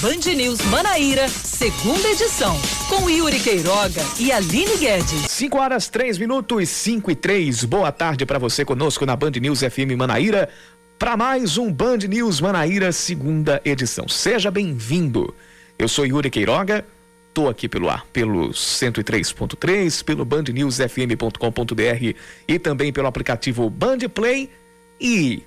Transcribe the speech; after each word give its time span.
Band 0.00 0.32
News 0.34 0.62
Manaíra, 0.62 1.28
segunda 1.28 2.08
edição, 2.08 2.58
com 2.88 3.10
Yuri 3.10 3.38
Queiroga 3.38 4.00
e 4.18 4.32
Aline 4.32 4.78
Guedes. 4.78 5.30
5 5.30 5.58
horas, 5.58 5.88
3 5.88 6.16
minutos, 6.16 6.70
5 6.70 7.10
e 7.10 7.14
3. 7.14 7.64
Boa 7.66 7.92
tarde 7.92 8.24
para 8.24 8.38
você 8.38 8.64
conosco 8.64 9.04
na 9.04 9.14
Band 9.14 9.32
News 9.32 9.60
FM 9.60 9.94
Manaíra, 9.98 10.48
para 10.98 11.18
mais 11.18 11.58
um 11.58 11.70
Band 11.70 11.98
News 12.08 12.40
Manaíra, 12.40 12.92
segunda 12.92 13.60
edição. 13.62 14.08
Seja 14.08 14.50
bem-vindo. 14.50 15.34
Eu 15.78 15.86
sou 15.86 16.06
Yuri 16.06 16.30
Queiroga, 16.30 16.82
tô 17.34 17.46
aqui 17.46 17.68
pelo 17.68 17.90
ar, 17.90 18.06
pelo 18.10 18.54
103.3, 18.54 20.02
pelo 20.02 20.24
bandnewsfm.com.br 20.24 22.16
e 22.48 22.58
também 22.58 22.90
pelo 22.90 23.06
aplicativo 23.06 23.68
Band 23.68 23.98
Play 24.14 24.48
e 24.98 25.42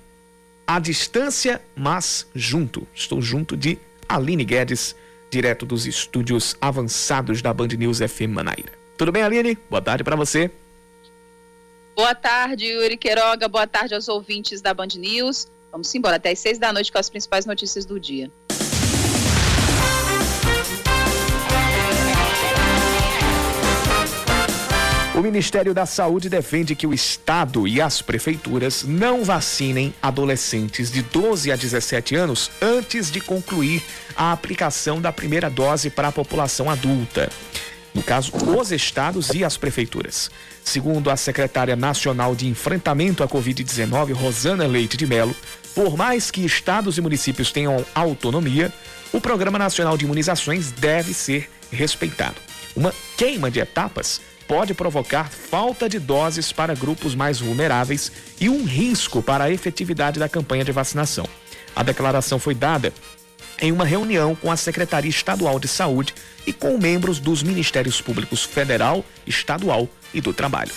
à 0.67 0.77
distância, 0.77 1.59
mas 1.75 2.27
junto. 2.35 2.87
Estou 2.93 3.19
junto 3.19 3.57
de 3.57 3.79
Aline 4.07 4.43
Guedes, 4.43 4.95
direto 5.29 5.65
dos 5.65 5.85
estúdios 5.85 6.55
avançados 6.61 7.41
da 7.41 7.53
Band 7.53 7.69
News 7.69 7.99
FM 7.99 8.33
Manaíra. 8.33 8.73
Tudo 8.97 9.11
bem, 9.11 9.23
Aline? 9.23 9.57
Boa 9.69 9.81
tarde 9.81 10.03
para 10.03 10.15
você. 10.15 10.51
Boa 11.95 12.15
tarde, 12.15 12.65
Yuri 12.65 12.97
Queiroga. 12.97 13.47
Boa 13.47 13.67
tarde 13.67 13.93
aos 13.93 14.07
ouvintes 14.07 14.61
da 14.61 14.73
Band 14.73 14.89
News. 14.97 15.47
Vamos 15.71 15.93
embora 15.95 16.17
até 16.17 16.31
às 16.31 16.39
seis 16.39 16.59
da 16.59 16.71
noite 16.71 16.91
com 16.91 16.99
as 16.99 17.09
principais 17.09 17.45
notícias 17.45 17.85
do 17.85 17.99
dia. 17.99 18.31
O 25.15 25.21
Ministério 25.21 25.75
da 25.75 25.85
Saúde 25.85 26.27
defende 26.27 26.75
que 26.75 26.87
o 26.87 26.93
Estado 26.93 27.67
e 27.67 27.79
as 27.79 28.01
prefeituras 28.01 28.83
não 28.83 29.23
vacinem 29.23 29.93
adolescentes 30.01 30.91
de 30.91 31.03
12 31.03 31.51
a 31.51 31.55
17 31.55 32.15
anos 32.15 32.49
antes 32.59 33.11
de 33.11 33.21
concluir 33.21 33.83
a 34.15 34.31
aplicação 34.31 34.99
da 34.99 35.11
primeira 35.11 35.51
dose 35.51 35.91
para 35.91 36.07
a 36.07 36.11
população 36.11 36.67
adulta. 36.67 37.29
No 37.93 38.01
caso, 38.01 38.31
os 38.57 38.71
estados 38.71 39.29
e 39.29 39.43
as 39.43 39.55
prefeituras. 39.55 40.31
Segundo 40.63 41.11
a 41.11 41.15
secretária 41.15 41.75
nacional 41.75 42.33
de 42.33 42.47
enfrentamento 42.47 43.23
à 43.23 43.27
Covid-19, 43.27 44.13
Rosana 44.13 44.65
Leite 44.65 44.97
de 44.97 45.05
Mello, 45.05 45.35
por 45.75 45.95
mais 45.95 46.31
que 46.31 46.43
estados 46.43 46.97
e 46.97 47.01
municípios 47.01 47.51
tenham 47.51 47.85
autonomia, 47.93 48.73
o 49.11 49.21
Programa 49.21 49.59
Nacional 49.59 49.95
de 49.95 50.05
Imunizações 50.05 50.71
deve 50.71 51.13
ser 51.13 51.51
respeitado. 51.71 52.37
Uma 52.75 52.91
queima 53.15 53.51
de 53.51 53.59
etapas 53.59 54.19
pode 54.47 54.73
provocar 54.73 55.29
falta 55.29 55.87
de 55.89 55.99
doses 55.99 56.51
para 56.51 56.75
grupos 56.75 57.15
mais 57.15 57.39
vulneráveis 57.39 58.11
e 58.39 58.49
um 58.49 58.65
risco 58.65 59.21
para 59.21 59.45
a 59.45 59.51
efetividade 59.51 60.19
da 60.19 60.29
campanha 60.29 60.63
de 60.63 60.71
vacinação. 60.71 61.27
A 61.75 61.83
declaração 61.83 62.39
foi 62.39 62.53
dada 62.53 62.93
em 63.59 63.71
uma 63.71 63.85
reunião 63.85 64.35
com 64.35 64.51
a 64.51 64.57
Secretaria 64.57 65.09
Estadual 65.09 65.59
de 65.59 65.67
Saúde 65.67 66.13
e 66.45 66.51
com 66.51 66.77
membros 66.77 67.19
dos 67.19 67.41
Ministérios 67.41 68.01
Públicos 68.01 68.43
Federal, 68.43 69.05
Estadual 69.25 69.87
e 70.13 70.19
do 70.19 70.33
Trabalho. 70.33 70.73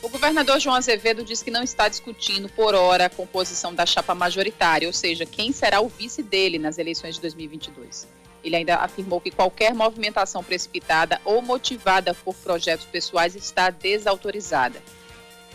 O 0.00 0.08
governador 0.08 0.60
João 0.60 0.76
Azevedo 0.76 1.24
diz 1.24 1.42
que 1.42 1.50
não 1.50 1.62
está 1.62 1.88
discutindo 1.88 2.48
por 2.48 2.74
hora 2.74 3.06
a 3.06 3.10
composição 3.10 3.74
da 3.74 3.84
chapa 3.84 4.14
majoritária, 4.14 4.86
ou 4.86 4.92
seja, 4.92 5.26
quem 5.26 5.52
será 5.52 5.80
o 5.80 5.88
vice 5.88 6.22
dele 6.22 6.58
nas 6.58 6.78
eleições 6.78 7.16
de 7.16 7.20
2022. 7.20 8.06
Ele 8.42 8.56
ainda 8.56 8.76
afirmou 8.76 9.20
que 9.20 9.30
qualquer 9.30 9.74
movimentação 9.74 10.44
precipitada 10.44 11.20
ou 11.24 11.42
motivada 11.42 12.14
por 12.14 12.34
projetos 12.34 12.86
pessoais 12.86 13.34
está 13.34 13.70
desautorizada. 13.70 14.82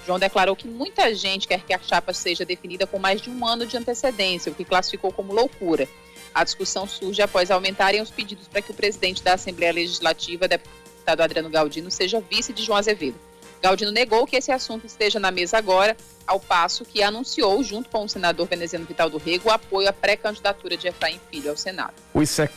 João 0.06 0.20
declarou 0.20 0.56
que 0.56 0.68
muita 0.68 1.14
gente 1.16 1.48
quer 1.48 1.64
que 1.64 1.74
a 1.74 1.80
chapa 1.80 2.14
seja 2.14 2.44
definida 2.44 2.86
com 2.86 3.00
mais 3.00 3.22
de 3.22 3.30
um 3.30 3.46
ano 3.48 3.66
de 3.66 3.78
antecedência, 3.78 4.52
o 4.52 4.56
que 4.56 4.66
classificou 4.66 5.14
como 5.14 5.34
loucura. 5.34 5.88
A 6.34 6.44
discussão 6.44 6.88
surge 6.88 7.22
após 7.22 7.50
aumentarem 7.52 8.02
os 8.02 8.12
pedidos 8.12 8.48
para 8.48 8.62
que 8.62 8.72
o 8.72 8.74
presidente 8.74 9.24
da 9.24 9.34
Assembleia 9.34 9.72
Legislativa, 9.72 10.48
deputado 10.48 11.22
Adriano 11.22 11.50
Galdino, 11.50 11.90
seja 11.90 12.20
vice 12.20 12.52
de 12.52 12.64
João 12.64 12.78
Azevedo. 12.78 13.18
Galdino 13.64 13.92
negou 13.92 14.28
que 14.28 14.36
esse 14.36 14.52
assunto 14.52 14.86
esteja 14.86 15.22
na 15.22 15.32
mesa 15.32 15.58
agora, 15.58 15.96
ao 16.28 16.38
passo 16.38 16.84
que 16.84 17.02
anunciou, 17.02 17.64
junto 17.64 17.90
com 17.90 18.04
o 18.04 18.10
senador 18.10 18.46
veneziano 18.46 18.86
Vital 18.86 19.10
do 19.10 19.18
Rego, 19.18 19.48
o 19.48 19.52
apoio 19.52 19.88
à 19.88 19.94
pré-candidatura 19.94 20.76
de 20.76 20.90
Efraim 20.90 21.18
Filho 21.32 21.50
ao 21.50 21.56
Senado. 21.56 21.94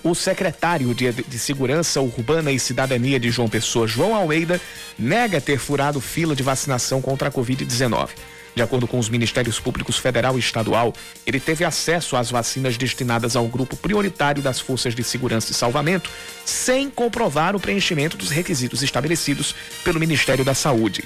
O 0.02 0.14
secretário 0.16 0.92
de, 0.92 1.38
Segurança 1.38 2.00
Urbana 2.00 2.50
e 2.50 2.58
Cidadania 2.58 3.20
de 3.20 3.30
João 3.30 3.48
Pessoa, 3.48 3.86
João 3.86 4.16
Almeida, 4.16 4.60
nega 4.98 5.40
ter 5.40 5.58
furado 5.58 6.00
fila 6.00 6.34
de 6.34 6.42
vacinação 6.42 7.00
contra 7.00 7.28
a 7.28 7.32
Covid-19. 7.32 8.08
De 8.56 8.62
acordo 8.62 8.88
com 8.88 8.98
os 8.98 9.10
Ministérios 9.10 9.60
Públicos 9.60 9.98
Federal 9.98 10.34
e 10.34 10.40
Estadual, 10.40 10.94
ele 11.26 11.38
teve 11.38 11.62
acesso 11.62 12.16
às 12.16 12.30
vacinas 12.30 12.78
destinadas 12.78 13.36
ao 13.36 13.46
grupo 13.46 13.76
prioritário 13.76 14.42
das 14.42 14.58
Forças 14.58 14.94
de 14.94 15.04
Segurança 15.04 15.52
e 15.52 15.54
Salvamento, 15.54 16.10
sem 16.42 16.88
comprovar 16.88 17.54
o 17.54 17.60
preenchimento 17.60 18.16
dos 18.16 18.30
requisitos 18.30 18.82
estabelecidos 18.82 19.54
pelo 19.84 20.00
Ministério 20.00 20.42
da 20.42 20.54
Saúde. 20.54 21.04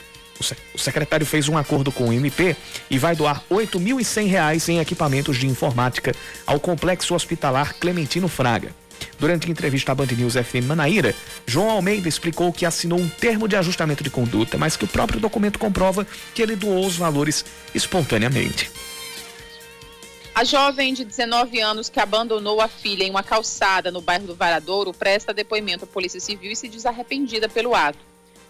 O 0.72 0.78
secretário 0.78 1.26
fez 1.26 1.48
um 1.48 1.58
acordo 1.58 1.90
com 1.90 2.08
o 2.08 2.12
MP 2.12 2.56
e 2.88 2.98
vai 2.98 3.16
doar 3.16 3.42
R$ 3.50 3.56
8.100 3.56 4.68
em 4.68 4.78
equipamentos 4.78 5.36
de 5.36 5.48
informática 5.48 6.14
ao 6.46 6.60
Complexo 6.60 7.16
Hospitalar 7.16 7.74
Clementino 7.80 8.28
Fraga. 8.28 8.70
Durante 9.20 9.50
entrevista 9.50 9.92
à 9.92 9.94
Band 9.94 10.06
News 10.16 10.32
FM 10.32 10.64
Manaíra, 10.66 11.14
João 11.46 11.68
Almeida 11.68 12.08
explicou 12.08 12.50
que 12.50 12.64
assinou 12.64 12.98
um 12.98 13.06
termo 13.06 13.46
de 13.46 13.54
ajustamento 13.54 14.02
de 14.02 14.08
conduta, 14.08 14.56
mas 14.56 14.78
que 14.78 14.84
o 14.86 14.88
próprio 14.88 15.20
documento 15.20 15.58
comprova 15.58 16.06
que 16.34 16.40
ele 16.40 16.56
doou 16.56 16.86
os 16.86 16.96
valores 16.96 17.44
espontaneamente. 17.74 18.70
A 20.34 20.42
jovem 20.42 20.94
de 20.94 21.04
19 21.04 21.60
anos 21.60 21.90
que 21.90 22.00
abandonou 22.00 22.62
a 22.62 22.68
filha 22.68 23.04
em 23.04 23.10
uma 23.10 23.22
calçada 23.22 23.90
no 23.90 24.00
bairro 24.00 24.26
do 24.26 24.34
Varadouro 24.34 24.94
presta 24.94 25.34
depoimento 25.34 25.84
à 25.84 25.86
Polícia 25.86 26.18
Civil 26.18 26.52
e 26.52 26.56
se 26.56 26.66
diz 26.66 26.86
arrependida 26.86 27.46
pelo 27.46 27.74
ato. 27.74 27.98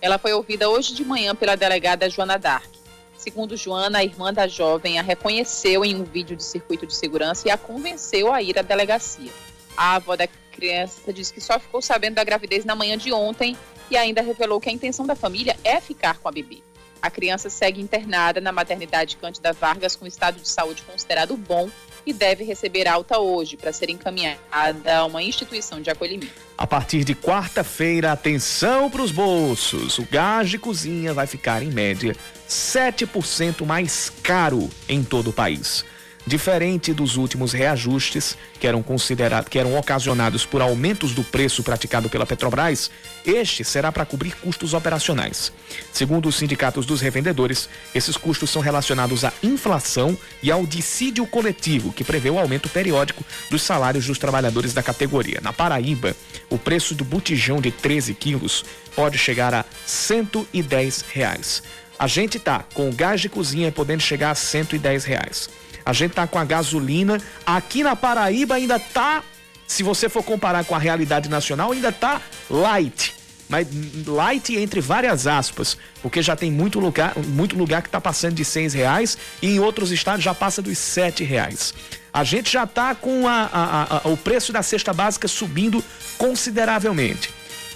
Ela 0.00 0.19
foi 0.19 0.32
ouvida 0.32 0.70
hoje 0.70 0.94
de 0.94 1.04
manhã 1.04 1.34
pela 1.34 1.56
delegada 1.56 2.09
Joana 2.09 2.38
Dark. 2.38 2.70
Segundo 3.19 3.56
Joana, 3.56 3.98
a 3.98 4.04
irmã 4.04 4.32
da 4.32 4.47
jovem 4.47 5.00
a 5.00 5.03
reconheceu 5.03 5.84
em 5.84 5.97
um 5.97 6.04
vídeo 6.04 6.36
de 6.36 6.44
circuito 6.44 6.86
de 6.86 6.94
segurança 6.94 7.48
e 7.48 7.50
a 7.50 7.59
convenceu 7.59 8.32
a 8.32 8.41
ir 8.41 8.56
à 8.56 8.62
delegacia. 8.62 9.50
A 9.76 9.97
avó 9.97 10.16
da 10.16 10.28
criança 10.53 11.12
disse 11.12 11.32
que 11.32 11.41
só 11.41 11.58
ficou 11.58 11.81
sabendo 11.81 12.14
da 12.14 12.25
gravidez 12.25 12.64
na 12.64 12.75
manhã 12.75 12.97
de 12.98 13.12
ontem 13.12 13.56
e 13.91 13.97
ainda 13.97 14.22
revelou 14.22 14.60
que 14.60 14.69
a 14.69 14.72
intenção 14.72 15.06
da 15.06 15.16
família 15.16 15.56
é 15.64 15.81
ficar 15.81 16.19
com 16.19 16.28
a 16.28 16.32
bebê. 16.32 16.62
A 17.03 17.10
criança 17.10 17.48
segue 17.48 17.80
internada 17.80 18.41
na 18.41 18.53
maternidade 18.53 19.16
Cândida 19.16 19.53
Vargas 19.53 19.97
com 19.97 20.06
estado 20.06 20.38
de 20.38 20.48
saúde 20.48 20.82
considerado 20.82 21.34
bom 21.36 21.70
e 22.04 22.12
deve 22.12 22.44
receber 22.44 22.86
alta 22.86 23.19
hoje 23.19 23.56
para 23.56 23.72
ser 23.72 23.91
encaminhada 23.91 24.97
a 24.97 25.04
uma 25.06 25.22
instituição 25.22 25.80
de 25.80 25.91
acolhimento. 25.91 26.32
A 26.56 26.66
partir 26.66 27.04
de 27.04 27.14
quarta-feira, 27.14 28.12
atenção 28.12 28.91
para 28.91 29.03
os 29.03 29.10
bolsos. 29.10 29.98
O 29.98 30.06
gás 30.10 30.50
de 30.50 30.59
cozinha 30.59 31.14
vai 31.14 31.26
ficar, 31.26 31.62
em 31.62 31.70
média, 31.70 32.14
7% 32.48 33.64
mais 33.64 34.10
caro 34.22 34.69
em 34.88 35.03
todo 35.03 35.30
o 35.30 35.32
país. 35.32 35.84
Diferente 36.26 36.92
dos 36.92 37.16
últimos 37.16 37.53
reajustes, 37.53 38.36
que 38.58 38.66
eram 38.66 38.82
considerados, 38.82 39.48
que 39.48 39.58
eram 39.58 39.76
ocasionados 39.76 40.44
por 40.44 40.60
aumentos 40.60 41.12
do 41.12 41.25
preço 41.25 41.62
praticado 41.62 42.10
pela 42.10 42.26
Petrobras, 42.26 42.91
este 43.25 43.64
será 43.64 43.91
para 43.91 44.04
cobrir 44.04 44.34
custos 44.36 44.75
operacionais. 44.75 45.50
Segundo 45.92 46.28
os 46.28 46.36
sindicatos 46.36 46.84
dos 46.84 47.00
revendedores, 47.00 47.69
esses 47.94 48.16
custos 48.19 48.50
são 48.50 48.60
relacionados 48.60 49.25
à 49.25 49.32
inflação 49.42 50.16
e 50.42 50.50
ao 50.50 50.66
dissídio 50.66 51.26
coletivo, 51.26 51.92
que 51.92 52.04
prevê 52.04 52.28
o 52.28 52.38
aumento 52.38 52.69
periódico 52.69 53.25
dos 53.50 53.62
salários 53.62 54.06
dos 54.06 54.19
trabalhadores 54.19 54.75
da 54.75 54.82
categoria. 54.82 55.41
Na 55.42 55.54
Paraíba, 55.54 56.14
o 56.50 56.59
preço 56.59 56.94
do 56.94 57.04
botijão 57.04 57.60
de 57.60 57.70
13 57.70 58.14
quilos 58.14 58.64
pode 58.94 59.16
chegar 59.16 59.54
a 59.54 59.64
110 59.86 61.04
reais. 61.12 61.62
A 61.98 62.06
gente 62.06 62.38
tá 62.38 62.64
com 62.75 62.88
o 62.88 62.92
gás 62.94 63.20
de 63.20 63.28
cozinha 63.28 63.70
podendo 63.70 64.03
chegar 64.03 64.30
a 64.30 64.34
110 64.34 65.04
reais. 65.04 65.50
A 65.84 65.92
gente 65.92 66.12
tá 66.12 66.26
com 66.26 66.38
a 66.38 66.44
gasolina. 66.44 67.21
Aqui 67.44 67.82
na 67.82 67.97
Paraíba 67.97 68.54
ainda 68.54 68.78
tá, 68.78 69.22
se 69.66 69.82
você 69.82 70.09
for 70.09 70.22
comparar 70.22 70.65
com 70.65 70.74
a 70.74 70.78
realidade 70.78 71.28
nacional, 71.28 71.72
ainda 71.72 71.92
tá 71.92 72.21
light. 72.48 73.15
Mas 73.48 73.66
light 74.06 74.56
entre 74.56 74.80
várias 74.80 75.27
aspas, 75.27 75.77
porque 76.00 76.22
já 76.22 76.36
tem 76.36 76.53
muito 76.53 76.78
lugar, 76.78 77.18
muito 77.18 77.59
lugar 77.59 77.82
que 77.82 77.88
está 77.88 78.00
passando 78.00 78.34
de 78.34 78.44
seis 78.44 78.72
reais 78.72 79.18
e 79.42 79.48
em 79.48 79.59
outros 79.59 79.91
estados 79.91 80.22
já 80.22 80.32
passa 80.32 80.62
dos 80.62 80.78
sete 80.78 81.24
reais. 81.24 81.74
A 82.12 82.22
gente 82.22 82.50
já 82.50 82.62
está 82.62 82.94
com 82.94 83.26
a, 83.26 83.48
a, 83.53 83.97
a, 83.97 84.09
o 84.09 84.16
preço 84.16 84.53
da 84.53 84.62
cesta 84.62 84.92
básica 84.92 85.26
subindo 85.26 85.83
consideravelmente. 86.16 87.30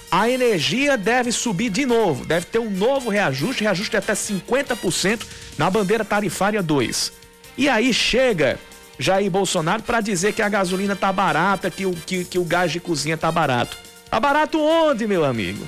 A 0.09 0.29
energia 0.29 0.97
deve 0.97 1.31
subir 1.33 1.69
de 1.69 1.85
novo, 1.85 2.25
deve 2.25 2.45
ter 2.45 2.59
um 2.59 2.69
novo 2.69 3.09
reajuste, 3.09 3.63
reajuste 3.63 3.91
de 3.91 3.97
até 3.97 4.13
50% 4.13 5.23
na 5.57 5.69
bandeira 5.69 6.05
tarifária 6.05 6.63
2. 6.63 7.11
E 7.57 7.69
aí 7.69 7.93
chega 7.93 8.59
Jair 8.99 9.29
Bolsonaro 9.29 9.83
para 9.83 10.01
dizer 10.01 10.33
que 10.33 10.41
a 10.41 10.49
gasolina 10.49 10.95
tá 10.95 11.11
barata, 11.11 11.69
que 11.69 11.85
o, 11.85 11.93
que, 11.93 12.25
que 12.25 12.39
o 12.39 12.43
gás 12.43 12.71
de 12.71 12.79
cozinha 12.79 13.17
tá 13.17 13.31
barato. 13.31 13.77
Tá 14.09 14.19
barato 14.19 14.59
onde, 14.59 15.07
meu 15.07 15.25
amigo? 15.25 15.65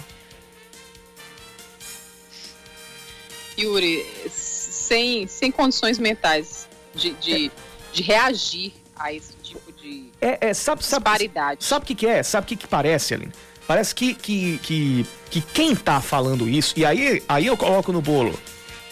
Yuri, 3.58 4.06
sem, 4.30 5.28
sem 5.28 5.52
condições 5.52 5.98
mentais 5.98 6.68
de, 6.94 7.12
de, 7.14 7.52
de 7.92 8.04
reagir 8.04 8.74
a 8.96 9.12
esse 9.12 9.34
tipo 9.42 9.72
de 9.72 10.12
é, 10.22 10.50
é, 10.50 10.54
sabe, 10.54 10.84
sabe, 10.84 11.04
disparidade. 11.04 11.64
Sabe 11.64 11.84
o 11.84 11.88
que, 11.88 11.96
que 11.96 12.08
é? 12.08 12.24
Sabe 12.24 12.46
o 12.46 12.48
que, 12.48 12.56
que 12.56 12.68
parece, 12.68 13.14
Aline? 13.14 13.32
Parece 13.68 13.94
que, 13.94 14.14
que, 14.14 14.60
que, 14.60 15.06
que 15.30 15.42
quem 15.42 15.76
tá 15.76 16.00
falando 16.00 16.48
isso, 16.48 16.74
e 16.78 16.86
aí, 16.86 17.22
aí 17.28 17.48
eu 17.48 17.58
coloco 17.58 17.92
no 17.92 18.02
bolo, 18.02 18.40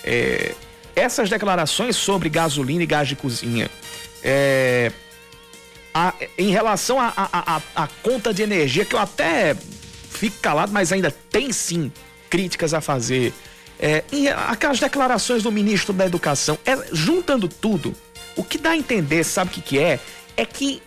é, 0.03 0.53
essas 0.95 1.29
declarações 1.29 1.95
sobre 1.95 2.29
gasolina 2.29 2.83
e 2.83 2.85
gás 2.85 3.07
de 3.07 3.15
cozinha, 3.15 3.69
é, 4.23 4.91
a, 5.93 6.13
em 6.37 6.49
relação 6.51 6.97
à 6.99 7.89
conta 8.03 8.33
de 8.33 8.41
energia, 8.41 8.85
que 8.85 8.95
eu 8.95 8.99
até 8.99 9.55
fico 10.09 10.37
calado, 10.41 10.71
mas 10.71 10.91
ainda 10.91 11.11
tem 11.29 11.51
sim 11.51 11.91
críticas 12.29 12.73
a 12.73 12.81
fazer. 12.81 13.33
É, 13.79 14.03
aquelas 14.47 14.79
declarações 14.79 15.43
do 15.43 15.51
ministro 15.51 15.93
da 15.93 16.05
Educação, 16.05 16.57
é, 16.65 16.77
juntando 16.93 17.47
tudo, 17.47 17.93
o 18.35 18.43
que 18.43 18.57
dá 18.57 18.71
a 18.71 18.77
entender, 18.77 19.23
sabe 19.23 19.51
o 19.51 19.53
que, 19.53 19.61
que 19.61 19.79
é? 19.79 19.99
É 20.35 20.45
que 20.45 20.81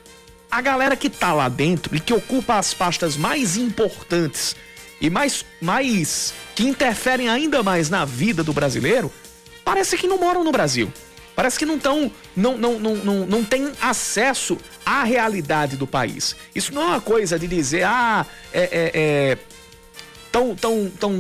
a 0.51 0.61
galera 0.61 0.97
que 0.97 1.11
tá 1.11 1.33
lá 1.33 1.49
dentro 1.49 1.95
e 1.95 2.01
que 2.01 2.13
ocupa 2.13 2.57
as 2.57 2.73
pastas 2.73 3.17
mais 3.17 3.57
importantes 3.57 4.57
e 5.01 5.09
mais, 5.09 5.45
mais 5.61 6.35
que 6.55 6.65
interferem 6.65 7.29
ainda 7.29 7.63
mais 7.63 7.89
na 7.89 8.05
vida 8.05 8.43
do 8.43 8.53
brasileiro, 8.53 9.13
parece 9.69 9.99
que 9.99 10.07
não 10.07 10.17
moram 10.17 10.43
no 10.43 10.51
Brasil. 10.51 10.91
Parece 11.37 11.59
que 11.59 11.67
não 11.67 11.77
estão, 11.77 12.11
não, 12.35 12.57
não, 12.57 12.81
não, 12.81 12.97
não, 12.97 13.27
não 13.27 13.45
tem 13.45 13.71
acesso 13.83 14.57
à 14.85 15.05
realidade 15.05 15.77
do 15.77 15.87
país. 15.87 16.35
Isso 16.55 16.73
não 16.73 16.81
é 16.81 16.87
uma 16.87 17.01
coisa 17.03 17.39
de 17.39 17.47
dizer, 17.47 17.85
ah, 17.85 18.25
é, 18.51 18.63
é, 18.63 18.91
é 18.95 19.39
tão, 20.33 20.57
tão, 20.57 20.91
tão, 20.99 21.15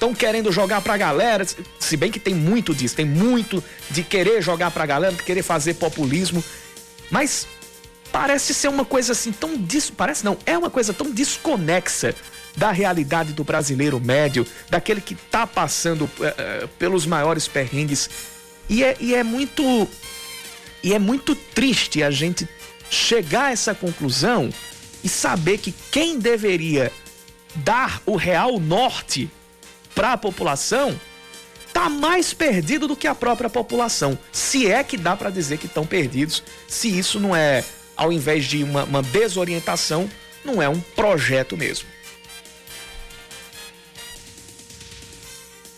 tão 0.00 0.14
querendo 0.14 0.50
jogar 0.50 0.80
pra 0.80 0.96
galera, 0.96 1.46
se 1.78 1.96
bem 1.98 2.10
que 2.10 2.18
tem 2.18 2.34
muito 2.34 2.74
disso, 2.74 2.96
tem 2.96 3.04
muito 3.04 3.62
de 3.90 4.02
querer 4.02 4.40
jogar 4.40 4.70
pra 4.70 4.86
galera, 4.86 5.14
de 5.14 5.22
querer 5.22 5.42
fazer 5.42 5.74
populismo, 5.74 6.42
mas 7.10 7.46
parece 8.10 8.54
ser 8.54 8.68
uma 8.68 8.86
coisa 8.86 9.12
assim 9.12 9.32
tão 9.32 9.54
dis... 9.54 9.90
parece 9.90 10.24
não, 10.24 10.38
é 10.46 10.56
uma 10.56 10.70
coisa 10.70 10.94
tão 10.94 11.10
desconexa 11.10 12.14
da 12.56 12.72
realidade 12.72 13.32
do 13.32 13.44
brasileiro 13.44 14.00
médio, 14.00 14.46
daquele 14.68 15.00
que 15.00 15.14
está 15.14 15.46
passando 15.46 16.04
uh, 16.04 16.68
pelos 16.78 17.06
maiores 17.06 17.46
perrengues. 17.46 18.08
E 18.68 18.82
é, 18.82 18.96
e 18.98 19.14
é 19.14 19.22
muito 19.22 19.88
e 20.82 20.94
é 20.94 20.98
muito 20.98 21.34
triste 21.34 22.02
a 22.02 22.10
gente 22.10 22.48
chegar 22.90 23.46
a 23.46 23.50
essa 23.52 23.74
conclusão 23.74 24.50
e 25.02 25.08
saber 25.08 25.58
que 25.58 25.74
quem 25.90 26.18
deveria 26.18 26.92
dar 27.56 28.00
o 28.06 28.16
real 28.16 28.58
norte 28.58 29.30
para 29.94 30.12
a 30.12 30.16
população 30.16 30.98
tá 31.72 31.88
mais 31.88 32.32
perdido 32.32 32.88
do 32.88 32.96
que 32.96 33.06
a 33.06 33.14
própria 33.14 33.50
população. 33.50 34.18
Se 34.32 34.70
é 34.70 34.82
que 34.82 34.96
dá 34.96 35.16
para 35.16 35.30
dizer 35.30 35.58
que 35.58 35.66
estão 35.66 35.86
perdidos, 35.86 36.42
se 36.68 36.96
isso 36.96 37.20
não 37.20 37.34
é 37.34 37.64
ao 37.96 38.12
invés 38.12 38.44
de 38.44 38.62
uma, 38.62 38.84
uma 38.84 39.02
desorientação, 39.02 40.08
não 40.44 40.62
é 40.62 40.68
um 40.68 40.80
projeto 40.80 41.56
mesmo. 41.56 41.88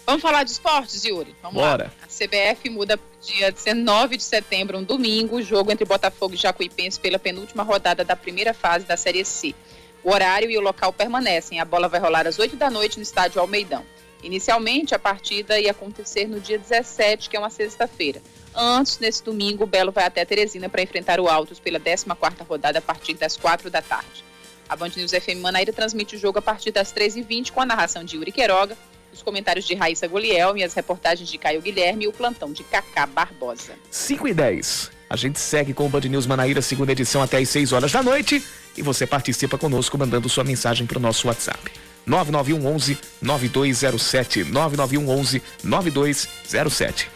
Vamos 0.09 0.23
falar 0.23 0.43
de 0.43 0.51
esportes, 0.53 1.05
Yuri? 1.05 1.37
Vamos 1.43 1.61
Bora. 1.61 1.93
lá. 2.01 2.07
A 2.07 2.07
CBF 2.07 2.71
muda 2.71 2.97
para 2.97 3.07
dia 3.21 3.53
19 3.53 4.17
de 4.17 4.23
setembro, 4.23 4.79
um 4.79 4.83
domingo, 4.83 5.37
o 5.37 5.43
jogo 5.43 5.71
entre 5.71 5.85
Botafogo 5.85 6.33
e 6.33 6.39
Jacuipense 6.39 6.99
pela 6.99 7.19
penúltima 7.19 7.63
rodada 7.63 8.03
da 8.03 8.17
primeira 8.17 8.55
fase 8.55 8.87
da 8.87 8.97
Série 8.97 9.23
C. 9.23 9.55
O 10.03 10.11
horário 10.11 10.51
e 10.51 10.57
o 10.57 10.63
local 10.63 10.95
permanecem. 10.95 11.61
A 11.61 11.65
bola 11.67 11.89
vai 11.89 12.01
rolar 12.01 12.27
às 12.27 12.39
8 12.39 12.57
da 12.57 12.71
noite 12.71 12.97
no 12.97 13.03
estádio 13.03 13.39
Almeidão. 13.39 13.85
Inicialmente, 14.23 14.95
a 14.95 14.99
partida 14.99 15.61
ia 15.61 15.73
acontecer 15.73 16.27
no 16.27 16.41
dia 16.41 16.59
17, 16.59 17.29
que 17.29 17.37
é 17.37 17.39
uma 17.39 17.51
sexta-feira. 17.51 18.23
Antes, 18.55 18.99
nesse 19.01 19.23
domingo, 19.23 19.65
o 19.65 19.67
Belo 19.67 19.93
vai 19.93 20.07
até 20.07 20.25
Teresina 20.25 20.71
para 20.71 20.81
enfrentar 20.81 21.21
o 21.21 21.29
Altos 21.29 21.61
pela 21.61 21.79
14ª 21.79 22.47
rodada 22.49 22.79
a 22.79 22.83
partir 22.83 23.13
das 23.13 23.37
4 23.37 23.69
da 23.69 23.83
tarde. 23.83 24.25
A 24.67 24.75
Band 24.75 24.93
News 24.97 25.11
FM 25.11 25.43
Manaíra 25.43 25.73
transmite 25.73 26.17
o 26.17 26.19
jogo 26.19 26.39
a 26.39 26.43
partir 26.43 26.71
das 26.71 26.95
13h20 26.95 27.51
com 27.51 27.61
a 27.61 27.67
narração 27.67 28.03
de 28.03 28.17
Yuri 28.17 28.33
Queiroga, 28.33 28.75
os 29.13 29.23
comentários 29.23 29.65
de 29.65 29.75
Raíssa 29.75 30.07
Golielme, 30.07 30.65
as 30.65 30.75
reportagens 30.75 31.29
de 31.29 31.39
Caio 31.39 31.61
Guilherme 31.61 32.05
e 32.05 32.09
o 32.09 32.13
plantão 32.13 32.53
de 32.53 32.65
Cacá 32.65 33.07
Barbosa. 33.07 33.75
5 33.91 34.29
e 34.29 34.35
10. 34.35 34.91
A 35.11 35.17
gente 35.17 35.39
segue 35.41 35.73
com 35.73 35.87
o 35.87 35.89
Band 35.89 36.01
News 36.01 36.27
Manaíra, 36.27 36.61
segunda 36.61 36.93
edição, 36.93 37.23
até 37.23 37.39
às 37.39 37.49
6 37.49 37.73
horas 37.73 37.93
da 37.93 38.03
noite. 38.03 38.43
E 38.77 38.83
você 38.83 39.07
participa 39.07 39.57
conosco 39.57 39.97
mandando 39.97 40.29
sua 40.29 40.45
mensagem 40.45 40.87
para 40.87 40.99
o 40.99 41.01
nosso 41.01 41.29
WhatsApp. 41.29 41.71
991 42.07 42.67
11 42.67 42.99
9207. 43.21 44.45
991 44.45 45.11
11 45.11 45.43
9207. 45.65 47.09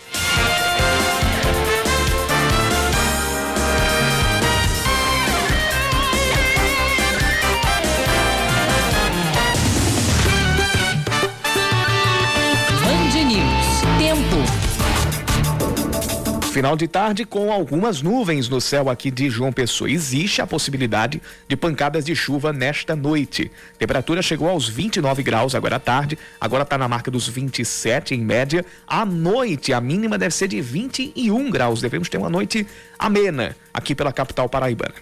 Final 16.53 16.77
de 16.77 16.87
tarde 16.87 17.25
com 17.25 17.51
algumas 17.51 18.03
nuvens 18.03 18.47
no 18.47 18.61
céu 18.61 18.91
aqui 18.91 19.11
de 19.11 19.31
João 19.31 19.51
Pessoa. 19.51 19.91
Existe 19.91 20.43
a 20.43 20.47
possibilidade 20.47 21.23
de 21.49 21.57
pancadas 21.57 22.05
de 22.05 22.15
chuva 22.15 22.53
nesta 22.53 22.95
noite. 22.95 23.51
Temperatura 23.79 24.21
chegou 24.21 24.51
aos 24.51 24.69
29 24.69 25.23
graus 25.23 25.55
agora 25.55 25.77
à 25.77 25.81
tarde, 25.81 26.19
agora 26.39 26.63
está 26.65 26.77
na 26.77 26.87
marca 26.87 27.11
dos 27.11 27.27
27 27.27 28.15
em 28.15 28.21
média. 28.21 28.67
À 28.87 29.07
noite, 29.07 29.73
a 29.73 29.81
mínima 29.81 30.19
deve 30.19 30.35
ser 30.35 30.47
de 30.47 30.61
21 30.61 31.51
graus. 31.51 31.81
Devemos 31.81 32.11
ter 32.11 32.19
uma 32.19 32.29
noite 32.29 32.67
amena 32.99 33.57
aqui 33.73 33.95
pela 33.95 34.13
capital 34.13 34.47
paraibana. 34.47 34.97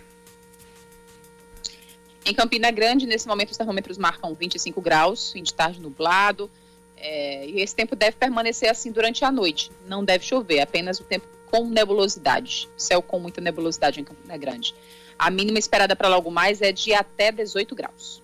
Em 2.25 2.33
Campina 2.33 2.71
Grande, 2.71 3.07
nesse 3.07 3.27
momento, 3.27 3.51
os 3.51 3.57
termômetros 3.57 3.99
marcam 3.99 4.33
25 4.35 4.81
graus, 4.81 5.33
fim 5.33 5.43
de 5.43 5.53
tarde 5.53 5.81
nublado. 5.81 6.49
É, 6.97 7.45
e 7.49 7.61
esse 7.61 7.75
tempo 7.75 7.97
deve 7.97 8.17
permanecer 8.17 8.71
assim 8.71 8.93
durante 8.93 9.25
a 9.25 9.33
noite. 9.33 9.73
Não 9.85 10.05
deve 10.05 10.25
chover, 10.25 10.61
apenas 10.61 11.01
o 11.01 11.05
tempo 11.05 11.27
com 11.51 11.67
nebulosidade. 11.69 12.69
Céu 12.77 13.03
com 13.03 13.19
muita 13.19 13.41
nebulosidade 13.41 14.01
em 14.01 14.05
Campina 14.05 14.37
Grande. 14.37 14.75
A 15.19 15.31
mínima 15.31 15.59
esperada 15.59 15.97
para 15.97 16.09
logo 16.09 16.31
mais 16.31 16.63
é 16.63 16.73
de 16.73 16.95
até 16.95 17.31
18 17.33 17.75
graus. 17.75 18.23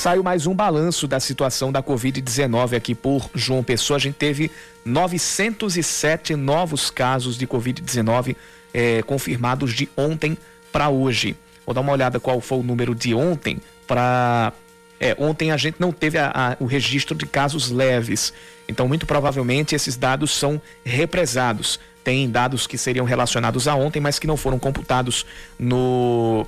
Saiu 0.00 0.22
mais 0.22 0.46
um 0.46 0.54
balanço 0.54 1.06
da 1.06 1.20
situação 1.20 1.70
da 1.70 1.82
Covid-19 1.82 2.74
aqui 2.74 2.94
por 2.94 3.28
João 3.34 3.62
Pessoa. 3.62 3.98
A 3.98 4.00
gente 4.00 4.14
teve 4.14 4.50
907 4.82 6.34
novos 6.36 6.90
casos 6.90 7.36
de 7.36 7.46
Covid-19 7.46 8.34
eh, 8.72 9.02
confirmados 9.02 9.74
de 9.74 9.90
ontem 9.94 10.38
para 10.72 10.88
hoje. 10.88 11.36
Vou 11.66 11.74
dar 11.74 11.82
uma 11.82 11.92
olhada 11.92 12.18
qual 12.18 12.40
foi 12.40 12.60
o 12.60 12.62
número 12.62 12.94
de 12.94 13.14
ontem 13.14 13.58
para. 13.86 14.54
É, 14.98 15.14
ontem 15.18 15.52
a 15.52 15.58
gente 15.58 15.76
não 15.78 15.92
teve 15.92 16.16
a, 16.16 16.32
a, 16.34 16.56
o 16.58 16.64
registro 16.64 17.14
de 17.14 17.26
casos 17.26 17.70
leves. 17.70 18.32
Então, 18.66 18.88
muito 18.88 19.04
provavelmente, 19.04 19.74
esses 19.74 19.98
dados 19.98 20.30
são 20.30 20.58
represados. 20.82 21.78
Tem 22.02 22.30
dados 22.30 22.66
que 22.66 22.78
seriam 22.78 23.04
relacionados 23.04 23.68
a 23.68 23.74
ontem, 23.74 24.00
mas 24.00 24.18
que 24.18 24.26
não 24.26 24.38
foram 24.38 24.58
computados 24.58 25.26
no, 25.58 26.46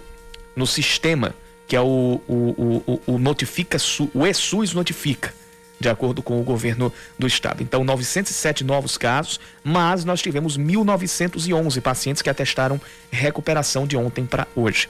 no 0.57 0.67
sistema 0.67 1.35
que 1.73 1.77
é 1.77 1.81
o, 1.81 2.21
o, 2.29 2.83
o, 2.87 3.01
o 3.15 3.19
Notifica, 3.19 3.79
o 4.13 4.27
ESUS 4.27 4.75
Notifica, 4.75 5.33
de 5.81 5.89
acordo 5.89 6.23
com 6.23 6.39
o 6.39 6.43
governo 6.45 6.93
do 7.19 7.27
estado. 7.27 7.63
Então, 7.63 7.83
907 7.83 8.63
novos 8.63 8.99
casos, 8.99 9.41
mas 9.65 10.05
nós 10.05 10.21
tivemos 10.21 10.59
1.911 10.59 11.81
pacientes 11.81 12.21
que 12.21 12.29
atestaram 12.29 12.79
recuperação 13.11 13.87
de 13.87 13.97
ontem 13.97 14.27
para 14.27 14.47
hoje. 14.55 14.87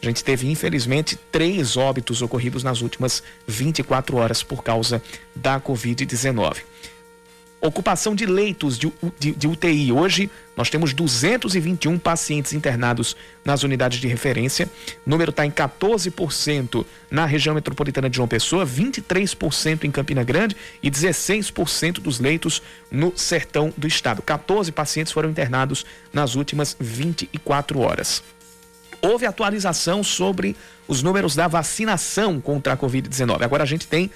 A 0.00 0.06
gente 0.06 0.22
teve, 0.22 0.48
infelizmente, 0.48 1.18
três 1.32 1.76
óbitos 1.76 2.22
ocorridos 2.22 2.62
nas 2.62 2.80
últimas 2.80 3.20
24 3.48 4.16
horas 4.16 4.40
por 4.40 4.62
causa 4.62 5.02
da 5.34 5.60
Covid-19. 5.60 6.58
Ocupação 7.64 8.14
de 8.14 8.26
leitos 8.26 8.78
de, 8.78 8.92
de, 9.18 9.32
de, 9.32 9.48
UTI. 9.48 9.90
Hoje 9.90 10.30
nós 10.54 10.68
temos 10.68 10.92
221 10.92 11.98
pacientes 11.98 12.52
internados 12.52 13.16
nas 13.42 13.62
unidades 13.62 13.98
de 13.98 14.06
referência. 14.06 14.68
O 15.06 15.08
número 15.08 15.30
está 15.30 15.46
em 15.46 15.50
14% 15.50 16.84
na 17.10 17.24
região 17.24 17.54
metropolitana 17.54 18.10
de 18.10 18.16
João 18.16 18.28
Pessoa, 18.28 18.66
23% 18.66 19.84
em 19.84 19.90
Campina 19.90 20.22
Grande 20.22 20.54
e 20.82 20.90
16% 20.90 22.00
dos 22.00 22.20
leitos 22.20 22.60
no 22.90 23.16
sertão 23.16 23.72
do 23.78 23.86
estado. 23.86 24.20
14 24.20 24.70
pacientes 24.70 25.10
foram 25.10 25.30
internados 25.30 25.86
nas 26.12 26.34
últimas 26.34 26.76
24 26.78 27.80
horas. 27.80 28.22
Houve 29.00 29.24
atualização 29.24 30.04
sobre 30.04 30.54
os 30.86 31.02
números 31.02 31.34
da 31.34 31.48
vacinação 31.48 32.42
contra 32.42 32.74
a 32.74 32.76
Covid-19. 32.76 33.42
Agora 33.42 33.62
a 33.62 33.66
gente 33.66 33.86
tem 33.86 34.10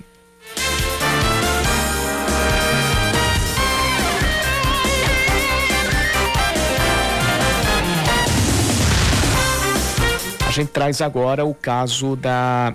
A 10.48 10.52
gente 10.54 10.70
traz 10.70 11.02
agora 11.02 11.44
o 11.44 11.54
caso 11.54 12.16
da, 12.16 12.74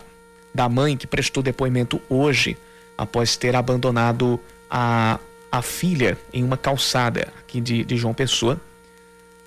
da 0.54 0.68
mãe 0.68 0.98
que 0.98 1.06
prestou 1.06 1.42
depoimento 1.42 2.00
hoje 2.10 2.58
após 2.96 3.36
ter 3.36 3.56
abandonado 3.56 4.38
a, 4.70 5.18
a 5.50 5.62
filha 5.62 6.18
em 6.30 6.44
uma 6.44 6.58
calçada 6.58 7.28
aqui 7.38 7.58
de, 7.58 7.84
de 7.84 7.96
João 7.96 8.12
Pessoa. 8.12 8.60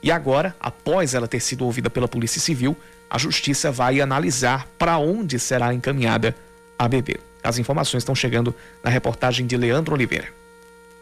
E 0.02 0.12
agora, 0.12 0.56
após 0.60 1.14
ela 1.14 1.28
ter 1.28 1.40
sido 1.40 1.66
ouvida 1.66 1.90
pela 1.90 2.08
Polícia 2.08 2.40
Civil, 2.40 2.76
a 3.10 3.18
Justiça 3.18 3.72
vai 3.72 4.00
analisar 4.00 4.68
para 4.78 4.98
onde 4.98 5.40
será 5.40 5.74
encaminhada 5.74 6.36
a 6.78 6.88
bebê. 6.88 7.20
As 7.44 7.58
informações 7.58 8.02
estão 8.02 8.16
chegando 8.16 8.54
na 8.84 8.90
reportagem 8.90 9.46
de 9.46 9.58
Leandro 9.58 9.94
Oliveira. 9.94 10.28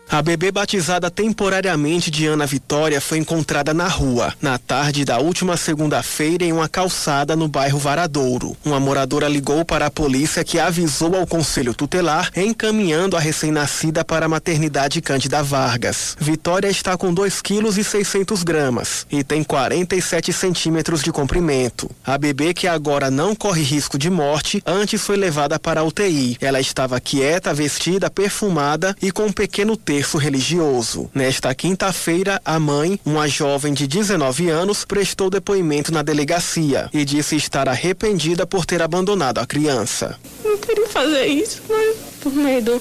A 0.10 0.22
bebê 0.22 0.52
batizada 0.52 1.12
temporariamente 1.12 2.10
de 2.10 2.26
Ana 2.26 2.46
Vitória 2.46 3.02
foi 3.02 3.18
encontrada 3.18 3.74
na 3.74 3.90
rua, 3.90 4.34
na 4.42 4.58
tarde 4.58 5.04
da 5.04 5.20
última 5.20 5.58
segunda-feira 5.58 6.46
em 6.46 6.54
uma 6.54 6.70
calçada 6.70 7.36
no 7.36 7.50
bairro 7.50 7.78
Varadouro. 7.78 8.56
Uma 8.64 8.80
moradora 8.80 9.28
ligou 9.28 9.66
para 9.66 9.88
a 9.88 9.92
polícia 9.92 10.46
que 10.46 10.60
avisou 10.60 11.14
ao 11.14 11.28
conselho 11.28 11.74
tutelar, 11.74 12.32
encaminhando 12.38 13.18
a 13.18 13.20
recém-nascida 13.20 14.06
para 14.06 14.28
a 14.28 14.30
maternidade 14.30 15.02
Cândida 15.02 15.44
Vargas. 15.44 16.16
Vitória 16.18 16.70
está 16.70 16.98
com 16.98 17.14
2 17.14 17.42
quilos 17.42 17.78
e 17.78 17.84
600 17.84 18.44
gramas 18.44 19.06
e 19.12 19.26
tem 19.26 19.44
47 19.44 20.32
centímetros 20.32 21.04
de 21.04 21.12
comprimento. 21.12 21.92
A 22.06 22.18
bebê, 22.18 22.54
que 22.54 22.66
agora 22.66 23.12
não 23.12 23.36
corre 23.36 23.62
risco 23.62 23.98
de 23.98 24.10
morte, 24.10 24.64
antes 24.66 25.02
foi 25.02 25.18
levada 25.18 25.60
para 25.60 25.82
a 25.82 25.84
UTI. 25.84 26.38
Ela 26.40 26.62
estava 26.62 26.98
quieta, 27.02 27.54
vestida, 27.54 28.10
perfumada 28.10 28.96
e 29.02 29.12
com 29.12 29.26
um 29.26 29.34
pequeno 29.34 29.76
texto 29.76 29.97
berço 29.98 30.20
religioso. 30.20 31.10
Nesta 31.12 31.56
quinta-feira, 31.56 32.40
a 32.46 32.60
mãe, 32.60 33.00
uma 33.04 33.28
jovem 33.28 33.74
de 33.74 33.88
19 33.88 34.48
anos, 34.48 34.86
prestou 34.86 35.28
depoimento 35.28 35.92
na 35.92 36.04
delegacia 36.04 36.88
e 36.94 37.04
disse 37.04 37.36
estar 37.36 37.68
arrependida 37.68 38.46
por 38.46 38.64
ter 38.64 38.80
abandonado 38.80 39.40
a 39.40 39.46
criança. 39.48 40.20
Não 40.46 40.56
queria 40.60 40.88
fazer 40.88 41.26
isso, 41.26 41.64
mas 41.68 41.96
por 42.22 42.32
medo 42.32 42.80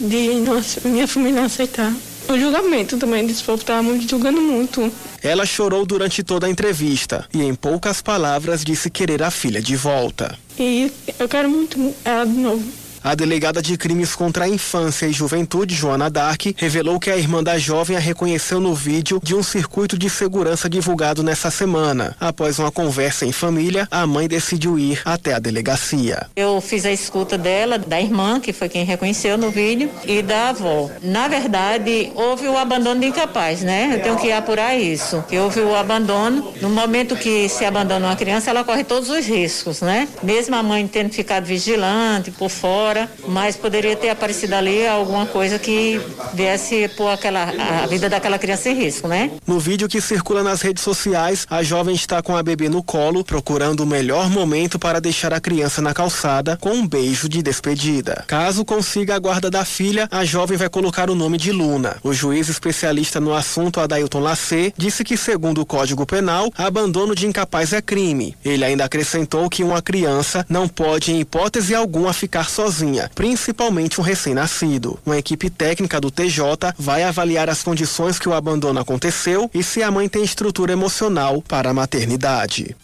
de 0.00 0.34
nossa, 0.40 0.80
minha 0.88 1.06
família 1.06 1.44
aceitar. 1.44 1.92
O 2.28 2.36
julgamento 2.36 2.98
também 2.98 3.24
desse 3.24 3.44
povo 3.44 3.60
estava 3.60 3.80
muito 3.80 4.10
julgando 4.10 4.40
muito. 4.40 4.90
Ela 5.22 5.46
chorou 5.46 5.86
durante 5.86 6.24
toda 6.24 6.48
a 6.48 6.50
entrevista 6.50 7.28
e, 7.32 7.44
em 7.44 7.54
poucas 7.54 8.02
palavras, 8.02 8.64
disse 8.64 8.90
querer 8.90 9.22
a 9.22 9.30
filha 9.30 9.62
de 9.62 9.76
volta. 9.76 10.36
E 10.58 10.90
eu 11.16 11.28
quero 11.28 11.48
muito 11.48 11.94
ela 12.04 12.24
de 12.24 12.32
novo. 12.32 12.85
A 13.06 13.14
delegada 13.14 13.62
de 13.62 13.76
crimes 13.76 14.16
contra 14.16 14.46
a 14.46 14.48
infância 14.48 15.06
e 15.06 15.12
juventude, 15.12 15.76
Joana 15.76 16.10
Dark, 16.10 16.46
revelou 16.56 16.98
que 16.98 17.08
a 17.08 17.16
irmã 17.16 17.40
da 17.40 17.56
jovem 17.56 17.96
a 17.96 18.00
reconheceu 18.00 18.58
no 18.58 18.74
vídeo 18.74 19.20
de 19.22 19.32
um 19.32 19.44
circuito 19.44 19.96
de 19.96 20.10
segurança 20.10 20.68
divulgado 20.68 21.22
nessa 21.22 21.48
semana. 21.48 22.16
Após 22.18 22.58
uma 22.58 22.72
conversa 22.72 23.24
em 23.24 23.30
família, 23.30 23.86
a 23.92 24.04
mãe 24.08 24.26
decidiu 24.26 24.76
ir 24.76 25.02
até 25.04 25.34
a 25.34 25.38
delegacia. 25.38 26.26
Eu 26.34 26.60
fiz 26.60 26.84
a 26.84 26.90
escuta 26.90 27.38
dela, 27.38 27.78
da 27.78 28.00
irmã, 28.00 28.40
que 28.40 28.52
foi 28.52 28.68
quem 28.68 28.84
reconheceu 28.84 29.38
no 29.38 29.52
vídeo, 29.52 29.88
e 30.04 30.20
da 30.20 30.48
avó. 30.48 30.90
Na 31.00 31.28
verdade, 31.28 32.10
houve 32.12 32.48
o 32.48 32.58
abandono 32.58 33.00
de 33.00 33.06
incapaz, 33.06 33.60
né? 33.60 33.88
Eu 33.94 34.02
tenho 34.02 34.16
que 34.16 34.32
apurar 34.32 34.76
isso. 34.76 35.24
Houve 35.30 35.60
o 35.60 35.76
abandono. 35.76 36.52
No 36.60 36.70
momento 36.70 37.14
que 37.14 37.48
se 37.48 37.64
abandona 37.64 38.08
uma 38.08 38.16
criança, 38.16 38.50
ela 38.50 38.64
corre 38.64 38.82
todos 38.82 39.08
os 39.10 39.24
riscos, 39.24 39.80
né? 39.80 40.08
Mesmo 40.24 40.56
a 40.56 40.62
mãe 40.64 40.84
tendo 40.88 41.12
ficado 41.12 41.44
vigilante 41.44 42.32
por 42.32 42.50
fora, 42.50 42.95
mas 43.26 43.56
poderia 43.56 43.96
ter 43.96 44.10
aparecido 44.10 44.54
ali 44.54 44.86
alguma 44.86 45.26
coisa 45.26 45.58
que 45.58 46.00
viesse 46.32 46.88
pôr 46.96 47.08
aquela, 47.08 47.52
a 47.82 47.86
vida 47.86 48.08
daquela 48.08 48.38
criança 48.38 48.68
em 48.68 48.74
risco, 48.74 49.08
né? 49.08 49.30
No 49.46 49.58
vídeo 49.58 49.88
que 49.88 50.00
circula 50.00 50.42
nas 50.42 50.62
redes 50.62 50.82
sociais, 50.82 51.46
a 51.50 51.62
jovem 51.62 51.94
está 51.94 52.22
com 52.22 52.36
a 52.36 52.42
bebê 52.42 52.68
no 52.68 52.82
colo, 52.82 53.24
procurando 53.24 53.80
o 53.80 53.86
melhor 53.86 54.30
momento 54.30 54.78
para 54.78 55.00
deixar 55.00 55.32
a 55.32 55.40
criança 55.40 55.82
na 55.82 55.92
calçada 55.92 56.56
com 56.60 56.70
um 56.70 56.86
beijo 56.86 57.28
de 57.28 57.42
despedida. 57.42 58.24
Caso 58.26 58.64
consiga 58.64 59.16
a 59.16 59.18
guarda 59.18 59.50
da 59.50 59.64
filha, 59.64 60.08
a 60.10 60.24
jovem 60.24 60.56
vai 60.56 60.68
colocar 60.68 61.10
o 61.10 61.14
nome 61.14 61.38
de 61.38 61.52
Luna. 61.52 61.96
O 62.02 62.12
juiz 62.12 62.48
especialista 62.48 63.20
no 63.20 63.34
assunto, 63.34 63.80
Adailton 63.80 64.20
Lacê, 64.20 64.72
disse 64.76 65.04
que, 65.04 65.16
segundo 65.16 65.60
o 65.60 65.66
Código 65.66 66.06
Penal, 66.06 66.50
abandono 66.56 67.14
de 67.14 67.26
incapaz 67.26 67.72
é 67.72 67.82
crime. 67.82 68.36
Ele 68.44 68.64
ainda 68.64 68.84
acrescentou 68.84 69.48
que 69.48 69.64
uma 69.64 69.82
criança 69.82 70.44
não 70.48 70.68
pode, 70.68 71.12
em 71.12 71.20
hipótese 71.20 71.74
alguma, 71.74 72.12
ficar 72.12 72.48
sozinha 72.48 72.75
principalmente 73.14 74.00
um 74.00 74.04
recém-nascido. 74.04 74.98
Uma 75.04 75.18
equipe 75.18 75.48
técnica 75.48 76.00
do 76.00 76.10
TJ 76.10 76.74
vai 76.78 77.02
avaliar 77.02 77.48
as 77.48 77.62
condições 77.62 78.18
que 78.18 78.28
o 78.28 78.34
abandono 78.34 78.80
aconteceu 78.80 79.50
e 79.54 79.62
se 79.62 79.82
a 79.82 79.90
mãe 79.90 80.08
tem 80.08 80.24
estrutura 80.24 80.72
emocional 80.72 81.42
para 81.42 81.70
a 81.70 81.74
maternidade. 81.74 82.76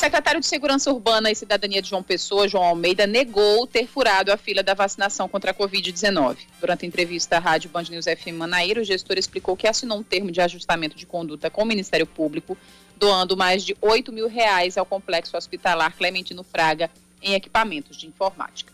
Secretário 0.00 0.40
de 0.40 0.46
Segurança 0.46 0.90
Urbana 0.90 1.30
e 1.30 1.34
Cidadania 1.34 1.82
de 1.82 1.90
João 1.90 2.02
Pessoa, 2.02 2.48
João 2.48 2.64
Almeida, 2.64 3.06
negou 3.06 3.66
ter 3.66 3.86
furado 3.86 4.32
a 4.32 4.36
fila 4.38 4.62
da 4.62 4.72
vacinação 4.72 5.28
contra 5.28 5.50
a 5.50 5.54
Covid-19. 5.54 6.38
Durante 6.58 6.86
a 6.86 6.88
entrevista 6.88 7.36
à 7.36 7.38
Rádio 7.38 7.68
Band 7.68 7.84
News 7.90 8.06
FM 8.06 8.32
Manaíra, 8.32 8.80
o 8.80 8.84
gestor 8.84 9.18
explicou 9.18 9.54
que 9.54 9.68
assinou 9.68 9.98
um 9.98 10.02
termo 10.02 10.30
de 10.30 10.40
ajustamento 10.40 10.96
de 10.96 11.04
conduta 11.04 11.50
com 11.50 11.62
o 11.62 11.66
Ministério 11.66 12.06
Público, 12.06 12.56
doando 12.96 13.36
mais 13.36 13.62
de 13.62 13.76
8 13.78 14.10
mil 14.10 14.26
reais 14.26 14.78
ao 14.78 14.86
complexo 14.86 15.36
hospitalar 15.36 15.94
Clementino 15.94 16.42
Fraga 16.42 16.90
em 17.22 17.34
equipamentos 17.34 17.98
de 17.98 18.06
informática 18.06 18.72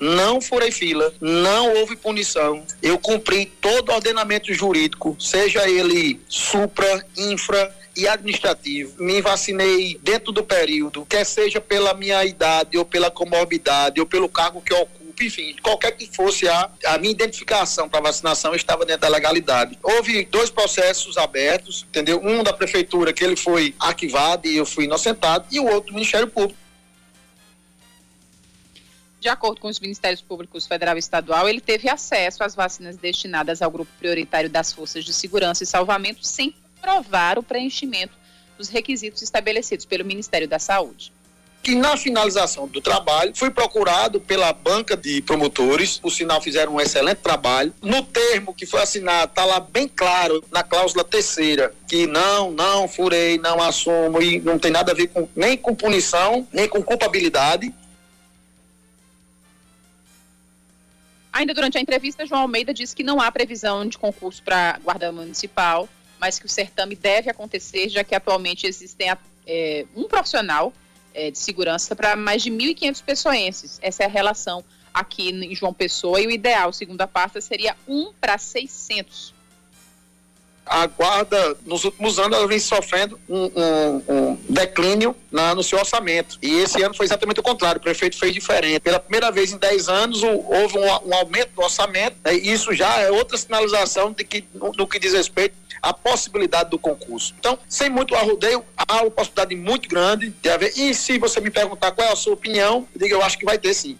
não 0.00 0.40
furei 0.40 0.70
fila, 0.70 1.12
não 1.20 1.74
houve 1.74 1.96
punição. 1.96 2.64
Eu 2.80 2.98
cumpri 2.98 3.46
todo 3.60 3.90
o 3.90 3.94
ordenamento 3.94 4.52
jurídico, 4.54 5.16
seja 5.18 5.68
ele 5.68 6.20
supra, 6.28 7.04
infra, 7.16 7.74
e 7.98 8.06
administrativo. 8.06 9.02
Me 9.02 9.20
vacinei 9.20 9.98
dentro 10.00 10.30
do 10.30 10.44
período, 10.44 11.04
quer 11.04 11.26
seja 11.26 11.60
pela 11.60 11.92
minha 11.92 12.24
idade 12.24 12.78
ou 12.78 12.84
pela 12.84 13.10
comorbidade 13.10 13.98
ou 13.98 14.06
pelo 14.06 14.28
cargo 14.28 14.62
que 14.62 14.72
eu 14.72 14.82
ocupo, 14.82 15.24
enfim, 15.24 15.56
qualquer 15.60 15.90
que 15.90 16.06
fosse 16.06 16.46
a, 16.46 16.70
a 16.86 16.98
minha 16.98 17.10
identificação 17.10 17.88
para 17.88 18.00
vacinação 18.00 18.54
estava 18.54 18.86
dentro 18.86 19.02
da 19.02 19.08
legalidade. 19.08 19.76
Houve 19.82 20.24
dois 20.26 20.48
processos 20.48 21.16
abertos, 21.18 21.84
entendeu? 21.88 22.20
Um 22.22 22.44
da 22.44 22.52
prefeitura 22.52 23.12
que 23.12 23.24
ele 23.24 23.34
foi 23.34 23.74
arquivado 23.80 24.46
e 24.46 24.56
eu 24.56 24.64
fui 24.64 24.84
inocentado 24.84 25.46
e 25.50 25.58
o 25.58 25.66
outro 25.66 25.88
do 25.88 25.94
Ministério 25.94 26.28
Público. 26.28 26.56
De 29.18 29.28
acordo 29.28 29.60
com 29.60 29.66
os 29.66 29.80
Ministérios 29.80 30.22
Públicos 30.22 30.68
Federal 30.68 30.94
e 30.94 31.00
Estadual, 31.00 31.48
ele 31.48 31.60
teve 31.60 31.90
acesso 31.90 32.44
às 32.44 32.54
vacinas 32.54 32.96
destinadas 32.96 33.60
ao 33.60 33.68
grupo 33.72 33.90
prioritário 33.98 34.48
das 34.48 34.72
Forças 34.72 35.04
de 35.04 35.12
Segurança 35.12 35.64
e 35.64 35.66
Salvamento 35.66 36.24
sem 36.24 36.54
provar 36.80 37.38
o 37.38 37.42
preenchimento 37.42 38.16
dos 38.56 38.68
requisitos 38.68 39.22
estabelecidos 39.22 39.84
pelo 39.84 40.04
Ministério 40.04 40.48
da 40.48 40.58
Saúde 40.58 41.12
que 41.68 41.74
na 41.74 41.96
finalização 41.96 42.66
do 42.66 42.80
trabalho 42.80 43.32
fui 43.34 43.50
procurado 43.50 44.20
pela 44.20 44.52
banca 44.54 44.96
de 44.96 45.20
promotores, 45.22 45.98
por 45.98 46.10
sinal 46.10 46.40
fizeram 46.40 46.76
um 46.76 46.80
excelente 46.80 47.18
trabalho. 47.18 47.74
No 47.82 48.02
termo 48.02 48.54
que 48.54 48.64
foi 48.64 48.80
assinado, 48.80 49.30
está 49.30 49.44
lá 49.44 49.60
bem 49.60 49.86
claro, 49.86 50.42
na 50.50 50.62
cláusula 50.62 51.04
terceira, 51.04 51.74
que 51.86 52.06
não, 52.06 52.50
não 52.50 52.88
furei, 52.88 53.38
não 53.38 53.60
assumo 53.62 54.22
e 54.22 54.40
não 54.40 54.58
tem 54.58 54.70
nada 54.70 54.92
a 54.92 54.94
ver 54.94 55.08
com, 55.08 55.28
nem 55.36 55.56
com 55.56 55.74
punição, 55.74 56.46
nem 56.52 56.68
com 56.68 56.82
culpabilidade. 56.82 57.74
Ainda 61.30 61.52
durante 61.52 61.76
a 61.76 61.80
entrevista, 61.80 62.24
João 62.24 62.42
Almeida 62.42 62.72
disse 62.72 62.96
que 62.96 63.02
não 63.02 63.20
há 63.20 63.30
previsão 63.30 63.86
de 63.86 63.98
concurso 63.98 64.42
para 64.42 64.78
guarda 64.82 65.12
municipal 65.12 65.88
mas 66.20 66.38
que 66.38 66.46
o 66.46 66.48
certame 66.48 66.94
deve 66.94 67.30
acontecer, 67.30 67.88
já 67.88 68.04
que 68.04 68.14
atualmente 68.14 68.66
existem 68.66 69.10
é, 69.46 69.86
um 69.94 70.04
profissional 70.04 70.72
é, 71.14 71.30
de 71.30 71.38
segurança 71.38 71.94
para 71.96 72.16
mais 72.16 72.42
de 72.42 72.50
1.500 72.50 73.02
pessoenses. 73.02 73.78
Essa 73.82 74.04
é 74.04 74.06
a 74.06 74.10
relação 74.10 74.64
aqui 74.92 75.30
em 75.30 75.54
João 75.54 75.72
Pessoa 75.72 76.20
e 76.20 76.26
o 76.26 76.30
ideal, 76.30 76.72
segundo 76.72 77.00
a 77.00 77.06
pasta, 77.06 77.40
seria 77.40 77.76
um 77.86 78.12
para 78.20 78.36
600 78.38 79.38
a 80.68 80.86
guarda, 80.86 81.56
nos 81.64 81.84
últimos 81.84 82.18
anos, 82.18 82.36
ela 82.36 82.46
vem 82.46 82.58
sofrendo 82.58 83.18
um, 83.28 83.44
um, 83.44 84.02
um 84.08 84.38
declínio 84.48 85.16
na, 85.32 85.54
no 85.54 85.62
seu 85.62 85.78
orçamento. 85.78 86.38
E 86.42 86.60
esse 86.60 86.82
ano 86.82 86.94
foi 86.94 87.06
exatamente 87.06 87.40
o 87.40 87.42
contrário, 87.42 87.78
o 87.78 87.82
prefeito 87.82 88.18
fez 88.18 88.32
diferente. 88.32 88.80
Pela 88.80 89.00
primeira 89.00 89.30
vez 89.30 89.52
em 89.52 89.56
10 89.56 89.88
anos, 89.88 90.22
o, 90.22 90.28
houve 90.28 90.78
um, 90.78 91.08
um, 91.08 91.14
aumento 91.14 91.50
do 91.54 91.62
orçamento, 91.62 92.16
né, 92.24 92.34
e 92.34 92.52
isso 92.52 92.74
já 92.74 92.98
é 92.98 93.10
outra 93.10 93.36
sinalização 93.38 94.12
de 94.12 94.24
que, 94.24 94.44
no, 94.54 94.72
no 94.72 94.86
que 94.86 94.98
diz 94.98 95.12
respeito 95.12 95.54
à 95.82 95.92
possibilidade 95.92 96.70
do 96.70 96.78
concurso. 96.78 97.34
Então, 97.38 97.58
sem 97.68 97.88
muito 97.88 98.14
arrodeio, 98.14 98.64
há 98.76 99.02
uma 99.02 99.10
possibilidade 99.10 99.54
muito 99.54 99.88
grande 99.88 100.30
de 100.30 100.48
haver. 100.48 100.72
E 100.76 100.94
se 100.94 101.18
você 101.18 101.40
me 101.40 101.50
perguntar 101.50 101.92
qual 101.92 102.08
é 102.08 102.12
a 102.12 102.16
sua 102.16 102.34
opinião, 102.34 102.86
eu 102.94 103.00
digo, 103.00 103.14
eu 103.14 103.22
acho 103.22 103.38
que 103.38 103.44
vai 103.44 103.58
ter 103.58 103.74
sim. 103.74 103.98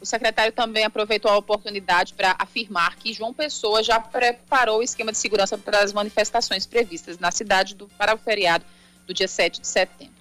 O 0.00 0.06
secretário 0.06 0.52
também 0.52 0.84
aproveitou 0.84 1.30
a 1.30 1.36
oportunidade 1.36 2.14
para 2.14 2.36
afirmar 2.38 2.96
que 2.96 3.12
João 3.12 3.34
Pessoa 3.34 3.82
já 3.82 3.98
preparou 3.98 4.78
o 4.78 4.82
esquema 4.82 5.10
de 5.10 5.18
segurança 5.18 5.58
para 5.58 5.80
as 5.80 5.92
manifestações 5.92 6.66
previstas 6.66 7.18
na 7.18 7.32
cidade 7.32 7.74
do, 7.74 7.88
para 7.98 8.14
o 8.14 8.18
feriado 8.18 8.64
do 9.06 9.12
dia 9.12 9.26
7 9.26 9.60
de 9.60 9.66
setembro. 9.66 10.17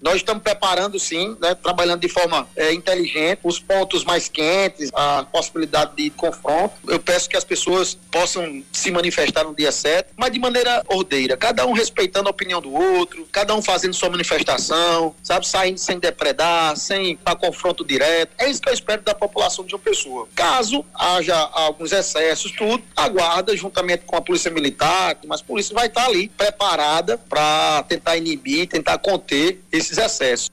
Nós 0.00 0.16
estamos 0.16 0.42
preparando, 0.42 0.98
sim, 0.98 1.36
né, 1.40 1.54
trabalhando 1.54 2.00
de 2.00 2.08
forma 2.08 2.48
é, 2.56 2.72
inteligente, 2.72 3.40
os 3.44 3.58
pontos 3.58 4.02
mais 4.04 4.28
quentes, 4.28 4.90
a 4.94 5.24
possibilidade 5.24 5.92
de 5.96 6.10
confronto. 6.10 6.74
Eu 6.88 6.98
peço 6.98 7.28
que 7.28 7.36
as 7.36 7.44
pessoas 7.44 7.98
possam 8.10 8.62
se 8.72 8.90
manifestar 8.90 9.44
no 9.44 9.54
dia 9.54 9.70
7, 9.70 10.10
mas 10.16 10.32
de 10.32 10.38
maneira 10.38 10.82
ordeira, 10.88 11.36
cada 11.36 11.66
um 11.66 11.72
respeitando 11.72 12.28
a 12.28 12.30
opinião 12.30 12.60
do 12.60 12.72
outro, 12.72 13.28
cada 13.30 13.54
um 13.54 13.60
fazendo 13.60 13.92
sua 13.92 14.08
manifestação, 14.08 15.14
sabe, 15.22 15.46
saindo 15.46 15.78
sem 15.78 15.98
depredar, 15.98 16.76
sem 16.76 17.16
para 17.16 17.36
confronto 17.36 17.84
direto. 17.84 18.32
É 18.38 18.48
isso 18.48 18.60
que 18.60 18.68
eu 18.68 18.74
espero 18.74 19.02
da 19.02 19.14
população 19.14 19.64
de 19.64 19.74
uma 19.74 19.80
pessoa. 19.80 20.26
Caso 20.34 20.84
haja 20.94 21.36
alguns 21.36 21.92
excessos, 21.92 22.52
tudo, 22.52 22.82
a 22.96 23.08
guarda, 23.08 23.54
juntamente 23.54 24.04
com 24.06 24.16
a 24.16 24.22
polícia 24.22 24.50
militar, 24.50 25.18
mas 25.26 25.40
a 25.40 25.44
polícia 25.44 25.74
vai 25.74 25.86
estar 25.86 26.06
ali 26.06 26.28
preparada 26.28 27.18
para 27.18 27.82
tentar 27.88 28.16
inibir, 28.16 28.66
tentar 28.66 28.96
conter 28.98 29.60
esse 29.70 29.89
esses 29.90 29.98
excessos. 29.98 30.50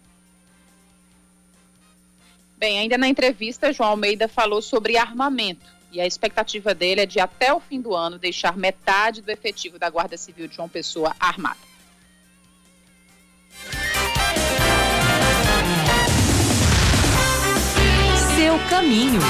Bem, 2.57 2.79
ainda 2.79 2.97
na 2.97 3.07
entrevista, 3.07 3.71
João 3.71 3.91
Almeida 3.91 4.27
falou 4.27 4.61
sobre 4.61 4.97
armamento. 4.97 5.77
E 5.91 6.01
a 6.01 6.07
expectativa 6.07 6.73
dele 6.73 7.01
é 7.01 7.05
de, 7.05 7.19
até 7.19 7.53
o 7.53 7.59
fim 7.59 7.79
do 7.79 7.95
ano, 7.95 8.17
deixar 8.17 8.57
metade 8.57 9.21
do 9.21 9.29
efetivo 9.29 9.79
da 9.79 9.89
Guarda 9.89 10.17
Civil 10.17 10.47
de 10.47 10.55
João 10.55 10.67
Pessoa 10.67 11.15
armada. 11.19 11.57
Seu 18.35 18.59
caminho. 18.69 19.21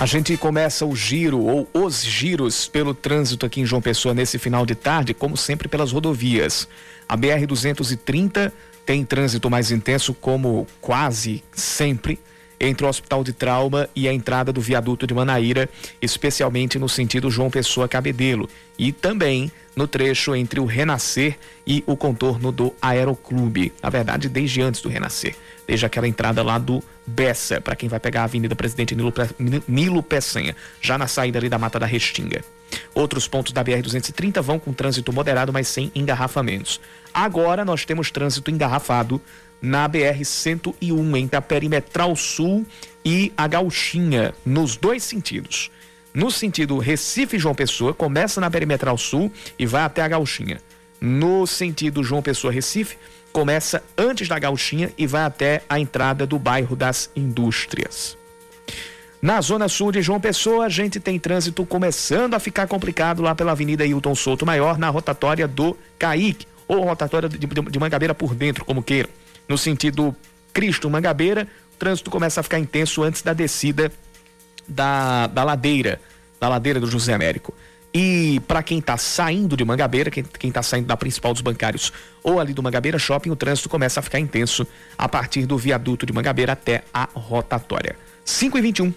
A 0.00 0.06
gente 0.06 0.34
começa 0.38 0.86
o 0.86 0.96
giro 0.96 1.40
ou 1.40 1.68
os 1.74 2.02
giros 2.02 2.66
pelo 2.66 2.94
trânsito 2.94 3.44
aqui 3.44 3.60
em 3.60 3.66
João 3.66 3.82
Pessoa 3.82 4.14
nesse 4.14 4.38
final 4.38 4.64
de 4.64 4.74
tarde, 4.74 5.12
como 5.12 5.36
sempre 5.36 5.68
pelas 5.68 5.92
rodovias. 5.92 6.66
A 7.06 7.14
BR 7.18 7.44
230 7.46 8.50
tem 8.86 9.04
trânsito 9.04 9.50
mais 9.50 9.70
intenso, 9.70 10.14
como 10.14 10.66
quase 10.80 11.44
sempre 11.52 12.18
entre 12.60 12.84
o 12.84 12.88
Hospital 12.88 13.24
de 13.24 13.32
Trauma 13.32 13.88
e 13.96 14.06
a 14.06 14.12
entrada 14.12 14.52
do 14.52 14.60
viaduto 14.60 15.06
de 15.06 15.14
Manaíra, 15.14 15.68
especialmente 16.02 16.78
no 16.78 16.88
sentido 16.88 17.30
João 17.30 17.50
Pessoa 17.50 17.88
Cabedelo, 17.88 18.48
e 18.78 18.92
também 18.92 19.50
no 19.74 19.88
trecho 19.88 20.34
entre 20.34 20.60
o 20.60 20.66
Renascer 20.66 21.38
e 21.66 21.82
o 21.86 21.96
contorno 21.96 22.52
do 22.52 22.74
Aeroclube. 22.82 23.72
Na 23.82 23.88
verdade, 23.88 24.28
desde 24.28 24.60
antes 24.60 24.82
do 24.82 24.88
Renascer, 24.88 25.34
desde 25.66 25.86
aquela 25.86 26.06
entrada 26.06 26.42
lá 26.42 26.58
do 26.58 26.82
Bessa, 27.06 27.60
para 27.60 27.74
quem 27.74 27.88
vai 27.88 27.98
pegar 27.98 28.22
a 28.22 28.24
Avenida 28.24 28.54
Presidente 28.54 28.94
Nilo, 28.94 29.12
Nilo 29.66 30.02
Peçanha, 30.02 30.54
já 30.82 30.98
na 30.98 31.06
saída 31.06 31.38
ali 31.38 31.48
da 31.48 31.58
Mata 31.58 31.78
da 31.78 31.86
Restinga. 31.86 32.44
Outros 32.94 33.26
pontos 33.28 33.52
da 33.52 33.64
BR-230 33.64 34.40
vão 34.42 34.58
com 34.58 34.72
trânsito 34.72 35.12
moderado, 35.12 35.52
mas 35.52 35.68
sem 35.68 35.90
engarrafamentos. 35.94 36.80
Agora 37.12 37.64
nós 37.64 37.84
temos 37.84 38.10
trânsito 38.10 38.50
engarrafado 38.50 39.20
na 39.60 39.88
BR-101, 39.88 41.18
entre 41.18 41.36
a 41.36 41.42
Perimetral 41.42 42.16
Sul 42.16 42.66
e 43.04 43.32
a 43.36 43.46
Gauchinha, 43.46 44.34
nos 44.44 44.76
dois 44.76 45.02
sentidos. 45.02 45.70
No 46.12 46.30
sentido 46.30 46.78
Recife-João 46.78 47.54
Pessoa, 47.54 47.94
começa 47.94 48.40
na 48.40 48.50
Perimetral 48.50 48.98
Sul 48.98 49.30
e 49.58 49.66
vai 49.66 49.82
até 49.82 50.02
a 50.02 50.08
Gauchinha. 50.08 50.60
No 51.00 51.46
sentido 51.46 52.02
João 52.02 52.20
Pessoa-Recife, 52.20 52.98
começa 53.32 53.82
antes 53.96 54.28
da 54.28 54.38
Gauchinha 54.38 54.92
e 54.98 55.06
vai 55.06 55.22
até 55.22 55.62
a 55.68 55.78
entrada 55.78 56.26
do 56.26 56.38
bairro 56.38 56.74
das 56.74 57.10
Indústrias. 57.14 58.18
Na 59.22 59.40
zona 59.40 59.68
sul 59.68 59.92
de 59.92 60.00
João 60.00 60.18
Pessoa, 60.18 60.64
a 60.64 60.68
gente 60.68 60.98
tem 60.98 61.18
trânsito 61.18 61.66
começando 61.66 62.34
a 62.34 62.38
ficar 62.38 62.66
complicado 62.66 63.22
lá 63.22 63.34
pela 63.34 63.52
Avenida 63.52 63.84
Hilton 63.84 64.14
Souto 64.14 64.46
Maior, 64.46 64.78
na 64.78 64.88
rotatória 64.88 65.46
do 65.46 65.76
Caique, 65.98 66.46
ou 66.66 66.84
rotatória 66.84 67.28
de, 67.28 67.36
de, 67.36 67.46
de 67.46 67.78
Mangabeira 67.78 68.14
por 68.14 68.34
dentro, 68.34 68.64
como 68.64 68.82
queiram 68.82 69.10
no 69.50 69.58
sentido 69.58 70.14
Cristo-Mangabeira, 70.52 71.48
o 71.74 71.76
trânsito 71.76 72.08
começa 72.08 72.38
a 72.38 72.42
ficar 72.44 72.60
intenso 72.60 73.02
antes 73.02 73.20
da 73.20 73.32
descida 73.32 73.90
da, 74.66 75.26
da 75.26 75.42
ladeira, 75.42 76.00
da 76.38 76.48
ladeira 76.48 76.78
do 76.78 76.86
José 76.86 77.12
Américo. 77.12 77.52
E 77.92 78.40
para 78.46 78.62
quem 78.62 78.78
está 78.78 78.96
saindo 78.96 79.56
de 79.56 79.64
Mangabeira, 79.64 80.08
quem 80.08 80.24
está 80.48 80.62
saindo 80.62 80.86
da 80.86 80.96
principal 80.96 81.32
dos 81.32 81.42
bancários 81.42 81.92
ou 82.22 82.38
ali 82.38 82.52
do 82.54 82.62
Mangabeira 82.62 82.96
Shopping, 82.96 83.30
o 83.30 83.36
trânsito 83.36 83.68
começa 83.68 83.98
a 83.98 84.02
ficar 84.04 84.20
intenso 84.20 84.64
a 84.96 85.08
partir 85.08 85.44
do 85.46 85.58
viaduto 85.58 86.06
de 86.06 86.12
Mangabeira 86.12 86.52
até 86.52 86.84
a 86.94 87.08
rotatória. 87.12 87.96
5 88.24 88.56
e 88.56 88.60
21 88.60 88.94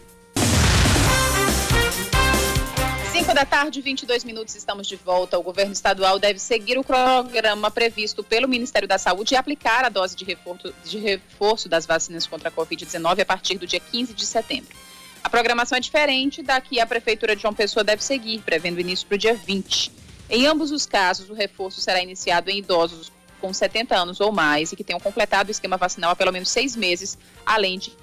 5 3.24 3.34
da 3.34 3.46
tarde, 3.46 3.80
22 3.80 4.26
minutos, 4.26 4.54
estamos 4.54 4.86
de 4.86 4.98
volta. 4.98 5.40
O 5.40 5.42
governo 5.42 5.72
estadual 5.72 6.20
deve 6.20 6.40
seguir 6.40 6.78
o 6.78 6.84
programa 6.84 7.72
previsto 7.72 8.22
pelo 8.22 8.50
Ministério 8.50 8.86
da 8.86 8.98
Saúde 8.98 9.34
e 9.34 9.38
aplicar 9.38 9.86
a 9.86 9.90
dose 9.90 10.14
de 10.14 10.26
reforço, 10.26 10.74
de 10.84 10.98
reforço 10.98 11.70
das 11.70 11.86
vacinas 11.86 12.28
contra 12.28 12.50
a 12.50 12.52
Covid-19 12.52 13.22
a 13.22 13.26
partir 13.26 13.58
do 13.58 13.66
dia 13.66 13.80
15 13.80 14.14
de 14.14 14.26
setembro. 14.26 14.76
A 15.24 15.30
programação 15.30 15.78
é 15.78 15.80
diferente 15.80 16.44
da 16.44 16.60
que 16.60 16.82
a 16.82 16.86
Prefeitura 16.86 17.34
de 17.34 17.42
João 17.42 17.54
Pessoa 17.54 17.82
deve 17.82 18.04
seguir, 18.04 18.42
prevendo 18.42 18.82
início 18.82 19.08
para 19.08 19.16
o 19.16 19.18
dia 19.18 19.34
20. 19.34 19.90
Em 20.30 20.46
ambos 20.46 20.72
os 20.72 20.86
casos, 20.86 21.30
o 21.30 21.34
reforço 21.34 21.80
será 21.80 22.04
iniciado 22.04 22.50
em 22.50 22.58
idosos 22.58 23.10
com 23.40 23.54
70 23.54 23.96
anos 23.96 24.20
ou 24.20 24.34
mais 24.34 24.74
e 24.74 24.76
que 24.76 24.84
tenham 24.84 25.00
completado 25.00 25.48
o 25.48 25.52
esquema 25.52 25.78
vacinal 25.78 26.12
há 26.12 26.16
pelo 26.16 26.34
menos 26.34 26.50
seis 26.50 26.76
meses, 26.76 27.18
além 27.46 27.80
de 27.80 27.94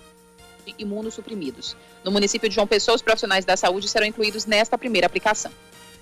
imunossuprimidos. 0.78 1.76
No 2.04 2.10
município 2.10 2.48
de 2.48 2.54
João 2.54 2.66
Pessoa, 2.66 2.96
os 2.96 3.02
profissionais 3.02 3.44
da 3.44 3.56
saúde 3.56 3.88
serão 3.88 4.06
incluídos 4.06 4.46
nesta 4.46 4.76
primeira 4.76 5.06
aplicação. 5.06 5.50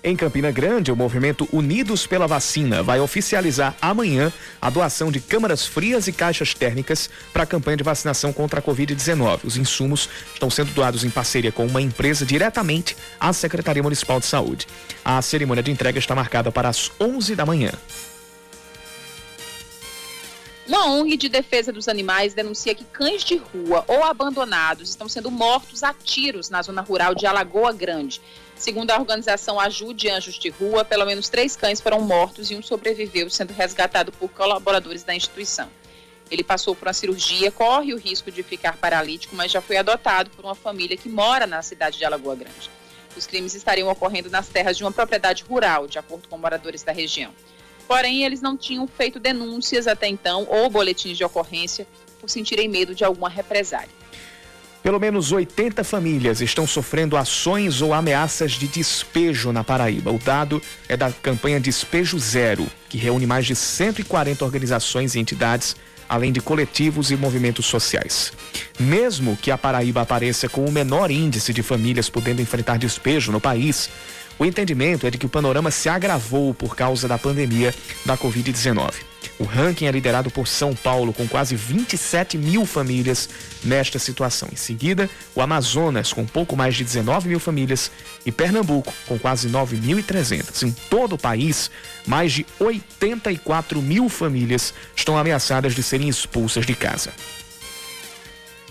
Em 0.01 0.15
Campina 0.15 0.49
Grande, 0.49 0.93
o 0.93 0.95
movimento 0.95 1.45
Unidos 1.51 2.07
pela 2.07 2.25
Vacina 2.25 2.81
vai 2.81 3.01
oficializar 3.01 3.75
amanhã 3.81 4.31
a 4.61 4.69
doação 4.69 5.11
de 5.11 5.19
câmaras 5.19 5.65
frias 5.65 6.07
e 6.07 6.13
caixas 6.13 6.53
térmicas 6.53 7.09
para 7.33 7.43
a 7.43 7.45
campanha 7.45 7.75
de 7.75 7.83
vacinação 7.83 8.31
contra 8.31 8.61
a 8.61 8.63
Covid-19. 8.63 9.41
Os 9.43 9.57
insumos 9.57 10.07
estão 10.33 10.49
sendo 10.49 10.71
doados 10.71 11.03
em 11.03 11.09
parceria 11.09 11.51
com 11.51 11.65
uma 11.65 11.81
empresa 11.81 12.25
diretamente 12.25 12.95
à 13.19 13.33
Secretaria 13.33 13.83
Municipal 13.83 14.21
de 14.21 14.25
Saúde. 14.25 14.67
A 15.03 15.21
cerimônia 15.21 15.61
de 15.61 15.71
entrega 15.71 15.99
está 15.99 16.15
marcada 16.15 16.49
para 16.49 16.69
as 16.69 16.89
11 16.97 17.35
da 17.35 17.45
manhã. 17.45 17.71
Uma 20.69 20.85
ONG 20.85 21.17
de 21.17 21.29
defesa 21.29 21.73
dos 21.73 21.87
animais 21.87 22.35
denuncia 22.35 22.75
que 22.75 22.83
cães 22.83 23.23
de 23.23 23.37
rua 23.37 23.83
ou 23.87 24.03
abandonados 24.03 24.89
estão 24.89 25.09
sendo 25.09 25.31
mortos 25.31 25.81
a 25.81 25.91
tiros 25.95 26.51
na 26.51 26.61
zona 26.61 26.83
rural 26.83 27.15
de 27.15 27.25
Alagoa 27.25 27.73
Grande. 27.73 28.21
Segundo 28.55 28.91
a 28.91 28.99
organização 28.99 29.59
Ajude 29.59 30.11
Anjos 30.11 30.37
de 30.37 30.49
Rua, 30.49 30.85
pelo 30.85 31.07
menos 31.07 31.27
três 31.27 31.55
cães 31.55 31.81
foram 31.81 32.01
mortos 32.01 32.51
e 32.51 32.55
um 32.55 32.61
sobreviveu, 32.61 33.31
sendo 33.31 33.51
resgatado 33.51 34.11
por 34.11 34.29
colaboradores 34.29 35.01
da 35.01 35.15
instituição. 35.15 35.67
Ele 36.29 36.43
passou 36.43 36.75
por 36.75 36.87
uma 36.87 36.93
cirurgia, 36.93 37.51
corre 37.51 37.91
o 37.91 37.97
risco 37.97 38.31
de 38.31 38.43
ficar 38.43 38.77
paralítico, 38.77 39.35
mas 39.35 39.51
já 39.51 39.61
foi 39.61 39.77
adotado 39.77 40.29
por 40.29 40.45
uma 40.45 40.53
família 40.53 40.95
que 40.95 41.09
mora 41.09 41.47
na 41.47 41.63
cidade 41.63 41.97
de 41.97 42.05
Alagoa 42.05 42.35
Grande. 42.35 42.69
Os 43.17 43.25
crimes 43.25 43.55
estariam 43.55 43.89
ocorrendo 43.89 44.29
nas 44.29 44.47
terras 44.47 44.77
de 44.77 44.83
uma 44.83 44.91
propriedade 44.91 45.43
rural, 45.45 45.87
de 45.87 45.97
acordo 45.97 46.27
com 46.27 46.37
moradores 46.37 46.83
da 46.83 46.91
região. 46.91 47.33
Porém, 47.89 48.23
eles 48.23 48.39
não 48.39 48.55
tinham 48.55 48.87
feito 48.87 49.19
denúncias 49.19 49.87
até 49.87 50.07
então 50.07 50.45
ou 50.47 50.69
boletins 50.69 51.17
de 51.17 51.23
ocorrência 51.23 51.87
por 52.21 52.29
sentirem 52.29 52.69
medo 52.69 52.93
de 52.93 53.03
alguma 53.03 53.27
represália. 53.27 53.89
Pelo 54.83 54.99
menos 54.99 55.31
80 55.31 55.83
famílias 55.83 56.39
estão 56.39 56.67
sofrendo 56.67 57.17
ações 57.17 57.81
ou 57.81 57.91
ameaças 57.91 58.51
de 58.51 58.67
despejo 58.67 59.51
na 59.51 59.63
Paraíba. 59.63 60.11
O 60.11 60.19
dado 60.19 60.61
é 60.87 60.95
da 60.95 61.11
campanha 61.11 61.59
Despejo 61.59 62.19
Zero, 62.19 62.67
que 62.87 62.97
reúne 62.97 63.25
mais 63.25 63.47
de 63.47 63.55
140 63.55 64.45
organizações 64.45 65.15
e 65.15 65.19
entidades 65.19 65.75
além 66.09 66.31
de 66.31 66.41
coletivos 66.41 67.11
e 67.11 67.15
movimentos 67.15 67.67
sociais. 67.67 68.33
Mesmo 68.79 69.37
que 69.37 69.51
a 69.51 69.57
Paraíba 69.57 70.01
apareça 70.01 70.49
com 70.49 70.65
o 70.65 70.71
menor 70.71 71.11
índice 71.11 71.53
de 71.53 71.61
famílias 71.61 72.09
podendo 72.09 72.41
enfrentar 72.41 72.79
despejo 72.79 73.31
no 73.31 73.39
país, 73.39 73.89
o 74.39 74.45
entendimento 74.45 75.05
é 75.05 75.11
de 75.11 75.17
que 75.17 75.25
o 75.25 75.29
panorama 75.29 75.69
se 75.69 75.89
agravou 75.89 76.53
por 76.53 76.73
causa 76.75 77.07
da 77.07 77.17
pandemia 77.17 77.75
da 78.05 78.17
Covid-19. 78.17 79.09
O 79.37 79.43
ranking 79.43 79.85
é 79.85 79.91
liderado 79.91 80.31
por 80.31 80.47
São 80.47 80.73
Paulo, 80.73 81.13
com 81.13 81.27
quase 81.27 81.55
27 81.55 82.37
mil 82.37 82.65
famílias 82.65 83.29
nesta 83.63 83.99
situação. 83.99 84.49
Em 84.51 84.55
seguida, 84.55 85.09
o 85.35 85.41
Amazonas, 85.41 86.13
com 86.13 86.25
pouco 86.25 86.55
mais 86.55 86.75
de 86.75 86.83
19 86.83 87.27
mil 87.27 87.39
famílias, 87.39 87.91
e 88.25 88.31
Pernambuco, 88.31 88.93
com 89.05 89.19
quase 89.19 89.49
9.300. 89.49 90.63
Em 90.63 90.71
todo 90.89 91.13
o 91.13 91.17
país, 91.17 91.69
mais 92.07 92.31
de 92.31 92.45
84 92.59 93.81
mil 93.81 94.07
famílias 94.07 94.73
estão 94.95 95.17
ameaçadas 95.17 95.75
de 95.75 95.83
serem 95.83 96.07
expulsas 96.07 96.65
de 96.65 96.75
casa. 96.75 97.11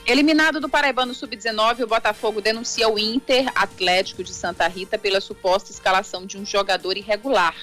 Eliminado 0.09 0.59
do 0.59 0.71
Paraibano 0.71 1.13
Sub-19, 1.13 1.83
o 1.83 1.87
Botafogo 1.87 2.41
denuncia 2.41 2.89
o 2.89 2.99
Inter 2.99 3.53
Atlético 3.55 4.25
de 4.25 4.33
Santa 4.33 4.67
Rita 4.67 4.97
pela 4.97 5.21
suposta 5.21 5.71
escalação 5.71 6.25
de 6.25 6.39
um 6.39 6.47
jogador 6.47 6.97
irregular. 6.97 7.55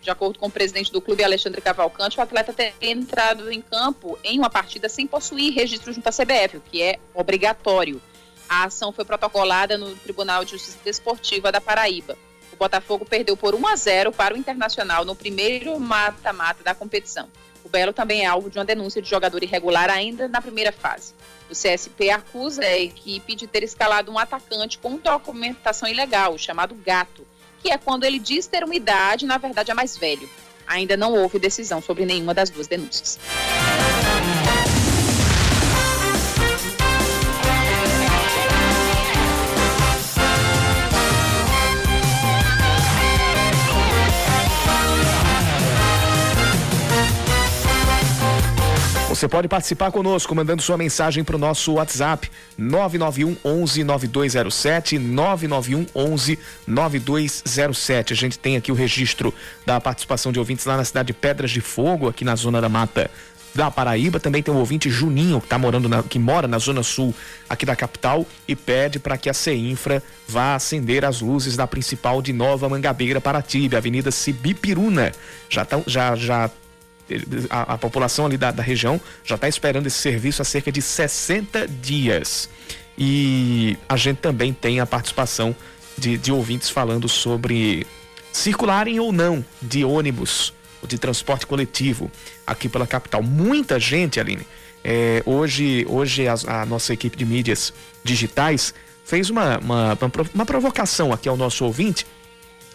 De 0.00 0.10
acordo 0.10 0.36
com 0.36 0.48
o 0.48 0.50
presidente 0.50 0.90
do 0.90 1.00
clube, 1.00 1.22
Alexandre 1.22 1.60
Cavalcante, 1.60 2.18
o 2.18 2.20
atleta 2.20 2.52
teria 2.52 2.74
entrado 2.80 3.52
em 3.52 3.62
campo 3.62 4.18
em 4.24 4.36
uma 4.36 4.50
partida 4.50 4.88
sem 4.88 5.06
possuir 5.06 5.54
registro 5.54 5.92
junto 5.92 6.08
à 6.08 6.10
CBF, 6.10 6.56
o 6.56 6.60
que 6.60 6.82
é 6.82 6.98
obrigatório. 7.14 8.02
A 8.48 8.64
ação 8.64 8.90
foi 8.90 9.04
protocolada 9.04 9.78
no 9.78 9.94
Tribunal 9.94 10.44
de 10.44 10.50
Justiça 10.50 10.78
Desportiva 10.84 11.52
da 11.52 11.60
Paraíba. 11.60 12.18
O 12.52 12.56
Botafogo 12.56 13.04
perdeu 13.04 13.36
por 13.36 13.54
1 13.54 13.64
a 13.68 13.76
0 13.76 14.10
para 14.10 14.34
o 14.34 14.36
Internacional 14.36 15.04
no 15.04 15.14
primeiro 15.14 15.78
mata-mata 15.78 16.64
da 16.64 16.74
competição. 16.74 17.28
O 17.64 17.68
Belo 17.68 17.92
também 17.92 18.22
é 18.22 18.26
alvo 18.26 18.50
de 18.50 18.58
uma 18.58 18.64
denúncia 18.64 19.00
de 19.00 19.08
jogador 19.08 19.40
irregular 19.44 19.88
ainda 19.88 20.26
na 20.26 20.42
primeira 20.42 20.72
fase. 20.72 21.14
O 21.52 21.54
CSP 21.54 22.08
acusa 22.08 22.62
a 22.62 22.78
equipe 22.78 23.34
de 23.36 23.46
ter 23.46 23.62
escalado 23.62 24.10
um 24.10 24.18
atacante 24.18 24.78
com 24.78 24.96
documentação 24.96 25.86
ilegal, 25.86 26.38
chamado 26.38 26.74
Gato, 26.74 27.26
que 27.62 27.70
é 27.70 27.76
quando 27.76 28.04
ele 28.04 28.18
diz 28.18 28.46
ter 28.46 28.64
uma 28.64 28.74
idade 28.74 29.26
na 29.26 29.36
verdade, 29.36 29.70
é 29.70 29.74
mais 29.74 29.94
velho. 29.94 30.26
Ainda 30.66 30.96
não 30.96 31.12
houve 31.12 31.38
decisão 31.38 31.82
sobre 31.82 32.06
nenhuma 32.06 32.32
das 32.32 32.48
duas 32.48 32.66
denúncias. 32.66 33.18
Você 49.22 49.28
pode 49.28 49.46
participar 49.46 49.92
conosco 49.92 50.34
mandando 50.34 50.62
sua 50.62 50.76
mensagem 50.76 51.22
para 51.22 51.36
o 51.36 51.38
nosso 51.38 51.74
WhatsApp 51.74 52.28
991 52.58 53.36
11 53.44 53.84
9207 53.84 54.98
991 54.98 55.86
11 55.94 56.38
9207. 56.66 58.12
A 58.12 58.16
gente 58.16 58.36
tem 58.36 58.56
aqui 58.56 58.72
o 58.72 58.74
registro 58.74 59.32
da 59.64 59.80
participação 59.80 60.32
de 60.32 60.40
ouvintes 60.40 60.66
lá 60.66 60.76
na 60.76 60.84
cidade 60.84 61.06
de 61.06 61.12
Pedras 61.12 61.52
de 61.52 61.60
Fogo, 61.60 62.08
aqui 62.08 62.24
na 62.24 62.34
zona 62.34 62.60
da 62.60 62.68
Mata 62.68 63.08
da 63.54 63.70
Paraíba. 63.70 64.18
Também 64.18 64.42
tem 64.42 64.52
o 64.52 64.58
ouvinte 64.58 64.90
Juninho, 64.90 65.40
que, 65.40 65.46
tá 65.46 65.56
morando 65.56 65.88
na, 65.88 66.02
que 66.02 66.18
mora 66.18 66.48
na 66.48 66.58
zona 66.58 66.82
sul 66.82 67.14
aqui 67.48 67.64
da 67.64 67.76
capital 67.76 68.26
e 68.48 68.56
pede 68.56 68.98
para 68.98 69.16
que 69.16 69.30
a 69.30 69.34
CEINFRA 69.34 70.02
vá 70.26 70.56
acender 70.56 71.04
as 71.04 71.20
luzes 71.20 71.56
da 71.56 71.68
principal 71.68 72.20
de 72.20 72.32
Nova 72.32 72.68
Mangabeira, 72.68 73.20
Paratiba, 73.20 73.76
Avenida 73.76 74.10
Sibipiruna. 74.10 75.12
Já, 75.48 75.64
tá, 75.64 75.80
já, 75.86 76.16
já 76.16 76.50
a, 77.50 77.74
a 77.74 77.78
população 77.78 78.26
ali 78.26 78.36
da, 78.36 78.50
da 78.50 78.62
região 78.62 79.00
já 79.24 79.34
está 79.34 79.48
esperando 79.48 79.86
esse 79.86 79.98
serviço 79.98 80.42
há 80.42 80.44
cerca 80.44 80.70
de 80.70 80.80
60 80.80 81.66
dias. 81.68 82.48
E 82.96 83.76
a 83.88 83.96
gente 83.96 84.18
também 84.18 84.52
tem 84.52 84.80
a 84.80 84.86
participação 84.86 85.54
de, 85.96 86.16
de 86.16 86.32
ouvintes 86.32 86.68
falando 86.68 87.08
sobre 87.08 87.86
circularem 88.32 88.98
ou 88.98 89.12
não 89.12 89.44
de 89.60 89.84
ônibus, 89.84 90.52
de 90.86 90.98
transporte 90.98 91.46
coletivo 91.46 92.10
aqui 92.46 92.68
pela 92.68 92.86
capital. 92.86 93.22
Muita 93.22 93.78
gente, 93.78 94.18
Aline, 94.18 94.46
é, 94.84 95.22
hoje, 95.24 95.86
hoje 95.88 96.26
a, 96.26 96.34
a, 96.46 96.66
nossa 96.66 96.92
equipe 96.92 97.16
de 97.16 97.24
mídias 97.24 97.72
digitais 98.02 98.74
fez 99.04 99.30
uma, 99.30 99.58
uma, 99.58 99.98
uma 100.34 100.46
provocação 100.46 101.12
aqui 101.12 101.28
ao 101.28 101.36
nosso 101.36 101.64
ouvinte 101.64 102.06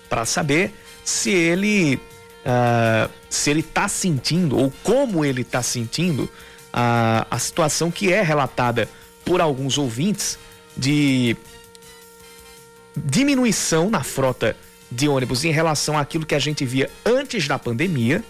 para 0.09 0.25
saber 0.25 0.73
se 1.03 1.31
ele 1.31 1.99
uh, 2.45 3.11
se 3.29 3.49
ele 3.49 3.61
está 3.61 3.87
sentindo 3.87 4.57
ou 4.57 4.71
como 4.83 5.23
ele 5.23 5.41
está 5.41 5.61
sentindo 5.61 6.23
uh, 6.23 7.27
a 7.29 7.39
situação 7.39 7.91
que 7.91 8.11
é 8.11 8.21
relatada 8.21 8.89
por 9.23 9.41
alguns 9.41 9.77
ouvintes 9.77 10.37
de 10.75 11.35
diminuição 12.95 13.89
na 13.89 14.03
frota 14.03 14.55
de 14.89 15.07
ônibus 15.07 15.43
em 15.43 15.51
relação 15.51 15.97
àquilo 15.97 16.25
que 16.25 16.35
a 16.35 16.39
gente 16.39 16.65
via 16.65 16.89
antes 17.05 17.47
da 17.47 17.59
pandemia 17.59 18.23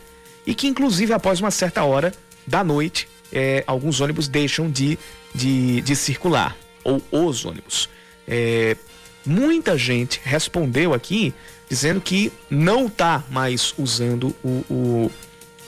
e 0.46 0.56
que, 0.56 0.68
inclusive, 0.68 1.14
após 1.14 1.40
uma 1.40 1.52
certa 1.52 1.84
hora 1.84 2.14
da 2.46 2.64
noite, 2.64 3.08
eh, 3.32 3.64
alguns 3.68 4.00
ônibus 4.00 4.28
deixam 4.28 4.70
de, 4.72 4.98
de, 5.36 5.82
de 5.82 5.96
circular, 5.96 6.58
ou 6.84 7.02
os 7.12 7.46
ônibus. 7.46 7.90
Eh, 8.28 8.78
muita 9.26 9.78
gente 9.78 10.22
respondeu 10.24 10.94
aqui 10.94 11.34
dizendo 11.70 12.00
que 12.00 12.32
não 12.50 12.88
está 12.88 13.24
mais 13.30 13.74
usando 13.78 14.36
o, 14.44 14.64
o, 14.70 15.12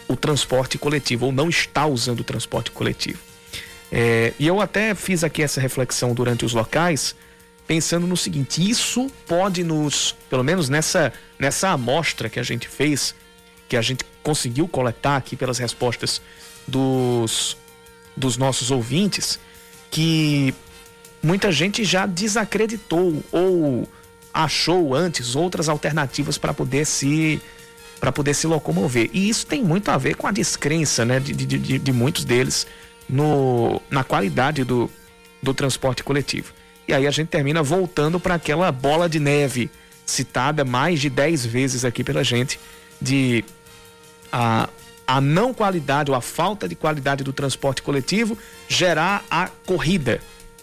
o, 0.08 0.16
transporte 0.16 0.78
coletivo, 0.78 1.28
ou 1.28 1.32
não 1.32 1.50
está 1.50 1.86
usando 1.86 2.22
o 2.22 2.24
transporte 2.24 2.72
coletivo. 2.72 3.20
É, 3.92 4.34
e 4.40 4.48
eu 4.48 4.62
até 4.62 4.96
fiz 4.96 5.24
aqui 5.24 5.42
essa 5.42 5.60
reflexão 5.60 6.14
durante 6.14 6.46
os 6.46 6.54
locais, 6.54 7.16
pensando 7.68 8.08
no 8.08 8.16
seguinte: 8.16 8.68
isso 8.68 9.12
pode 9.28 9.64
nos, 9.64 10.16
pelo 10.30 10.44
menos 10.44 10.70
nessa, 10.70 11.12
nessa 11.38 11.70
amostra 11.70 12.30
que 12.30 12.40
a 12.40 12.44
gente 12.44 12.68
fez, 12.68 13.14
que 13.68 13.76
a 13.76 13.82
gente 13.82 14.06
conseguiu 14.24 14.68
coletar 14.68 15.18
aqui 15.18 15.36
pelas 15.36 15.58
respostas 15.58 16.22
dos, 16.68 17.58
dos 18.16 18.38
nossos 18.38 18.72
ouvintes, 18.72 19.40
que 19.92 20.54
muita 21.22 21.52
gente 21.52 21.84
já 21.84 22.06
desacreditou 22.06 23.24
ou 23.32 23.88
achou 24.44 24.96
antes 24.96 25.36
outras 25.36 25.68
alternativas 25.68 26.38
para 26.38 26.54
poder 26.54 26.86
se 26.86 27.42
para 28.00 28.14
poder 28.14 28.34
se 28.34 28.48
locomover. 28.48 29.10
E 29.12 29.28
isso 29.28 29.46
tem 29.46 29.62
muito 29.62 29.92
a 29.92 29.98
ver 29.98 30.16
com 30.16 30.26
a 30.26 30.32
descrença 30.32 31.04
né, 31.04 31.20
de, 31.20 31.34
de, 31.34 31.46
de, 31.46 31.78
de 31.80 31.92
muitos 31.92 32.24
deles 32.24 32.66
no, 33.10 33.82
na 33.90 34.06
qualidade 34.06 34.64
do, 34.64 34.90
do 35.44 35.54
transporte 35.54 36.02
coletivo. 36.02 36.54
E 36.88 36.94
aí 36.94 37.06
a 37.06 37.12
gente 37.12 37.28
termina 37.28 37.62
voltando 37.62 38.18
para 38.18 38.36
aquela 38.36 38.72
bola 38.72 39.10
de 39.10 39.20
neve 39.20 39.70
citada 40.06 40.64
mais 40.64 41.02
de 41.02 41.10
10 41.10 41.46
vezes 41.46 41.84
aqui 41.84 42.06
pela 42.06 42.24
gente, 42.24 42.58
de 43.02 43.44
a, 44.32 44.70
a 45.06 45.20
não 45.20 45.54
qualidade 45.54 46.10
ou 46.10 46.16
a 46.16 46.22
falta 46.22 46.70
de 46.70 46.76
qualidade 46.76 47.22
do 47.22 47.34
transporte 47.34 47.82
coletivo 47.82 48.38
gerar 48.70 49.26
a 49.30 49.50
corrida 49.66 50.22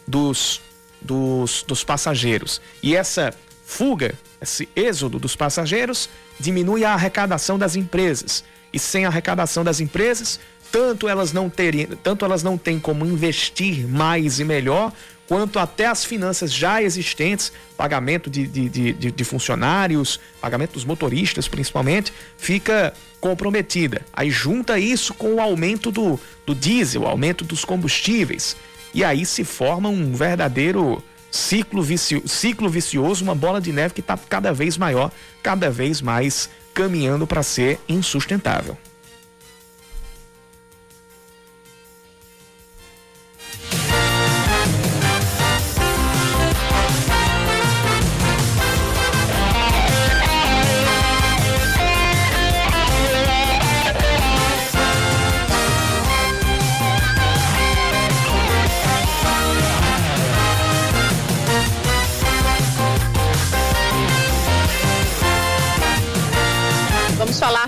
dos, 0.08 0.62
dos, 1.02 1.62
dos 1.68 1.84
passageiros. 1.84 2.62
E 2.82 2.96
essa 2.96 3.34
fuga, 3.66 4.14
esse 4.40 4.68
êxodo 4.76 5.18
dos 5.18 5.34
passageiros, 5.34 6.08
diminui 6.38 6.84
a 6.84 6.94
arrecadação 6.94 7.58
das 7.58 7.74
empresas. 7.74 8.44
E 8.72 8.78
sem 8.78 9.04
arrecadação 9.04 9.64
das 9.64 9.80
empresas, 9.80 10.38
tanto 10.70 11.08
elas 11.08 11.32
não 11.32 11.50
terem, 11.50 11.86
tanto 12.02 12.24
elas 12.24 12.42
não 12.42 12.56
têm 12.56 12.78
como 12.78 13.04
investir 13.04 13.86
mais 13.88 14.38
e 14.38 14.44
melhor, 14.44 14.92
quanto 15.26 15.58
até 15.58 15.86
as 15.86 16.04
finanças 16.04 16.52
já 16.52 16.80
existentes, 16.80 17.52
pagamento 17.76 18.30
de, 18.30 18.46
de, 18.46 18.68
de, 18.68 19.10
de, 19.10 19.24
funcionários, 19.24 20.20
pagamento 20.40 20.74
dos 20.74 20.84
motoristas 20.84 21.48
principalmente, 21.48 22.12
fica 22.38 22.94
comprometida. 23.20 24.02
Aí 24.12 24.30
junta 24.30 24.78
isso 24.78 25.12
com 25.12 25.34
o 25.34 25.40
aumento 25.40 25.90
do, 25.90 26.20
do 26.46 26.54
diesel, 26.54 27.04
aumento 27.04 27.44
dos 27.44 27.64
combustíveis. 27.64 28.56
E 28.94 29.02
aí 29.02 29.26
se 29.26 29.42
forma 29.42 29.88
um 29.88 30.14
verdadeiro 30.14 31.02
ciclo, 31.30 31.82
vicio, 31.82 32.22
ciclo 32.26 32.68
vicioso, 32.68 33.24
uma 33.24 33.34
bola 33.34 33.60
de 33.60 33.72
neve 33.72 33.94
que 33.94 34.00
está 34.00 34.16
cada 34.16 34.52
vez 34.52 34.76
maior, 34.76 35.10
cada 35.42 35.70
vez 35.70 36.00
mais 36.00 36.48
caminhando 36.74 37.26
para 37.26 37.42
ser 37.42 37.80
insustentável. 37.88 38.76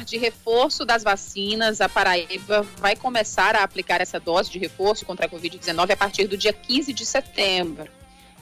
De 0.09 0.16
reforço 0.16 0.85
das 0.85 1.03
vacinas, 1.03 1.81
a 1.81 1.88
Paraíba 1.88 2.66
vai 2.79 2.97
começar 2.97 3.55
a 3.55 3.62
aplicar 3.62 4.01
essa 4.01 4.18
dose 4.18 4.51
de 4.51 4.59
reforço 4.59 5.05
contra 5.05 5.27
a 5.27 5.29
Covid-19 5.29 5.90
a 5.90 5.97
partir 5.97 6.27
do 6.27 6.37
dia 6.37 6.53
15 6.53 6.92
de 6.92 7.05
setembro. 7.05 7.88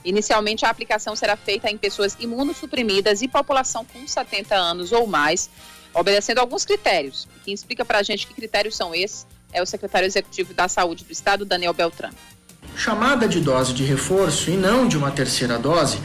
Inicialmente, 0.05 0.65
a 0.65 0.69
aplicação 0.69 1.15
será 1.15 1.35
feita 1.35 1.69
em 1.69 1.77
pessoas 1.77 2.15
imunossuprimidas 2.19 3.21
e 3.21 3.27
população 3.27 3.83
com 3.83 4.07
70 4.07 4.55
anos 4.55 4.91
ou 4.91 5.05
mais, 5.05 5.49
obedecendo 5.93 6.39
alguns 6.39 6.63
critérios. 6.63 7.27
Quem 7.43 7.53
explica 7.53 7.83
para 7.83 7.99
a 7.99 8.03
gente 8.03 8.25
que 8.25 8.33
critérios 8.33 8.75
são 8.75 8.95
esses 8.95 9.27
é 9.51 9.61
o 9.61 9.65
secretário 9.65 10.05
executivo 10.05 10.53
da 10.53 10.67
Saúde 10.67 11.03
do 11.03 11.11
Estado, 11.11 11.45
Daniel 11.45 11.73
Beltrán. 11.73 12.11
Chamada 12.75 13.27
de 13.27 13.39
dose 13.39 13.73
de 13.73 13.83
reforço 13.83 14.51
e 14.51 14.57
não 14.57 14.87
de 14.87 14.97
uma 14.97 15.11
terceira 15.11 15.57
dose, 15.57 15.99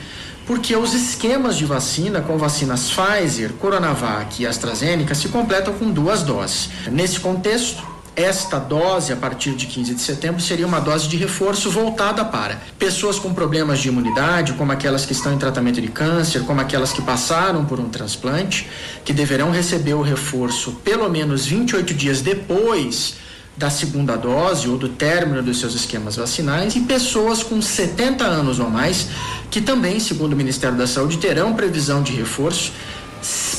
porque 0.46 0.74
os 0.76 0.94
esquemas 0.94 1.56
de 1.56 1.64
vacina 1.64 2.20
com 2.20 2.36
vacinas 2.36 2.90
Pfizer, 2.90 3.52
Coronavac 3.54 4.42
e 4.42 4.46
AstraZeneca 4.46 5.14
se 5.14 5.28
completam 5.28 5.74
com 5.74 5.90
duas 5.90 6.22
doses. 6.22 6.70
Nesse 6.90 7.20
contexto, 7.20 7.92
esta 8.14 8.58
dose, 8.58 9.10
a 9.10 9.16
partir 9.16 9.52
de 9.52 9.66
15 9.66 9.94
de 9.94 10.00
setembro, 10.02 10.40
seria 10.40 10.66
uma 10.66 10.80
dose 10.80 11.08
de 11.08 11.16
reforço 11.16 11.70
voltada 11.70 12.24
para 12.24 12.60
pessoas 12.78 13.18
com 13.18 13.32
problemas 13.32 13.78
de 13.78 13.88
imunidade, 13.88 14.52
como 14.52 14.70
aquelas 14.70 15.06
que 15.06 15.12
estão 15.12 15.32
em 15.32 15.38
tratamento 15.38 15.80
de 15.80 15.88
câncer, 15.88 16.42
como 16.42 16.60
aquelas 16.60 16.92
que 16.92 17.00
passaram 17.00 17.64
por 17.64 17.80
um 17.80 17.88
transplante, 17.88 18.68
que 19.02 19.14
deverão 19.14 19.50
receber 19.50 19.94
o 19.94 20.02
reforço 20.02 20.72
pelo 20.84 21.08
menos 21.08 21.46
28 21.46 21.94
dias 21.94 22.20
depois 22.20 23.14
da 23.56 23.70
segunda 23.70 24.16
dose 24.16 24.68
ou 24.68 24.76
do 24.78 24.88
término 24.88 25.42
dos 25.42 25.60
seus 25.60 25.74
esquemas 25.74 26.16
vacinais, 26.16 26.74
e 26.76 26.80
pessoas 26.80 27.42
com 27.42 27.60
70 27.60 28.24
anos 28.24 28.58
ou 28.58 28.68
mais, 28.68 29.08
que 29.52 29.60
também, 29.60 30.00
segundo 30.00 30.32
o 30.32 30.36
Ministério 30.36 30.78
da 30.78 30.86
Saúde, 30.86 31.18
terão 31.18 31.54
previsão 31.54 32.02
de 32.02 32.12
reforço 32.12 32.72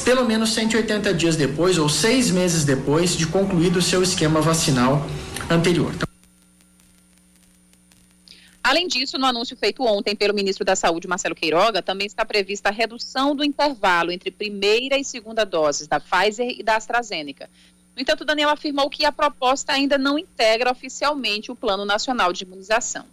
pelo 0.03 0.25
menos 0.25 0.51
180 0.51 1.13
dias 1.13 1.35
depois 1.35 1.77
ou 1.77 1.87
seis 1.87 2.31
meses 2.31 2.65
depois 2.65 3.15
de 3.15 3.27
concluído 3.27 3.77
o 3.77 3.81
seu 3.81 4.01
esquema 4.01 4.41
vacinal 4.41 5.05
anterior. 5.49 5.93
Então, 5.93 6.07
Além 8.63 8.87
disso, 8.87 9.19
no 9.19 9.25
anúncio 9.27 9.55
feito 9.55 9.83
ontem 9.83 10.15
pelo 10.15 10.33
ministro 10.33 10.65
da 10.65 10.75
Saúde, 10.75 11.07
Marcelo 11.07 11.35
Queiroga, 11.35 11.81
também 11.81 12.07
está 12.07 12.25
prevista 12.25 12.69
a 12.69 12.71
redução 12.71 13.35
do 13.35 13.43
intervalo 13.43 14.11
entre 14.11 14.31
primeira 14.31 14.97
e 14.97 15.03
segunda 15.03 15.45
doses 15.45 15.87
da 15.87 15.99
Pfizer 15.99 16.55
e 16.57 16.63
da 16.63 16.75
AstraZeneca. 16.75 17.47
No 17.95 18.01
entanto, 18.01 18.25
Daniel 18.25 18.49
afirmou 18.49 18.89
que 18.89 19.05
a 19.05 19.11
proposta 19.11 19.73
ainda 19.73 19.97
não 19.97 20.17
integra 20.17 20.71
oficialmente 20.71 21.51
o 21.51 21.55
Plano 21.55 21.85
Nacional 21.85 22.33
de 22.33 22.45
Imunização 22.45 23.05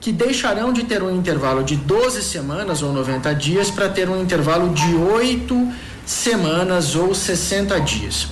que 0.00 0.10
deixarão 0.10 0.72
de 0.72 0.84
ter 0.84 1.02
um 1.02 1.14
intervalo 1.14 1.62
de 1.62 1.76
12 1.76 2.22
semanas 2.22 2.82
ou 2.82 2.92
90 2.92 3.34
dias 3.34 3.70
para 3.70 3.88
ter 3.88 4.08
um 4.08 4.20
intervalo 4.20 4.72
de 4.72 4.94
8 4.94 5.72
semanas 6.06 6.96
ou 6.96 7.14
60 7.14 7.78
dias. 7.80 8.28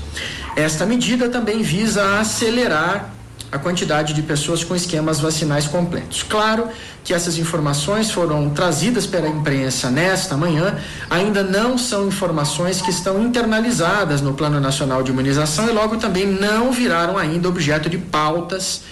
Esta 0.57 0.87
medida 0.87 1.29
também 1.29 1.63
visa 1.63 2.19
acelerar 2.19 3.15
a 3.51 3.59
quantidade 3.59 4.13
de 4.13 4.23
pessoas 4.23 4.63
com 4.63 4.75
esquemas 4.75 5.21
vacinais 5.21 5.67
completos. 5.67 6.23
Claro 6.23 6.69
que 7.03 7.15
essas 7.15 7.39
informações 7.39 8.11
foram 8.11 8.51
trazidas 8.51 9.07
pela 9.07 9.29
imprensa 9.29 9.91
nesta 9.91 10.37
manhã, 10.37 10.77
ainda 11.09 11.43
não 11.43 11.79
são 11.79 12.07
informações 12.07 12.83
que 12.83 12.91
estão 12.91 13.23
internalizadas 13.23 14.21
no 14.21 14.35
Plano 14.35 14.61
Nacional 14.61 15.03
de 15.03 15.11
Imunização 15.11 15.67
e 15.69 15.73
logo 15.73 15.97
também 15.97 16.27
não 16.27 16.73
viraram 16.73 17.17
ainda 17.17 17.49
objeto 17.49 17.89
de 17.89 17.97
pautas 17.97 18.83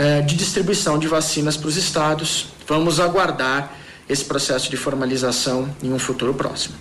eh, 0.00 0.22
de 0.22 0.34
distribuição 0.34 0.98
de 0.98 1.06
vacinas 1.06 1.58
para 1.58 1.68
os 1.68 1.76
estados. 1.76 2.46
Vamos 2.66 2.98
aguardar 2.98 3.70
esse 4.08 4.24
processo 4.24 4.70
de 4.70 4.76
formalização 4.78 5.68
em 5.82 5.92
um 5.92 5.98
futuro 5.98 6.32
próximo. 6.32 6.74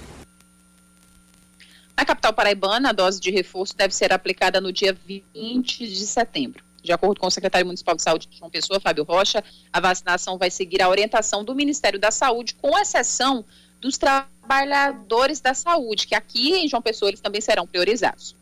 Na 1.97 2.05
capital 2.05 2.31
paraibana, 2.31 2.91
a 2.91 2.93
dose 2.93 3.19
de 3.19 3.29
reforço 3.29 3.75
deve 3.75 3.93
ser 3.93 4.13
aplicada 4.13 4.61
no 4.61 4.71
dia 4.71 4.97
20 5.35 5.85
de 5.85 6.07
setembro. 6.07 6.63
De 6.81 6.93
acordo 6.93 7.19
com 7.19 7.27
o 7.27 7.29
secretário 7.29 7.65
municipal 7.65 7.93
de 7.93 8.03
saúde 8.03 8.25
de 8.29 8.37
João 8.37 8.49
Pessoa, 8.49 8.79
Fábio 8.79 9.03
Rocha, 9.03 9.43
a 9.73 9.81
vacinação 9.81 10.37
vai 10.37 10.49
seguir 10.49 10.81
a 10.81 10.87
orientação 10.87 11.43
do 11.43 11.53
Ministério 11.53 11.99
da 11.99 12.11
Saúde, 12.11 12.53
com 12.53 12.79
exceção 12.79 13.43
dos 13.81 13.97
trabalhadores 13.97 15.41
da 15.41 15.53
saúde, 15.53 16.07
que 16.07 16.15
aqui 16.15 16.53
em 16.53 16.69
João 16.69 16.81
Pessoa 16.81 17.09
eles 17.09 17.19
também 17.19 17.41
serão 17.41 17.67
priorizados. 17.67 18.33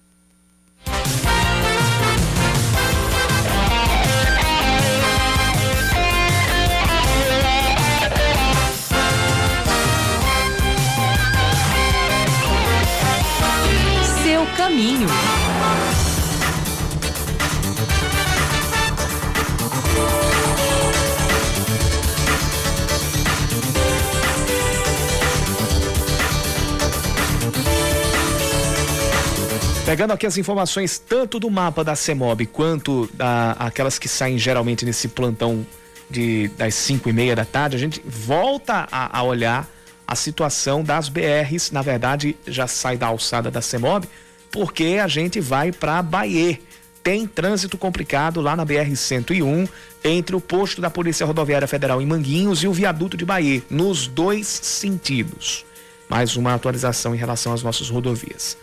Pegando 29.97 30.13
aqui 30.13 30.27
as 30.27 30.37
informações 30.37 30.99
tanto 30.99 31.39
do 31.39 31.49
mapa 31.49 31.83
da 31.83 31.95
CEMOB 31.95 32.45
quanto 32.45 33.09
da, 33.15 33.53
aquelas 33.53 33.97
que 33.97 34.07
saem 34.07 34.37
geralmente 34.37 34.85
nesse 34.85 35.07
plantão 35.07 35.65
de, 36.07 36.49
das 36.49 36.75
5 36.75 37.09
e 37.09 37.13
meia 37.13 37.35
da 37.35 37.43
tarde, 37.43 37.75
a 37.75 37.79
gente 37.79 37.99
volta 38.05 38.87
a, 38.91 39.17
a 39.17 39.23
olhar 39.23 39.67
a 40.07 40.13
situação 40.13 40.83
das 40.83 41.09
BRs. 41.09 41.71
Na 41.71 41.81
verdade, 41.81 42.37
já 42.45 42.67
sai 42.67 42.95
da 42.95 43.07
alçada 43.07 43.49
da 43.49 43.59
CEMOB, 43.59 44.07
porque 44.51 44.99
a 45.01 45.07
gente 45.07 45.39
vai 45.39 45.71
para 45.71 45.99
Bahia. 46.03 46.59
Tem 47.01 47.25
trânsito 47.25 47.75
complicado 47.75 48.39
lá 48.39 48.55
na 48.55 48.63
BR-101, 48.63 49.67
entre 50.03 50.35
o 50.35 50.39
posto 50.39 50.79
da 50.79 50.91
Polícia 50.91 51.25
Rodoviária 51.25 51.67
Federal 51.67 51.99
em 51.99 52.05
Manguinhos 52.05 52.61
e 52.61 52.67
o 52.67 52.71
viaduto 52.71 53.17
de 53.17 53.25
Bahia, 53.25 53.63
nos 53.67 54.05
dois 54.05 54.45
sentidos. 54.45 55.65
Mais 56.07 56.35
uma 56.35 56.53
atualização 56.53 57.15
em 57.15 57.17
relação 57.17 57.51
às 57.51 57.63
nossas 57.63 57.89
rodovias. 57.89 58.55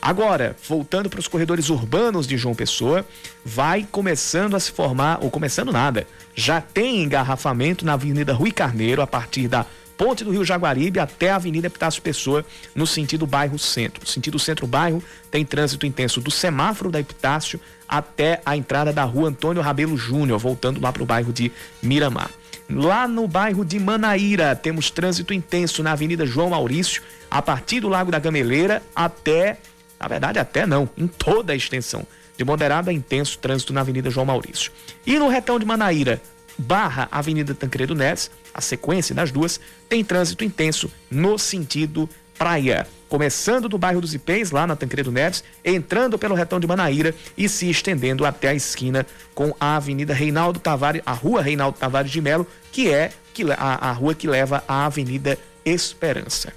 Agora, 0.00 0.56
voltando 0.66 1.10
para 1.10 1.20
os 1.20 1.28
corredores 1.28 1.68
urbanos 1.68 2.26
de 2.26 2.36
João 2.36 2.54
Pessoa, 2.54 3.04
vai 3.44 3.86
começando 3.90 4.54
a 4.54 4.60
se 4.60 4.70
formar, 4.70 5.18
ou 5.20 5.30
começando 5.30 5.72
nada, 5.72 6.06
já 6.34 6.60
tem 6.60 7.02
engarrafamento 7.02 7.84
na 7.84 7.94
Avenida 7.94 8.32
Rui 8.32 8.52
Carneiro, 8.52 9.02
a 9.02 9.06
partir 9.06 9.48
da 9.48 9.66
ponte 9.96 10.22
do 10.22 10.30
Rio 10.30 10.44
Jaguaribe 10.44 11.00
até 11.00 11.30
a 11.30 11.36
Avenida 11.36 11.66
Epitácio 11.66 12.00
Pessoa, 12.00 12.46
no 12.74 12.86
sentido 12.86 13.26
bairro 13.26 13.58
centro. 13.58 14.00
No 14.00 14.06
sentido 14.06 14.38
centro-bairro, 14.38 15.02
tem 15.28 15.44
trânsito 15.44 15.84
intenso 15.84 16.20
do 16.20 16.30
semáforo 16.30 16.90
da 16.90 17.00
Epitácio 17.00 17.60
até 17.88 18.40
a 18.46 18.56
entrada 18.56 18.92
da 18.92 19.02
rua 19.02 19.28
Antônio 19.28 19.60
Rabelo 19.60 19.96
Júnior, 19.96 20.38
voltando 20.38 20.80
lá 20.80 20.92
para 20.92 21.02
o 21.02 21.06
bairro 21.06 21.32
de 21.32 21.50
Miramar. 21.82 22.30
Lá 22.70 23.08
no 23.08 23.26
bairro 23.26 23.64
de 23.64 23.80
Manaíra, 23.80 24.54
temos 24.54 24.90
trânsito 24.90 25.34
intenso 25.34 25.82
na 25.82 25.92
Avenida 25.92 26.24
João 26.24 26.50
Maurício, 26.50 27.02
a 27.30 27.42
partir 27.42 27.80
do 27.80 27.88
Lago 27.88 28.12
da 28.12 28.18
Gameleira 28.18 28.82
até, 28.94 29.58
na 29.98 30.08
verdade, 30.08 30.38
até 30.38 30.66
não, 30.66 30.88
em 30.96 31.06
toda 31.06 31.52
a 31.52 31.56
extensão. 31.56 32.06
De 32.36 32.44
moderado 32.44 32.88
a 32.88 32.92
intenso 32.92 33.38
trânsito 33.38 33.72
na 33.72 33.80
Avenida 33.80 34.10
João 34.10 34.26
Maurício. 34.26 34.70
E 35.04 35.18
no 35.18 35.28
retão 35.28 35.58
de 35.58 35.66
Manaíra, 35.66 36.22
barra 36.56 37.08
Avenida 37.10 37.52
Tancredo 37.52 37.94
Neves, 37.94 38.30
a 38.54 38.60
sequência 38.60 39.14
das 39.14 39.32
duas, 39.32 39.60
tem 39.88 40.04
trânsito 40.04 40.44
intenso 40.44 40.90
no 41.10 41.36
sentido 41.36 42.08
praia. 42.38 42.86
Começando 43.08 43.68
do 43.68 43.78
bairro 43.78 44.00
dos 44.00 44.14
Ipês, 44.14 44.50
lá 44.50 44.66
na 44.66 44.76
Tancredo 44.76 45.10
Neves, 45.10 45.42
entrando 45.64 46.18
pelo 46.18 46.34
retão 46.34 46.60
de 46.60 46.66
Manaíra 46.66 47.14
e 47.36 47.48
se 47.48 47.68
estendendo 47.68 48.24
até 48.24 48.48
a 48.48 48.54
esquina 48.54 49.04
com 49.34 49.54
a 49.58 49.76
Avenida 49.76 50.14
Reinaldo 50.14 50.60
Tavares, 50.60 51.02
a 51.04 51.12
Rua 51.12 51.42
Reinaldo 51.42 51.78
Tavares 51.78 52.10
de 52.10 52.20
Melo, 52.20 52.46
que 52.70 52.90
é 52.90 53.10
a, 53.56 53.88
a 53.88 53.92
rua 53.92 54.14
que 54.14 54.26
leva 54.26 54.62
à 54.66 54.86
Avenida 54.86 55.38
Esperança. 55.64 56.52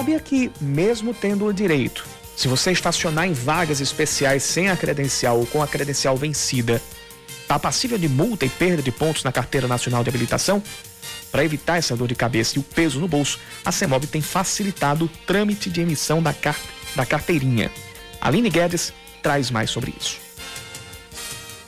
Sabia 0.00 0.18
que, 0.18 0.50
mesmo 0.58 1.12
tendo 1.12 1.44
o 1.44 1.52
direito 1.52 2.06
se 2.34 2.48
você 2.48 2.72
estacionar 2.72 3.28
em 3.28 3.34
vagas 3.34 3.82
especiais 3.82 4.42
sem 4.42 4.70
a 4.70 4.74
credencial 4.74 5.38
ou 5.38 5.44
com 5.44 5.62
a 5.62 5.68
credencial 5.68 6.16
vencida, 6.16 6.80
está 7.42 7.58
passível 7.58 7.98
de 7.98 8.08
multa 8.08 8.46
e 8.46 8.48
perda 8.48 8.82
de 8.82 8.90
pontos 8.90 9.22
na 9.24 9.30
Carteira 9.30 9.68
Nacional 9.68 10.02
de 10.02 10.08
Habilitação? 10.08 10.62
Para 11.30 11.44
evitar 11.44 11.76
essa 11.76 11.94
dor 11.94 12.08
de 12.08 12.14
cabeça 12.14 12.56
e 12.56 12.60
o 12.60 12.62
peso 12.62 12.98
no 12.98 13.06
bolso, 13.06 13.38
a 13.62 13.70
CEMOB 13.70 14.06
tem 14.06 14.22
facilitado 14.22 15.04
o 15.04 15.08
trâmite 15.26 15.68
de 15.68 15.82
emissão 15.82 16.22
da, 16.22 16.32
car 16.32 16.58
da 16.96 17.04
carteirinha. 17.04 17.70
Aline 18.22 18.48
Guedes 18.48 18.94
traz 19.22 19.50
mais 19.50 19.68
sobre 19.68 19.94
isso. 20.00 20.16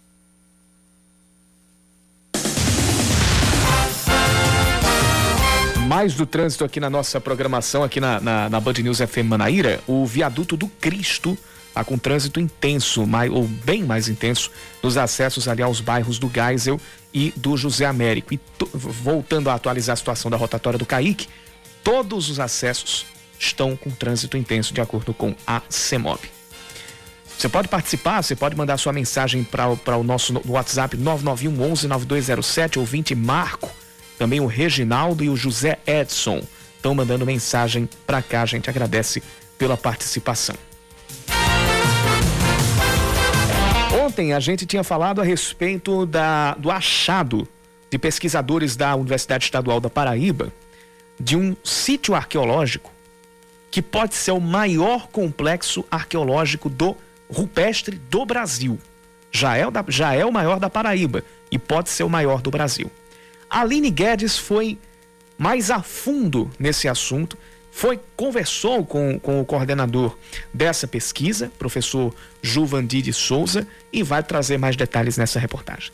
Mais 5.95 6.13
do 6.13 6.27
trânsito 6.27 6.65
aqui 6.65 6.81
na 6.81 6.91
nossa 6.91 7.21
programação, 7.21 7.85
aqui 7.85 8.01
na, 8.01 8.21
na, 8.21 8.51
na 8.51 8.59
Band 8.59 8.73
News 8.83 8.99
FM 8.99 9.29
Manaíra, 9.29 9.79
o 9.87 10.05
viaduto 10.05 10.57
do 10.57 10.67
Cristo 10.67 11.39
Está 11.69 11.85
com 11.85 11.97
trânsito 11.97 12.41
intenso, 12.41 13.07
mais, 13.07 13.31
ou 13.31 13.45
bem 13.47 13.85
mais 13.85 14.09
intenso, 14.09 14.51
nos 14.83 14.97
acessos 14.97 15.47
ali 15.47 15.63
aos 15.63 15.81
bairros 15.81 16.19
do 16.19 16.29
Geisel 16.29 16.81
e 17.13 17.33
do 17.37 17.57
José 17.57 17.85
Américo. 17.85 18.35
E 18.35 18.41
voltando 18.73 19.49
a 19.49 19.55
atualizar 19.55 19.95
a 19.95 19.97
situação 19.97 20.29
da 20.31 20.37
rotatória 20.37 20.79
do 20.79 20.87
Caique, 20.87 21.29
todos 21.85 22.29
os 22.29 22.41
acessos 22.41 23.07
estão 23.39 23.77
com 23.77 23.91
trânsito 23.91 24.37
intenso, 24.37 24.75
de 24.75 24.81
acordo 24.81 25.15
com 25.15 25.33
a 25.47 25.63
CEMOB. 25.69 26.21
Você 27.39 27.49
pode 27.49 27.69
participar, 27.69 28.21
você 28.21 28.35
pode 28.35 28.57
mandar 28.57 28.79
sua 28.79 28.93
mensagem 28.93 29.45
para 29.45 29.97
o 29.97 30.03
nosso 30.03 30.33
no 30.33 30.43
WhatsApp 30.49 30.97
991 30.97 31.73
11 31.73 31.87
9207, 31.87 32.79
ouvinte 32.81 33.15
Marco, 33.15 33.71
também 34.19 34.41
o 34.41 34.47
Reginaldo 34.47 35.25
e 35.25 35.29
o 35.29 35.37
José 35.37 35.79
Edson 35.87 36.43
estão 36.77 36.95
mandando 36.95 37.25
mensagem 37.27 37.89
para 38.07 38.23
cá. 38.23 38.43
A 38.43 38.47
gente 38.47 38.69
agradece 38.69 39.23
pela 39.59 39.77
participação. 39.77 40.57
Ontem 44.05 44.33
a 44.33 44.41
gente 44.41 44.67
tinha 44.67 44.85
falado 44.85 45.21
a 45.21 45.25
respeito 45.25 46.05
da, 46.05 46.55
do 46.55 46.71
achado 46.71 47.49
de 47.91 47.99
pesquisadores 47.99 48.77
da 48.77 48.95
Universidade 48.95 49.45
Estadual 49.45 49.81
da 49.81 49.89
Paraíba 49.89 50.53
de 51.19 51.37
um 51.37 51.57
sítio 51.63 52.15
arqueológico 52.15 52.93
que 53.71 53.81
pode 53.81 54.15
ser 54.15 54.33
o 54.33 54.41
maior 54.41 55.09
complexo 55.09 55.85
arqueológico 55.91 56.69
do 56.69 56.97
rupestre 57.33 57.97
do 57.97 58.25
Brasil. 58.27 58.79
Já 59.33 59.57
é, 59.57 59.69
da, 59.71 59.85
já 59.89 60.15
é 60.15 60.25
o 60.25 60.33
maior 60.33 60.61
da 60.61 60.71
Paraíba 60.71 61.25
e 61.51 61.59
pode 61.59 61.89
ser 61.89 62.05
o 62.05 62.09
maior 62.09 62.41
do 62.41 62.51
Brasil. 62.51 62.91
Aline 63.55 63.89
Guedes 63.89 64.37
foi 64.37 64.77
mais 65.39 65.71
a 65.71 65.81
fundo 65.81 66.51
nesse 66.59 66.89
assunto 66.89 67.39
foi 67.71 68.01
conversou 68.17 68.85
com, 68.85 69.19
com 69.21 69.41
o 69.41 69.45
coordenador 69.45 70.17
dessa 70.53 70.89
pesquisa, 70.89 71.53
professor 71.57 72.13
Juvandi 72.43 73.01
de 73.01 73.13
Souza, 73.13 73.65
e 73.93 74.03
vai 74.03 74.25
trazer 74.25 74.59
mais 74.59 74.75
detalhes 74.75 75.17
nessa 75.17 75.39
reportagem. 75.39 75.93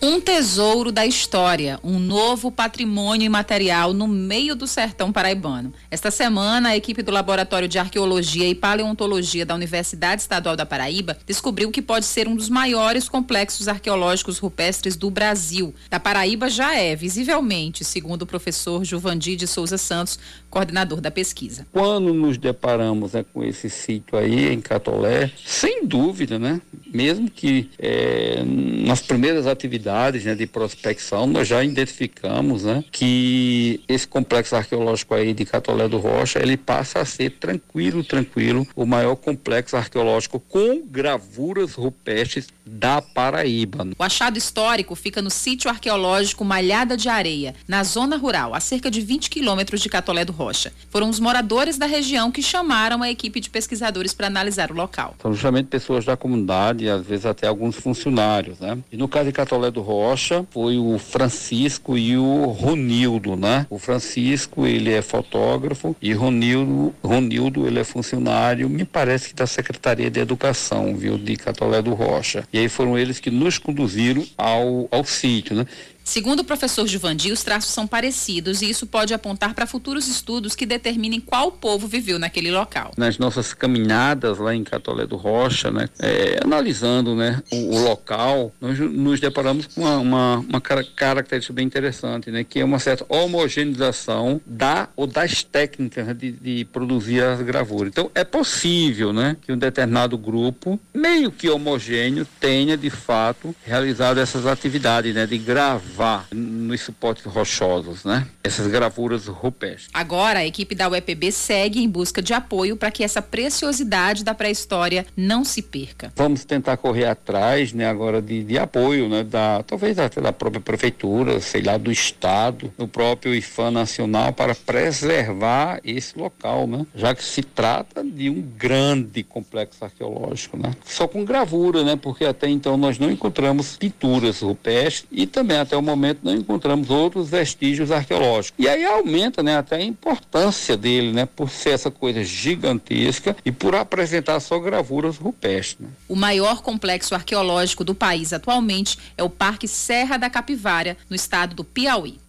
Um 0.00 0.20
tesouro 0.20 0.92
da 0.92 1.06
história, 1.06 1.80
um 1.82 1.98
novo 1.98 2.52
patrimônio 2.52 3.24
imaterial 3.24 3.94
no 3.94 4.06
meio 4.06 4.54
do 4.54 4.66
sertão 4.66 5.10
paraibano. 5.10 5.72
Esta 5.90 6.10
semana, 6.10 6.68
a 6.68 6.76
equipe 6.76 7.02
do 7.02 7.10
Laboratório 7.10 7.66
de 7.66 7.78
Arqueologia 7.78 8.46
e 8.46 8.54
Paleontologia 8.54 9.46
da 9.46 9.54
Universidade 9.54 10.20
Estadual 10.20 10.54
da 10.54 10.66
Paraíba 10.66 11.16
descobriu 11.24 11.70
que 11.70 11.80
pode 11.80 12.04
ser 12.04 12.28
um 12.28 12.36
dos 12.36 12.50
maiores 12.50 13.08
complexos 13.08 13.68
arqueológicos 13.68 14.38
rupestres 14.38 14.96
do 14.96 15.10
Brasil. 15.10 15.74
Da 15.88 15.98
Paraíba 15.98 16.50
já 16.50 16.76
é, 16.76 16.94
visivelmente, 16.94 17.82
segundo 17.82 18.22
o 18.22 18.26
professor 18.26 18.84
Juvandi 18.84 19.34
de 19.34 19.46
Souza 19.46 19.78
Santos, 19.78 20.18
coordenador 20.56 21.02
da 21.02 21.10
pesquisa. 21.10 21.66
Quando 21.70 22.14
nos 22.14 22.38
deparamos 22.38 23.12
né, 23.12 23.26
com 23.30 23.44
esse 23.44 23.68
sítio 23.68 24.16
aí 24.16 24.50
em 24.50 24.58
Catolé, 24.58 25.30
sem 25.44 25.86
dúvida, 25.86 26.38
né? 26.38 26.62
Mesmo 26.86 27.30
que 27.30 27.68
é, 27.78 28.42
nas 28.42 29.02
primeiras 29.02 29.46
atividades 29.46 30.24
né, 30.24 30.34
de 30.34 30.46
prospecção, 30.46 31.26
nós 31.26 31.46
já 31.46 31.62
identificamos 31.62 32.64
né, 32.64 32.82
que 32.90 33.82
esse 33.86 34.08
complexo 34.08 34.56
arqueológico 34.56 35.12
aí 35.12 35.34
de 35.34 35.44
Catolé 35.44 35.88
do 35.88 35.98
Rocha, 35.98 36.38
ele 36.38 36.56
passa 36.56 37.00
a 37.00 37.04
ser 37.04 37.32
tranquilo, 37.32 38.02
tranquilo, 38.02 38.66
o 38.74 38.86
maior 38.86 39.14
complexo 39.16 39.76
arqueológico 39.76 40.40
com 40.40 40.82
gravuras 40.86 41.74
rupestres 41.74 42.48
da 42.66 43.00
Paraíba. 43.00 43.86
O 43.96 44.02
achado 44.02 44.36
histórico 44.36 44.94
fica 44.96 45.22
no 45.22 45.30
sítio 45.30 45.70
arqueológico 45.70 46.44
Malhada 46.44 46.96
de 46.96 47.08
Areia, 47.08 47.54
na 47.68 47.84
zona 47.84 48.16
rural, 48.16 48.54
a 48.54 48.60
cerca 48.60 48.90
de 48.90 49.00
20 49.00 49.30
quilômetros 49.30 49.80
de 49.80 49.88
Catolé 49.88 50.24
do 50.24 50.32
Rocha. 50.32 50.72
Foram 50.90 51.08
os 51.08 51.20
moradores 51.20 51.78
da 51.78 51.86
região 51.86 52.32
que 52.32 52.42
chamaram 52.42 53.02
a 53.02 53.10
equipe 53.10 53.38
de 53.38 53.48
pesquisadores 53.48 54.12
para 54.12 54.26
analisar 54.26 54.72
o 54.72 54.74
local. 54.74 55.14
São 55.22 55.32
justamente 55.32 55.66
pessoas 55.66 56.04
da 56.04 56.16
comunidade 56.16 56.88
às 56.88 57.06
vezes 57.06 57.26
até 57.26 57.46
alguns 57.46 57.76
funcionários, 57.76 58.58
né? 58.58 58.78
E 58.90 58.96
no 58.96 59.06
caso 59.06 59.26
de 59.26 59.32
Catolé 59.32 59.70
do 59.70 59.80
Rocha, 59.80 60.44
foi 60.50 60.78
o 60.78 60.98
Francisco 60.98 61.96
e 61.96 62.16
o 62.16 62.46
Ronildo, 62.46 63.36
né? 63.36 63.66
O 63.70 63.78
Francisco, 63.78 64.66
ele 64.66 64.92
é 64.92 65.02
fotógrafo 65.02 65.94
e 66.02 66.12
Ronildo, 66.12 66.94
Ronildo, 67.04 67.66
ele 67.66 67.78
é 67.78 67.84
funcionário, 67.84 68.68
me 68.68 68.84
parece 68.84 69.28
que 69.28 69.34
da 69.34 69.46
Secretaria 69.46 70.10
de 70.10 70.18
Educação, 70.18 70.96
viu, 70.96 71.16
de 71.16 71.36
Catolé 71.36 71.80
do 71.82 71.94
Rocha. 71.94 72.46
E 72.56 72.58
aí 72.58 72.70
foram 72.70 72.98
eles 72.98 73.20
que 73.20 73.30
nos 73.30 73.58
conduziram 73.58 74.26
ao, 74.34 74.88
ao 74.90 75.04
sítio, 75.04 75.54
né? 75.54 75.66
Segundo 76.06 76.40
o 76.40 76.44
professor 76.44 76.86
Juvandi, 76.86 77.32
os 77.32 77.42
traços 77.42 77.72
são 77.72 77.84
parecidos 77.84 78.62
e 78.62 78.70
isso 78.70 78.86
pode 78.86 79.12
apontar 79.12 79.52
para 79.54 79.66
futuros 79.66 80.06
estudos 80.06 80.54
que 80.54 80.64
determinem 80.64 81.18
qual 81.18 81.50
povo 81.50 81.88
viveu 81.88 82.16
naquele 82.16 82.52
local. 82.52 82.92
Nas 82.96 83.18
nossas 83.18 83.52
caminhadas 83.52 84.38
lá 84.38 84.54
em 84.54 84.62
Catolé 84.62 85.04
do 85.04 85.16
Rocha, 85.16 85.68
né, 85.72 85.88
é, 85.98 86.38
analisando 86.44 87.16
né, 87.16 87.42
o, 87.50 87.74
o, 87.74 87.82
local, 87.82 88.52
nós 88.60 88.78
nos 88.78 89.18
deparamos 89.18 89.66
com 89.66 89.80
uma, 89.80 89.98
uma, 89.98 90.36
uma, 90.48 90.60
característica 90.60 91.52
bem 91.52 91.66
interessante, 91.66 92.30
né, 92.30 92.44
que 92.44 92.60
é 92.60 92.64
uma 92.64 92.78
certa 92.78 93.04
homogeneização 93.08 94.40
da 94.46 94.88
ou 94.94 95.08
das 95.08 95.42
técnicas 95.42 96.16
de, 96.16 96.30
de 96.30 96.64
produzir 96.66 97.20
as 97.24 97.42
gravuras. 97.42 97.88
Então, 97.88 98.12
é 98.14 98.22
possível 98.22 99.12
né, 99.12 99.36
que 99.42 99.50
um 99.50 99.58
determinado 99.58 100.16
grupo, 100.16 100.78
meio 100.94 101.32
que 101.32 101.50
homogêneo, 101.50 102.24
tenha 102.38 102.76
de 102.76 102.90
fato 102.90 103.52
realizado 103.64 104.20
essas 104.20 104.46
atividades 104.46 105.12
né, 105.12 105.26
de 105.26 105.36
gravar 105.36 105.95
gravar 105.96 106.26
nos 106.30 106.82
suportes 106.82 107.24
rochosos, 107.24 108.04
né? 108.04 108.26
Essas 108.44 108.66
gravuras 108.66 109.26
rupestres. 109.26 109.88
Agora, 109.94 110.40
a 110.40 110.46
equipe 110.46 110.74
da 110.74 110.88
UEPB 110.88 111.32
segue 111.32 111.82
em 111.82 111.88
busca 111.88 112.20
de 112.20 112.34
apoio 112.34 112.76
para 112.76 112.90
que 112.90 113.02
essa 113.02 113.22
preciosidade 113.22 114.22
da 114.22 114.34
pré-história 114.34 115.06
não 115.16 115.42
se 115.42 115.62
perca. 115.62 116.12
Vamos 116.14 116.44
tentar 116.44 116.76
correr 116.76 117.06
atrás, 117.06 117.72
né, 117.72 117.88
agora 117.88 118.20
de, 118.20 118.44
de 118.44 118.58
apoio, 118.58 119.08
né, 119.08 119.24
da 119.24 119.62
talvez 119.62 119.98
até 119.98 120.20
da 120.20 120.32
própria 120.32 120.60
prefeitura, 120.60 121.40
sei 121.40 121.62
lá, 121.62 121.78
do 121.78 121.90
estado, 121.90 122.70
do 122.76 122.86
próprio 122.86 123.34
IFAM 123.34 123.70
nacional 123.70 124.34
para 124.34 124.54
preservar 124.54 125.80
esse 125.82 126.18
local, 126.18 126.66
né? 126.66 126.86
Já 126.94 127.14
que 127.14 127.24
se 127.24 127.42
trata 127.42 128.04
de 128.04 128.28
um 128.28 128.42
grande 128.42 129.22
complexo 129.22 129.82
arqueológico, 129.82 130.58
né? 130.58 130.72
Só 130.84 131.08
com 131.08 131.24
gravura, 131.24 131.82
né? 131.82 131.96
Porque 131.96 132.24
até 132.24 132.48
então 132.48 132.76
nós 132.76 132.98
não 132.98 133.10
encontramos 133.10 133.76
pinturas 133.78 134.40
rupestres 134.40 135.06
e 135.10 135.26
também 135.26 135.58
até 135.58 135.76
o 135.76 135.85
momento 135.86 136.20
não 136.22 136.34
encontramos 136.34 136.90
outros 136.90 137.30
vestígios 137.30 137.90
arqueológicos. 137.90 138.58
E 138.58 138.68
aí 138.68 138.84
aumenta 138.84 139.42
né, 139.42 139.56
até 139.56 139.76
a 139.76 139.82
importância 139.82 140.76
dele, 140.76 141.12
né, 141.12 141.26
por 141.26 141.50
ser 141.50 141.70
essa 141.70 141.90
coisa 141.90 142.22
gigantesca 142.22 143.36
e 143.44 143.52
por 143.52 143.74
apresentar 143.74 144.40
só 144.40 144.58
gravuras 144.58 145.16
rupestres. 145.16 145.86
Né? 145.86 145.88
O 146.08 146.16
maior 146.16 146.62
complexo 146.62 147.14
arqueológico 147.14 147.84
do 147.84 147.94
país 147.94 148.32
atualmente 148.32 148.98
é 149.16 149.22
o 149.22 149.30
Parque 149.30 149.68
Serra 149.68 150.16
da 150.16 150.28
Capivara, 150.28 150.96
no 151.08 151.16
estado 151.16 151.54
do 151.54 151.64
Piauí. 151.64 152.25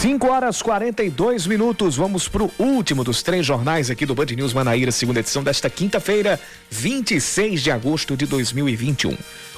5 0.00 0.26
horas 0.28 0.62
42 0.62 1.46
minutos. 1.46 1.94
Vamos 1.94 2.26
para 2.26 2.42
o 2.42 2.50
último 2.58 3.04
dos 3.04 3.22
três 3.22 3.44
jornais 3.44 3.90
aqui 3.90 4.06
do 4.06 4.14
Band 4.14 4.28
News 4.34 4.54
Manaíra, 4.54 4.90
segunda 4.90 5.20
edição 5.20 5.44
desta 5.44 5.68
quinta-feira, 5.68 6.40
26 6.70 7.62
de 7.62 7.70
agosto 7.70 8.16
de 8.16 8.24
2021. 8.24 9.14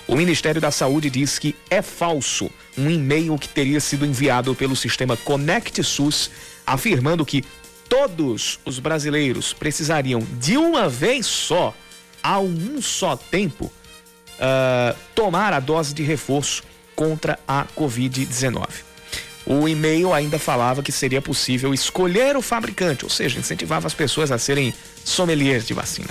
O 0.09 0.16
Ministério 0.16 0.61
da 0.61 0.72
Saúde 0.72 1.09
diz 1.11 1.38
que 1.38 1.55
é 1.70 1.80
falso 1.80 2.51
um 2.76 2.90
e-mail 2.90 3.38
que 3.38 3.49
teria 3.49 3.78
sido 3.78 4.05
enviado 4.05 4.53
pelo 4.53 4.74
sistema 4.74 5.16
Conect 5.16 5.80
SUS, 5.84 6.28
afirmando 6.66 7.24
que 7.24 7.45
todos 7.88 8.59
os 8.64 8.80
brasileiros 8.80 9.53
precisariam 9.53 10.26
de 10.40 10.57
uma 10.57 10.88
vez 10.88 11.24
só, 11.24 11.72
a 12.20 12.40
um 12.40 12.82
só 12.82 13.14
tempo, 13.14 13.66
uh, 13.66 14.99
tomar 15.14 15.53
a 15.53 15.61
dose 15.61 15.95
de 15.95 16.03
reforço 16.03 16.64
contra 16.97 17.38
a 17.47 17.64
Covid-19. 17.76 18.91
O 19.45 19.68
e-mail 19.68 20.12
ainda 20.12 20.38
falava 20.38 20.82
que 20.82 20.93
seria 20.93 21.20
possível 21.20 21.74
escolher 21.74 22.36
o 22.36 22.43
fabricante, 22.43 23.05
ou 23.05 23.11
seja, 23.11 23.38
incentivava 23.38 23.86
as 23.86 23.95
pessoas 23.95 24.30
a 24.30 24.38
serem 24.38 24.72
sommeliers 25.05 25.66
de 25.66 25.74
vacina. 25.74 26.09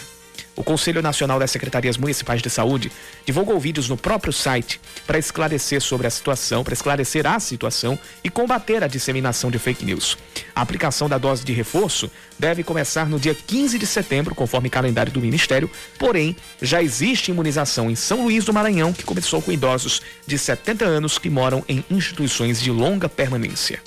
O 0.62 0.64
Conselho 0.64 1.02
Nacional 1.02 1.40
das 1.40 1.50
Secretarias 1.50 1.98
Municipais 1.98 2.40
de 2.40 2.48
Saúde 2.48 2.92
divulgou 3.26 3.60
vídeos 3.60 3.90
no 3.90 3.98
próprio 3.98 4.32
site 4.32 4.80
para 5.08 5.18
esclarecer 5.18 5.82
sobre 5.82 6.06
a 6.06 6.10
situação, 6.12 6.64
para 6.64 6.76
esclarecer 6.76 7.26
a 7.26 7.40
situação 7.40 7.98
e 8.24 8.30
combater 8.30 8.84
a 8.84 8.88
disseminação 8.88 9.50
de 9.50 9.58
fake 9.58 9.84
news. 9.84 10.20
A 10.56 10.62
aplicação 10.62 11.10
da 11.10 11.18
dose 11.18 11.44
de 11.44 11.52
reforço 11.52 12.12
deve 12.38 12.64
começar 12.64 13.10
no 13.10 13.20
dia 13.20 13.34
15 13.34 13.80
de 13.80 13.88
setembro, 13.88 14.36
conforme 14.36 14.70
calendário 14.70 15.12
do 15.12 15.20
Ministério, 15.20 15.68
porém, 15.98 16.36
já 16.62 16.80
existe 16.80 17.32
imunização 17.32 17.90
em 17.90 17.96
São 17.96 18.26
Luís 18.26 18.46
do 18.46 18.54
Maranhão, 18.54 18.94
que 18.94 19.04
começou 19.04 19.42
com 19.42 19.52
idosos 19.52 20.00
de 20.28 20.38
70 20.38 20.86
anos 20.86 21.18
que 21.18 21.28
moram 21.28 21.66
em 21.68 21.84
instituições 21.90 22.62
de 22.62 22.70
longa 22.70 23.10
permanência. 23.10 23.82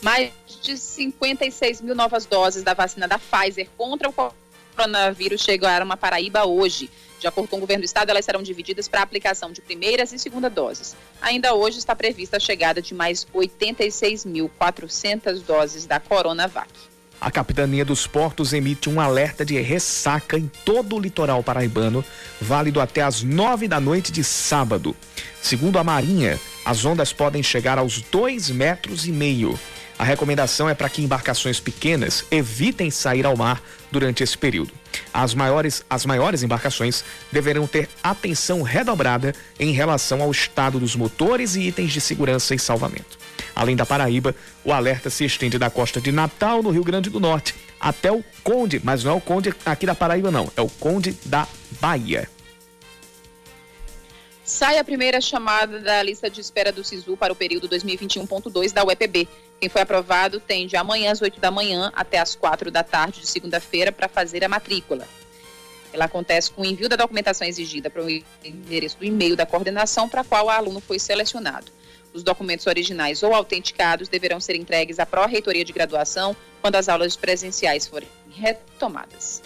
Mais 0.00 0.32
de 0.62 0.78
56 0.78 1.82
mil 1.82 1.94
novas 1.94 2.24
doses 2.24 2.62
da 2.62 2.72
vacina 2.72 3.06
da 3.06 3.18
Pfizer 3.18 3.68
contra 3.76 4.08
o 4.08 4.12
coronavírus 4.74 5.40
chegaram 5.40 5.90
a 5.90 5.96
Paraíba 5.96 6.44
hoje. 6.44 6.90
De 7.18 7.26
acordo 7.26 7.48
com 7.48 7.56
o 7.56 7.60
governo 7.60 7.82
do 7.82 7.86
estado, 7.86 8.10
elas 8.10 8.24
serão 8.24 8.42
divididas 8.42 8.86
para 8.86 9.00
aplicação 9.00 9.50
de 9.50 9.62
primeiras 9.62 10.12
e 10.12 10.18
segunda 10.18 10.50
doses. 10.50 10.94
Ainda 11.22 11.54
hoje 11.54 11.78
está 11.78 11.96
prevista 11.96 12.36
a 12.36 12.40
chegada 12.40 12.82
de 12.82 12.92
mais 12.92 13.26
86.400 13.34 15.42
doses 15.42 15.86
da 15.86 15.98
Coronavac. 15.98 16.68
A 17.20 17.30
Capitania 17.30 17.84
dos 17.84 18.06
Portos 18.06 18.52
emite 18.52 18.90
um 18.90 19.00
alerta 19.00 19.46
de 19.46 19.58
ressaca 19.58 20.36
em 20.36 20.50
todo 20.64 20.96
o 20.96 21.00
litoral 21.00 21.42
paraibano, 21.42 22.04
válido 22.38 22.80
até 22.80 23.00
às 23.00 23.22
nove 23.22 23.66
da 23.66 23.80
noite 23.80 24.12
de 24.12 24.22
sábado. 24.22 24.94
Segundo 25.40 25.78
a 25.78 25.84
Marinha, 25.84 26.38
as 26.64 26.84
ondas 26.84 27.14
podem 27.14 27.42
chegar 27.42 27.78
aos 27.78 28.02
dois 28.02 28.50
metros 28.50 29.06
e 29.06 29.12
meio. 29.12 29.58
A 29.98 30.02
recomendação 30.02 30.68
é 30.68 30.74
para 30.74 30.88
que 30.88 31.02
embarcações 31.02 31.60
pequenas 31.60 32.24
evitem 32.30 32.90
sair 32.90 33.24
ao 33.24 33.36
mar 33.36 33.62
durante 33.92 34.22
esse 34.22 34.36
período. 34.36 34.72
As 35.12 35.34
maiores, 35.34 35.84
as 35.88 36.04
maiores 36.04 36.42
embarcações 36.42 37.04
deverão 37.30 37.66
ter 37.66 37.88
atenção 38.02 38.62
redobrada 38.62 39.32
em 39.58 39.72
relação 39.72 40.20
ao 40.20 40.30
estado 40.30 40.80
dos 40.80 40.96
motores 40.96 41.54
e 41.54 41.62
itens 41.62 41.92
de 41.92 42.00
segurança 42.00 42.54
e 42.54 42.58
salvamento. 42.58 43.18
Além 43.54 43.76
da 43.76 43.86
Paraíba, 43.86 44.34
o 44.64 44.72
alerta 44.72 45.10
se 45.10 45.24
estende 45.24 45.58
da 45.58 45.70
costa 45.70 46.00
de 46.00 46.10
Natal, 46.10 46.62
no 46.62 46.70
Rio 46.70 46.82
Grande 46.82 47.08
do 47.08 47.20
Norte, 47.20 47.54
até 47.78 48.10
o 48.10 48.24
Conde, 48.42 48.80
mas 48.82 49.04
não 49.04 49.12
é 49.12 49.14
o 49.14 49.20
Conde 49.20 49.54
aqui 49.64 49.86
da 49.86 49.94
Paraíba, 49.94 50.30
não, 50.30 50.50
é 50.56 50.60
o 50.60 50.68
Conde 50.68 51.16
da 51.24 51.46
Bahia. 51.80 52.28
Sai 54.44 54.76
a 54.76 54.84
primeira 54.84 55.22
chamada 55.22 55.80
da 55.80 56.02
lista 56.02 56.28
de 56.28 56.40
espera 56.40 56.70
do 56.70 56.84
SISU 56.84 57.16
para 57.16 57.32
o 57.32 57.36
período 57.36 57.66
2021.2 57.66 58.72
da 58.72 58.84
UEPB. 58.84 59.26
Quem 59.64 59.70
foi 59.70 59.80
aprovado 59.80 60.40
tem 60.40 60.66
de 60.66 60.76
amanhã 60.76 61.10
às 61.10 61.22
8 61.22 61.40
da 61.40 61.50
manhã 61.50 61.90
até 61.96 62.18
às 62.18 62.34
4 62.34 62.70
da 62.70 62.82
tarde 62.82 63.20
de 63.20 63.26
segunda-feira 63.26 63.90
para 63.90 64.10
fazer 64.10 64.44
a 64.44 64.48
matrícula. 64.48 65.08
Ela 65.90 66.04
acontece 66.04 66.50
com 66.50 66.60
o 66.60 66.66
envio 66.66 66.86
da 66.86 66.96
documentação 66.96 67.48
exigida 67.48 67.88
para 67.88 68.04
o 68.04 68.10
endereço 68.44 68.98
do 68.98 69.06
e-mail 69.06 69.34
da 69.34 69.46
coordenação 69.46 70.06
para 70.06 70.22
qual 70.22 70.44
o 70.44 70.50
aluno 70.50 70.82
foi 70.82 70.98
selecionado. 70.98 71.72
Os 72.12 72.22
documentos 72.22 72.66
originais 72.66 73.22
ou 73.22 73.32
autenticados 73.32 74.06
deverão 74.06 74.38
ser 74.38 74.54
entregues 74.54 74.98
à 74.98 75.06
Pró-Reitoria 75.06 75.64
de 75.64 75.72
Graduação 75.72 76.36
quando 76.60 76.76
as 76.76 76.86
aulas 76.86 77.16
presenciais 77.16 77.86
forem 77.86 78.08
retomadas. 78.28 79.42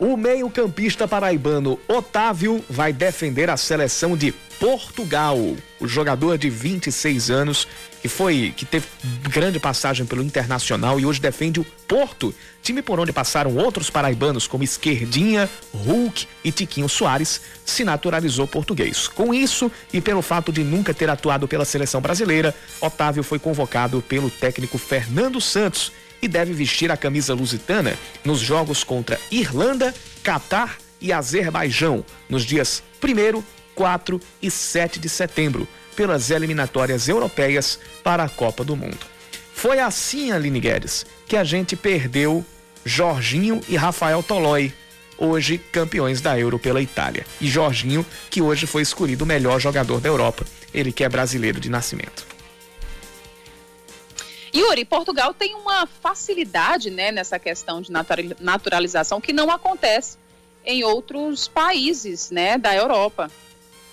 O 0.00 0.16
meio-campista 0.16 1.06
paraibano 1.06 1.78
Otávio 1.86 2.64
vai 2.70 2.90
defender 2.90 3.50
a 3.50 3.56
seleção 3.58 4.16
de 4.16 4.32
Portugal. 4.58 5.36
O 5.78 5.86
jogador 5.86 6.38
de 6.38 6.48
26 6.48 7.30
anos 7.30 7.68
que 8.00 8.08
foi 8.08 8.54
que 8.56 8.64
teve 8.64 8.86
grande 9.28 9.60
passagem 9.60 10.06
pelo 10.06 10.22
Internacional 10.22 10.98
e 10.98 11.04
hoje 11.04 11.20
defende 11.20 11.60
o 11.60 11.66
Porto, 11.86 12.34
time 12.62 12.80
por 12.80 12.98
onde 12.98 13.12
passaram 13.12 13.54
outros 13.56 13.90
paraibanos 13.90 14.46
como 14.46 14.64
Esquerdinha, 14.64 15.50
Hulk 15.74 16.26
e 16.42 16.50
Tiquinho 16.50 16.88
Soares, 16.88 17.42
se 17.66 17.84
naturalizou 17.84 18.46
português. 18.46 19.06
Com 19.06 19.34
isso 19.34 19.70
e 19.92 20.00
pelo 20.00 20.22
fato 20.22 20.50
de 20.50 20.64
nunca 20.64 20.94
ter 20.94 21.10
atuado 21.10 21.46
pela 21.46 21.66
seleção 21.66 22.00
brasileira, 22.00 22.54
Otávio 22.80 23.22
foi 23.22 23.38
convocado 23.38 24.00
pelo 24.00 24.30
técnico 24.30 24.78
Fernando 24.78 25.42
Santos 25.42 25.92
e 26.22 26.28
deve 26.28 26.52
vestir 26.52 26.90
a 26.90 26.96
camisa 26.96 27.34
lusitana 27.34 27.96
nos 28.24 28.40
jogos 28.40 28.84
contra 28.84 29.18
Irlanda, 29.30 29.94
Catar 30.22 30.78
e 31.00 31.12
Azerbaijão 31.12 32.04
nos 32.28 32.44
dias 32.44 32.82
1, 33.02 33.42
4 33.74 34.20
e 34.42 34.50
7 34.50 34.98
de 34.98 35.08
setembro, 35.08 35.66
pelas 35.96 36.30
eliminatórias 36.30 37.08
europeias 37.08 37.78
para 38.02 38.24
a 38.24 38.28
Copa 38.28 38.64
do 38.64 38.76
Mundo. 38.76 38.98
Foi 39.54 39.78
assim, 39.78 40.32
Aline 40.32 40.60
Guedes, 40.60 41.04
que 41.26 41.36
a 41.36 41.44
gente 41.44 41.76
perdeu 41.76 42.44
Jorginho 42.84 43.60
e 43.68 43.76
Rafael 43.76 44.22
Tolói, 44.22 44.72
hoje 45.18 45.58
campeões 45.58 46.20
da 46.20 46.38
Euro 46.38 46.58
pela 46.58 46.80
Itália. 46.80 47.26
E 47.40 47.46
Jorginho, 47.46 48.04
que 48.30 48.40
hoje 48.40 48.66
foi 48.66 48.82
escolhido 48.82 49.24
o 49.24 49.26
melhor 49.26 49.60
jogador 49.60 50.00
da 50.00 50.08
Europa, 50.08 50.46
ele 50.72 50.92
que 50.92 51.04
é 51.04 51.08
brasileiro 51.08 51.60
de 51.60 51.68
nascimento. 51.68 52.26
Yuri, 54.54 54.84
Portugal 54.84 55.32
tem 55.32 55.54
uma 55.54 55.86
facilidade 55.86 56.90
né, 56.90 57.12
nessa 57.12 57.38
questão 57.38 57.80
de 57.80 57.90
naturalização 58.40 59.20
que 59.20 59.32
não 59.32 59.50
acontece 59.50 60.18
em 60.64 60.84
outros 60.84 61.48
países 61.48 62.30
né, 62.30 62.58
da 62.58 62.74
Europa. 62.74 63.30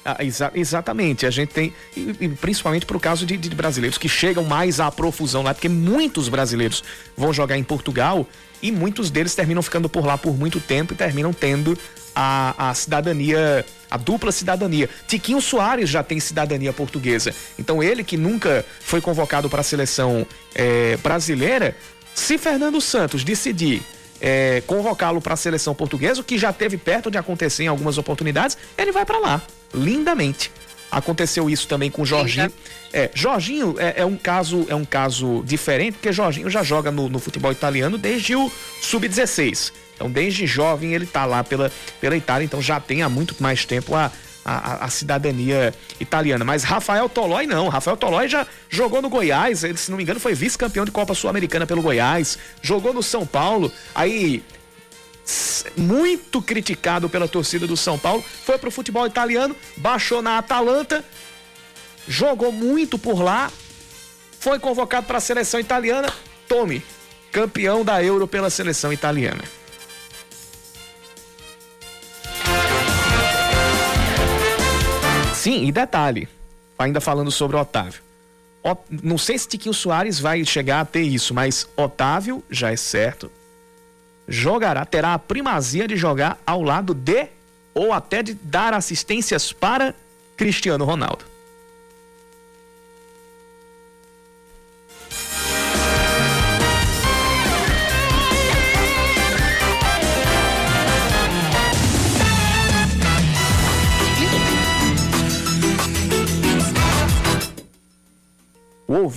Ah, 0.09 0.23
exa 0.23 0.49
exatamente, 0.55 1.25
a 1.25 1.29
gente 1.29 1.49
tem, 1.49 1.73
e, 1.95 2.15
e 2.21 2.29
principalmente 2.29 2.85
por 2.85 2.97
causa 2.97 3.25
de, 3.25 3.35
de, 3.35 3.49
brasileiros 3.49 3.97
que 3.97 4.07
chegam 4.07 4.41
mais 4.41 4.79
à 4.79 4.89
profusão 4.89 5.43
lá, 5.43 5.53
porque 5.53 5.67
muitos 5.67 6.29
brasileiros 6.29 6.81
vão 7.17 7.33
jogar 7.33 7.57
em 7.57 7.63
Portugal 7.63 8.25
e 8.61 8.71
muitos 8.71 9.11
deles 9.11 9.35
terminam 9.35 9.61
ficando 9.61 9.89
por 9.89 10.05
lá 10.05 10.17
por 10.17 10.37
muito 10.37 10.61
tempo 10.61 10.93
e 10.93 10.95
terminam 10.95 11.33
tendo 11.33 11.77
a, 12.19 12.71
a 12.71 12.73
cidadania, 12.73 13.63
a 13.91 13.95
dupla 13.95 14.31
cidadania. 14.31 14.89
Tiquinho 15.07 15.39
Soares 15.39 15.87
já 15.87 16.01
tem 16.01 16.19
cidadania 16.19 16.73
portuguesa, 16.73 17.31
então 17.59 17.83
ele 17.83 18.03
que 18.03 18.17
nunca 18.17 18.65
foi 18.81 18.99
convocado 18.99 19.47
para 19.47 19.61
a 19.61 19.63
seleção 19.63 20.25
é, 20.55 20.97
brasileira, 20.97 21.77
se 22.15 22.39
Fernando 22.39 22.81
Santos 22.81 23.23
decidir 23.23 23.83
é, 24.19 24.63
convocá-lo 24.65 25.21
para 25.21 25.35
a 25.35 25.37
seleção 25.37 25.75
portuguesa, 25.75 26.21
o 26.21 26.23
que 26.23 26.39
já 26.39 26.51
teve 26.51 26.75
perto 26.75 27.11
de 27.11 27.19
acontecer 27.19 27.65
em 27.65 27.67
algumas 27.67 27.99
oportunidades, 27.99 28.57
ele 28.75 28.91
vai 28.91 29.05
para 29.05 29.19
lá, 29.19 29.41
lindamente. 29.71 30.51
Aconteceu 30.89 31.49
isso 31.49 31.67
também 31.67 31.91
com 31.91 32.01
o 32.01 32.05
Jorginho. 32.05 32.51
É, 32.91 33.11
Jorginho 33.13 33.75
é, 33.77 33.95
é, 33.97 34.05
um 34.05 34.15
caso 34.15 34.65
é 34.69 34.73
um 34.73 34.85
caso 34.85 35.43
diferente, 35.45 35.95
porque 35.95 36.11
Jorginho 36.11 36.49
já 36.49 36.63
joga 36.63 36.89
no, 36.89 37.09
no 37.09 37.19
futebol 37.19 37.51
italiano 37.51 37.97
desde 37.97 38.35
o 38.35 38.49
sub-16. 38.81 39.73
Então, 39.97 40.09
desde 40.09 40.45
jovem 40.45 40.93
ele 40.93 41.05
está 41.05 41.25
lá 41.25 41.43
pela, 41.43 41.71
pela 41.99 42.15
Itália, 42.15 42.45
então 42.45 42.61
já 42.61 42.79
tem 42.79 43.01
há 43.01 43.09
muito 43.09 43.35
mais 43.41 43.65
tempo 43.65 43.95
a, 43.95 44.11
a, 44.45 44.85
a, 44.85 44.89
cidadania 44.89 45.73
italiana. 45.99 46.45
Mas 46.45 46.63
Rafael 46.63 47.09
Tolói 47.09 47.47
não. 47.47 47.67
Rafael 47.67 47.97
Tolói 47.97 48.29
já 48.29 48.45
jogou 48.69 49.01
no 49.01 49.09
Goiás, 49.09 49.63
ele, 49.63 49.75
se 49.75 49.89
não 49.89 49.97
me 49.97 50.03
engano, 50.03 50.19
foi 50.19 50.35
vice-campeão 50.35 50.85
de 50.85 50.91
Copa 50.91 51.15
Sul-Americana 51.15 51.65
pelo 51.65 51.81
Goiás, 51.81 52.37
jogou 52.61 52.93
no 52.93 53.01
São 53.01 53.25
Paulo, 53.25 53.71
aí 53.95 54.43
muito 55.75 56.41
criticado 56.41 57.09
pela 57.09 57.27
torcida 57.27 57.65
do 57.65 57.75
São 57.75 57.97
Paulo, 57.97 58.23
foi 58.45 58.57
pro 58.59 58.71
futebol 58.71 59.05
italiano, 59.05 59.55
baixou 59.75 60.21
na 60.21 60.37
Atalanta, 60.37 61.03
jogou 62.07 62.51
muito 62.51 62.97
por 62.99 63.21
lá, 63.21 63.51
foi 64.39 64.59
convocado 64.59 65.07
para 65.07 65.17
a 65.17 65.21
seleção 65.21 65.59
italiana, 65.59 66.13
tome, 66.47 66.83
campeão 67.31 67.83
da 67.83 68.01
Euro 68.01 68.27
pela 68.27 68.49
seleção 68.49 68.93
italiana. 68.93 69.43
Sim, 75.47 75.63
e 75.63 75.71
detalhe, 75.71 76.27
ainda 76.77 76.99
falando 76.99 77.31
sobre 77.31 77.55
Otávio. 77.55 78.01
O, 78.61 78.75
não 79.01 79.17
sei 79.17 79.37
se 79.37 79.47
Tiquinho 79.47 79.73
Soares 79.73 80.19
vai 80.19 80.43
chegar 80.43 80.81
a 80.81 80.85
ter 80.85 81.03
isso, 81.03 81.33
mas 81.33 81.65
Otávio 81.77 82.43
já 82.51 82.69
é 82.69 82.75
certo. 82.75 83.31
Jogará, 84.27 84.83
terá 84.85 85.13
a 85.13 85.19
primazia 85.19 85.87
de 85.87 85.95
jogar 85.95 86.37
ao 86.45 86.61
lado 86.61 86.93
de 86.93 87.27
ou 87.73 87.93
até 87.93 88.21
de 88.21 88.33
dar 88.33 88.73
assistências 88.73 89.53
para 89.53 89.95
Cristiano 90.35 90.83
Ronaldo. 90.83 91.23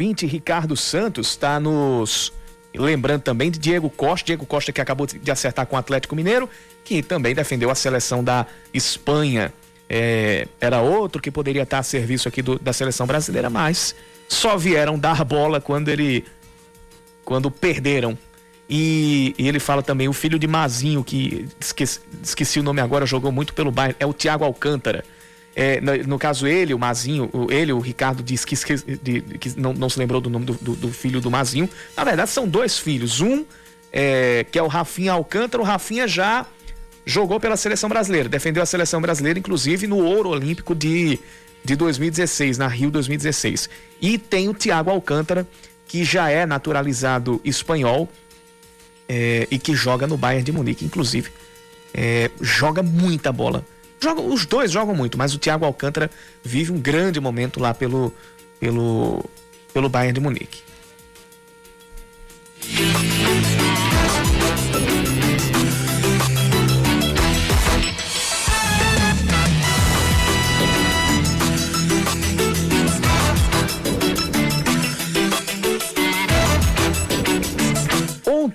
Ouvinte 0.01 0.25
Ricardo 0.25 0.75
Santos 0.79 1.29
está 1.29 1.61
nos 1.61 2.33
lembrando 2.75 3.21
também 3.21 3.51
de 3.51 3.59
Diego 3.59 3.91
Costa, 3.91 4.25
Diego 4.25 4.47
Costa 4.47 4.73
que 4.73 4.81
acabou 4.81 5.07
de 5.07 5.31
acertar 5.31 5.67
com 5.67 5.77
o 5.77 5.79
Atlético 5.79 6.17
Mineiro, 6.17 6.49
que 6.83 7.03
também 7.03 7.35
defendeu 7.35 7.69
a 7.69 7.75
seleção 7.75 8.25
da 8.25 8.47
Espanha. 8.73 9.53
É, 9.91 10.49
era 10.59 10.81
outro 10.81 11.21
que 11.21 11.31
poderia 11.31 11.65
estar 11.65 11.81
a 11.81 11.83
serviço 11.83 12.29
aqui 12.29 12.41
do, 12.41 12.59
da 12.59 12.73
seleção 12.73 13.07
brasileira, 13.07 13.51
mas 13.51 13.95
só 14.27 14.57
vieram 14.57 14.99
dar 14.99 15.23
bola 15.23 15.61
quando 15.61 15.89
ele 15.91 16.25
quando 17.23 17.51
perderam. 17.51 18.17
E, 18.71 19.35
e 19.37 19.49
ele 19.49 19.61
fala 19.61 19.83
também 19.83 20.09
o 20.09 20.15
filho 20.15 20.39
de 20.39 20.47
Mazinho, 20.47 21.05
que 21.05 21.47
esqueci, 21.61 22.01
esqueci 22.23 22.59
o 22.59 22.63
nome 22.63 22.81
agora, 22.81 23.05
jogou 23.05 23.31
muito 23.31 23.53
pelo 23.53 23.71
bairro, 23.71 23.97
é 24.01 24.07
o 24.07 24.15
Thiago 24.15 24.45
Alcântara 24.45 25.05
é, 25.55 25.81
no, 25.81 25.97
no, 26.07 26.19
caso, 26.19 26.47
ele, 26.47 26.73
o 26.73 26.79
Mazinho, 26.79 27.29
o, 27.33 27.51
ele, 27.51 27.73
o 27.73 27.81
Ricardo, 27.81 28.23
disse 28.23 28.47
que, 28.47 28.55
de, 28.97 29.21
que 29.39 29.59
não, 29.59 29.73
não, 29.73 29.91
se 29.91 29.99
lembrou 29.99 30.21
do 30.21 30.31
nome 30.31 30.45
do, 30.45 30.55
do, 30.55 30.77
do, 30.77 30.93
filho 30.93 31.21
do 31.21 31.31
Mazinho. 31.31 31.69
Na 31.97 32.05
verdade, 32.05 32.31
são 32.31 32.49
dois 32.49 32.79
filhos. 32.79 33.21
Um, 33.21 33.45
é, 33.93 34.47
que 34.51 34.59
é 34.59 34.63
o 34.63 34.69
Rafinha 34.69 35.13
Alcântara. 35.13 35.63
O 35.63 35.67
Rafinha 35.67 36.07
já 36.07 36.47
jogou 37.05 37.41
pela 37.41 37.57
seleção 37.57 37.89
brasileira, 37.89 38.29
defendeu 38.29 38.63
a 38.63 38.67
seleção 38.67 39.01
brasileira, 39.01 39.39
inclusive 39.39 39.87
no 39.87 39.99
ouro 39.99 40.29
olímpico 40.29 40.75
de, 40.75 41.19
de 41.65 41.75
2016, 41.75 42.57
na 42.57 42.69
Rio 42.69 42.91
2016. 42.91 43.69
E 44.01 44.19
tem 44.19 44.49
o 44.49 44.55
Thiago 44.55 44.91
Alcântara, 44.91 45.47
que 45.89 46.05
já 46.05 46.31
é 46.31 46.47
naturalizado 46.47 47.41
espanhol 47.45 48.09
é, 49.09 49.49
e 49.51 49.59
que 49.59 49.75
joga 49.75 50.07
no 50.07 50.17
Bayern 50.17 50.45
de 50.45 50.53
Munique, 50.53 50.85
inclusive. 50.85 51.31
É, 51.93 52.31
joga 52.41 52.85
muita 52.85 53.33
bola 53.33 53.65
Joga, 54.03 54.23
os 54.23 54.47
dois 54.47 54.73
jogam 54.73 54.95
muito, 54.95 55.19
mas 55.19 55.35
o 55.35 55.39
Thiago 55.39 55.65
Alcântara 55.65 56.11
vive 56.43 56.73
um 56.73 56.81
grande 56.81 57.21
momento 57.21 57.61
lá 57.61 57.75
pelo, 57.75 58.13
pelo, 58.59 59.25
pelo 59.75 59.89
Bayern 59.89 60.15
de 60.15 60.21
Munique. 60.21 60.63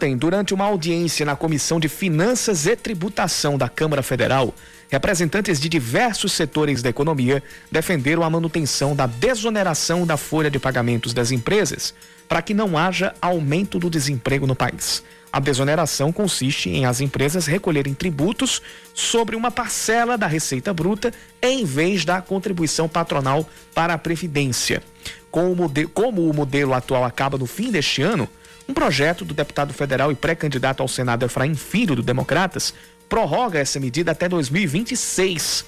Ontem, 0.06 0.16
durante 0.16 0.53
uma 0.53 0.66
audiência 0.66 1.26
na 1.26 1.36
Comissão 1.36 1.80
de 1.80 1.89
Finanças 1.89 2.68
e 2.68 2.76
Tributação 2.76 3.58
da 3.58 3.68
Câmara 3.68 4.03
Federal, 4.03 4.53
representantes 4.88 5.60
de 5.60 5.68
diversos 5.68 6.32
setores 6.32 6.84
da 6.84 6.91
economia 6.91 7.41
defenderam 7.72 8.22
a 8.22 8.30
manutenção 8.30 8.95
da 8.95 9.08
desoneração 9.08 10.06
da 10.06 10.16
folha 10.16 10.51
de 10.51 10.60
pagamentos 10.60 11.12
das 11.12 11.32
empresas 11.32 11.91
para 12.28 12.43
que 12.43 12.53
não 12.53 12.78
haja 12.78 13.16
aumento 13.20 13.80
do 13.80 13.89
desemprego 13.89 14.45
no 14.45 14.56
país. 14.56 15.01
A 15.34 15.39
desoneração 15.39 16.12
consiste 16.12 16.70
em 16.70 16.86
as 16.86 17.01
empresas 17.01 17.47
recolherem 17.47 17.95
tributos 17.95 18.62
sobre 18.93 19.36
uma 19.36 19.49
parcela 19.49 20.20
da 20.20 20.28
receita 20.28 20.72
bruta 20.72 21.12
em 21.41 21.66
vez 21.66 22.06
da 22.06 22.22
contribuição 22.22 22.88
patronal 22.88 23.49
para 23.74 23.95
a 23.95 23.97
Previdência. 23.97 24.84
Como 25.32 25.66
o 25.66 26.34
modelo 26.34 26.76
atual 26.76 27.03
acaba 27.03 27.39
no 27.39 27.47
fim 27.47 27.72
deste 27.72 28.03
ano, 28.03 28.30
um 28.68 28.74
projeto 28.74 29.24
do 29.24 29.34
deputado 29.34 29.74
federal 29.74 30.11
e 30.11 30.16
pré-candidato 30.16 30.82
ao 30.82 30.88
Senado 30.88 31.26
Efraim 31.26 31.55
Filho, 31.55 31.95
do 31.95 32.01
Democratas, 32.01 32.74
prorroga 33.07 33.59
essa 33.59 33.80
medida 33.80 34.11
até 34.11 34.28
2026. 34.28 35.66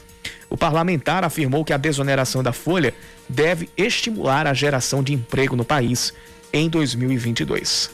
O 0.49 0.57
parlamentar 0.57 1.23
afirmou 1.23 1.63
que 1.63 1.73
a 1.73 1.77
desoneração 1.77 2.41
da 2.41 2.53
folha 2.53 2.93
deve 3.29 3.69
estimular 3.77 4.47
a 4.47 4.53
geração 4.53 5.03
de 5.03 5.13
emprego 5.13 5.55
no 5.55 5.65
país 5.65 6.13
em 6.51 6.69
2022. 6.69 7.91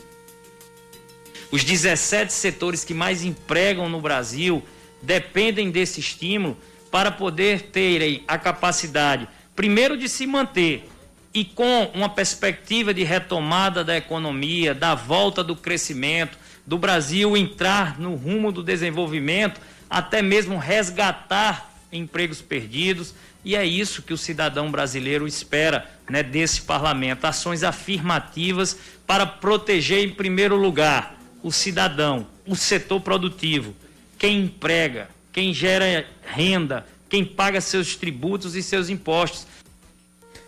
Os 1.51 1.63
17 1.63 2.31
setores 2.31 2.83
que 2.83 2.93
mais 2.93 3.23
empregam 3.23 3.89
no 3.89 4.01
Brasil 4.01 4.63
dependem 5.01 5.69
desse 5.69 5.99
estímulo 5.99 6.57
para 6.89 7.11
poder 7.11 7.63
terem 7.63 8.23
a 8.27 8.37
capacidade, 8.37 9.27
primeiro, 9.55 9.97
de 9.97 10.07
se 10.07 10.25
manter 10.25 10.87
e 11.33 11.43
com 11.43 11.91
uma 11.93 12.09
perspectiva 12.09 12.93
de 12.93 13.03
retomada 13.03 13.83
da 13.83 13.97
economia, 13.97 14.73
da 14.73 14.93
volta 14.93 15.43
do 15.43 15.55
crescimento, 15.55 16.37
do 16.65 16.77
Brasil 16.77 17.35
entrar 17.35 17.99
no 17.99 18.15
rumo 18.15 18.51
do 18.51 18.61
desenvolvimento, 18.61 19.59
até 19.89 20.21
mesmo 20.21 20.57
resgatar 20.57 21.73
empregos 21.91 22.41
perdidos. 22.41 23.13
E 23.43 23.55
é 23.55 23.65
isso 23.65 24.03
que 24.03 24.13
o 24.13 24.17
cidadão 24.17 24.71
brasileiro 24.71 25.27
espera 25.27 25.89
né, 26.09 26.21
desse 26.21 26.61
parlamento: 26.61 27.25
ações 27.25 27.63
afirmativas 27.63 28.77
para 29.05 29.25
proteger, 29.25 30.05
em 30.05 30.11
primeiro 30.11 30.55
lugar, 30.55 31.17
o 31.41 31.51
cidadão, 31.51 32.27
o 32.45 32.55
setor 32.55 33.01
produtivo, 33.01 33.75
quem 34.17 34.45
emprega, 34.45 35.09
quem 35.33 35.53
gera 35.53 36.05
renda, 36.25 36.85
quem 37.09 37.25
paga 37.25 37.59
seus 37.59 37.95
tributos 37.95 38.55
e 38.55 38.63
seus 38.63 38.87
impostos. 38.87 39.45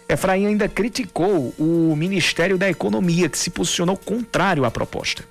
Efraim 0.07 0.45
ainda 0.45 0.67
criticou 0.67 1.53
o 1.57 1.95
Ministério 1.95 2.57
da 2.57 2.69
Economia, 2.69 3.27
que 3.27 3.37
se 3.37 3.49
posicionou 3.49 3.97
contrário 3.97 4.65
à 4.65 4.71
proposta 4.71 5.23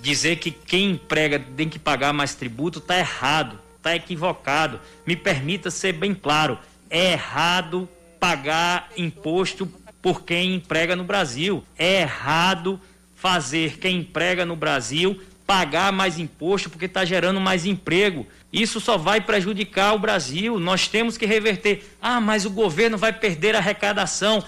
dizer 0.00 0.36
que 0.36 0.50
quem 0.50 0.92
emprega 0.92 1.38
tem 1.38 1.68
que 1.68 1.78
pagar 1.78 2.12
mais 2.12 2.34
tributo 2.34 2.78
está 2.78 2.98
errado, 2.98 3.58
está 3.76 3.94
equivocado. 3.94 4.80
Me 5.06 5.14
permita 5.14 5.70
ser 5.70 5.92
bem 5.92 6.14
claro: 6.14 6.58
é 6.88 7.12
errado 7.12 7.88
pagar 8.18 8.90
imposto 8.96 9.66
por 10.02 10.22
quem 10.22 10.56
emprega 10.56 10.96
no 10.96 11.04
Brasil. 11.04 11.64
É 11.78 12.02
errado 12.02 12.80
fazer 13.14 13.78
quem 13.78 13.98
emprega 13.98 14.46
no 14.46 14.56
Brasil 14.56 15.20
pagar 15.50 15.92
mais 15.92 16.16
imposto 16.16 16.70
porque 16.70 16.84
está 16.84 17.04
gerando 17.04 17.40
mais 17.40 17.66
emprego. 17.66 18.24
Isso 18.52 18.80
só 18.80 18.96
vai 18.96 19.20
prejudicar 19.20 19.96
o 19.96 19.98
Brasil. 19.98 20.60
Nós 20.60 20.86
temos 20.86 21.18
que 21.18 21.26
reverter. 21.26 21.84
Ah, 22.00 22.20
mas 22.20 22.46
o 22.46 22.50
governo 22.50 22.96
vai 22.96 23.12
perder 23.12 23.56
a 23.56 23.58
arrecadação. 23.58 24.44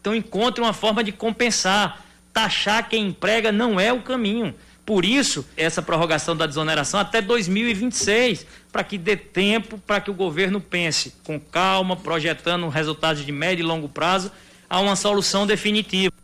Então 0.00 0.14
encontre 0.14 0.62
uma 0.62 0.72
forma 0.72 1.04
de 1.04 1.12
compensar. 1.12 2.02
Taxar 2.32 2.88
quem 2.88 3.08
emprega 3.08 3.52
não 3.52 3.78
é 3.78 3.92
o 3.92 4.00
caminho. 4.00 4.54
Por 4.86 5.04
isso, 5.04 5.46
essa 5.58 5.82
prorrogação 5.82 6.34
da 6.34 6.46
desoneração 6.46 6.98
até 7.00 7.20
2026, 7.20 8.46
para 8.72 8.82
que 8.82 8.96
dê 8.96 9.14
tempo 9.14 9.76
para 9.76 10.00
que 10.00 10.10
o 10.10 10.14
governo 10.14 10.58
pense 10.58 11.12
com 11.22 11.38
calma, 11.38 11.96
projetando 11.96 12.66
resultados 12.70 13.26
de 13.26 13.30
médio 13.30 13.62
e 13.62 13.66
longo 13.66 13.90
prazo, 13.90 14.32
a 14.70 14.80
uma 14.80 14.96
solução 14.96 15.46
definitiva. 15.46 16.14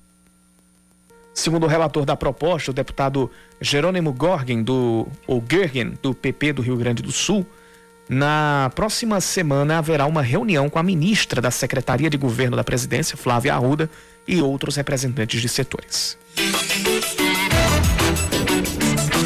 Segundo 1.35 1.65
o 1.65 1.67
relator 1.67 2.05
da 2.05 2.15
proposta, 2.15 2.71
o 2.71 2.75
deputado 2.75 3.31
Jerônimo 3.61 4.13
Gorgen, 4.13 4.63
do, 4.63 5.09
ou 5.27 5.43
Gergen, 5.49 5.95
do 6.03 6.15
PP 6.15 6.55
do 6.55 6.63
Rio 6.63 6.77
Grande 6.77 7.03
do 7.03 7.11
Sul, 7.11 7.47
na 8.09 8.71
próxima 8.75 9.21
semana 9.21 9.79
haverá 9.79 10.05
uma 10.07 10.21
reunião 10.21 10.69
com 10.69 10.79
a 10.79 10.83
ministra 10.83 11.41
da 11.41 11.51
Secretaria 11.51 12.11
de 12.11 12.19
Governo 12.19 12.57
da 12.57 12.65
Presidência, 12.65 13.17
Flávia 13.17 13.55
Arruda, 13.55 13.89
e 14.29 14.41
outros 14.43 14.77
representantes 14.77 15.41
de 15.41 15.49
setores. 15.49 16.19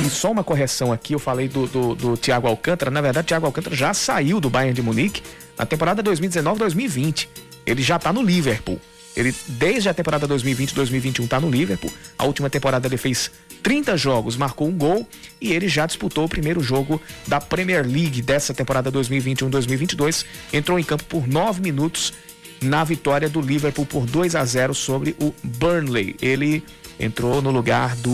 E 0.05 0.09
só 0.09 0.31
uma 0.31 0.45
correção 0.45 0.93
aqui, 0.93 1.15
eu 1.15 1.19
falei 1.19 1.49
do, 1.49 1.67
do, 1.67 1.95
do 1.95 2.17
Thiago 2.17 2.47
Alcântara. 2.47 2.91
Na 2.91 3.01
verdade, 3.01 3.27
Thiago 3.27 3.47
Alcântara 3.47 3.75
já 3.75 3.93
saiu 3.93 4.41
do 4.41 4.49
Bayern 4.49 4.73
de 4.73 4.83
Munique 4.83 5.23
na 5.59 5.67
temporada 5.67 6.03
2019-2020. 6.03 7.29
Ele 7.67 7.83
já 7.83 7.97
está 7.97 8.13
no 8.13 8.23
Liverpool. 8.23 8.81
Ele, 9.17 9.35
desde 9.49 9.89
a 9.89 9.95
temporada 9.95 10.29
2020-2021, 10.29 11.25
está 11.25 11.41
no 11.41 11.51
Liverpool. 11.51 11.93
A 12.19 12.25
última 12.25 12.51
temporada 12.51 12.87
ele 12.87 12.97
fez 12.99 13.31
30 13.63 13.97
jogos, 13.97 14.37
marcou 14.37 14.69
um 14.69 14.77
gol 14.77 15.09
e 15.41 15.53
ele 15.53 15.69
já 15.69 15.87
disputou 15.87 16.27
o 16.27 16.29
primeiro 16.29 16.61
jogo 16.61 17.01
da 17.27 17.41
Premier 17.41 17.85
League 17.87 18.21
dessa 18.21 18.53
temporada 18.53 18.93
2021-2022. 18.93 20.25
Entrou 20.53 20.79
em 20.79 20.85
campo 20.85 21.05
por 21.05 21.27
9 21.27 21.63
minutos 21.63 22.13
na 22.61 22.85
vitória 22.85 23.29
do 23.29 23.41
Liverpool 23.41 23.87
por 23.87 24.07
2 24.07 24.35
a 24.35 24.45
0 24.45 24.75
sobre 24.75 25.17
o 25.19 25.35
Burnley. 25.43 26.17
Ele 26.21 26.63
entrou 27.01 27.41
no 27.41 27.51
lugar 27.51 27.97
do, 27.97 28.13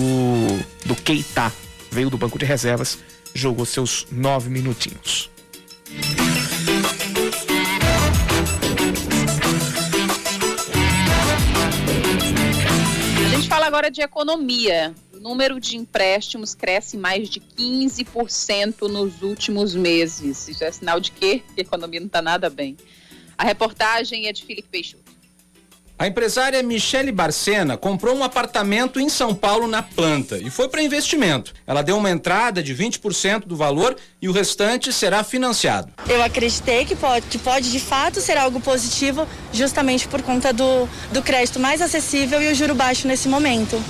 do 0.85 0.95
Keita, 0.95 1.53
veio 1.91 2.11
do 2.11 2.19
banco 2.19 2.39
de 2.39 2.45
reservas, 2.45 2.99
jogou 3.35 3.67
seus 3.67 4.07
9 4.11 4.51
minutinhos. 4.51 5.31
Agora 13.73 13.91
de 13.91 14.03
economia. 14.03 14.95
O 15.15 15.19
número 15.19 15.59
de 15.59 15.79
empréstimos 15.79 16.55
cresce 16.55 16.95
mais 16.99 17.31
de 17.31 17.41
15% 17.41 18.83
nos 18.83 19.23
últimos 19.23 19.75
meses. 19.75 20.47
Isso 20.47 20.63
é 20.63 20.71
sinal 20.71 21.01
de 21.01 21.11
quê? 21.11 21.43
Que 21.55 21.63
a 21.63 21.65
economia 21.65 21.99
não 21.99 22.07
está 22.07 22.21
nada 22.21 22.51
bem. 22.51 22.77
A 23.39 23.45
reportagem 23.45 24.27
é 24.27 24.33
de 24.33 24.45
Felipe 24.45 24.69
Peixoto. 24.71 25.02
A 26.03 26.09
empresária 26.09 26.61
Michele 26.65 27.13
Barcena 27.13 27.77
comprou 27.77 28.17
um 28.17 28.25
apartamento 28.25 28.99
em 28.99 29.09
São 29.09 29.33
Paulo 29.33 29.69
na 29.69 29.85
planta 29.85 30.37
e 30.37 30.51
foi 30.51 30.69
para 30.69 30.83
investimento. 30.83 31.55
Ela 31.65 31.81
deu 31.81 31.97
uma 31.97 32.11
entrada 32.11 32.61
de 32.61 32.75
20% 32.75 33.47
do 33.47 33.55
valor 33.55 33.95
e 34.21 34.29
o 34.29 34.33
restante 34.33 34.93
será 34.93 35.23
financiado. 35.23 35.93
Eu 36.09 36.21
acreditei 36.21 36.85
que 36.85 36.97
pode, 36.97 37.27
que 37.27 37.39
pode 37.39 37.71
de 37.71 37.79
fato 37.79 38.21
ser 38.21 38.37
algo 38.37 38.61
positivo, 38.61 39.29
justamente 39.53 40.09
por 40.09 40.23
conta 40.23 40.53
do, 40.53 40.89
do 41.13 41.23
crédito 41.23 41.61
mais 41.61 41.81
acessível 41.81 42.43
e 42.43 42.51
o 42.51 42.55
juro 42.57 42.75
baixo 42.75 43.07
nesse 43.07 43.29
momento. 43.29 43.81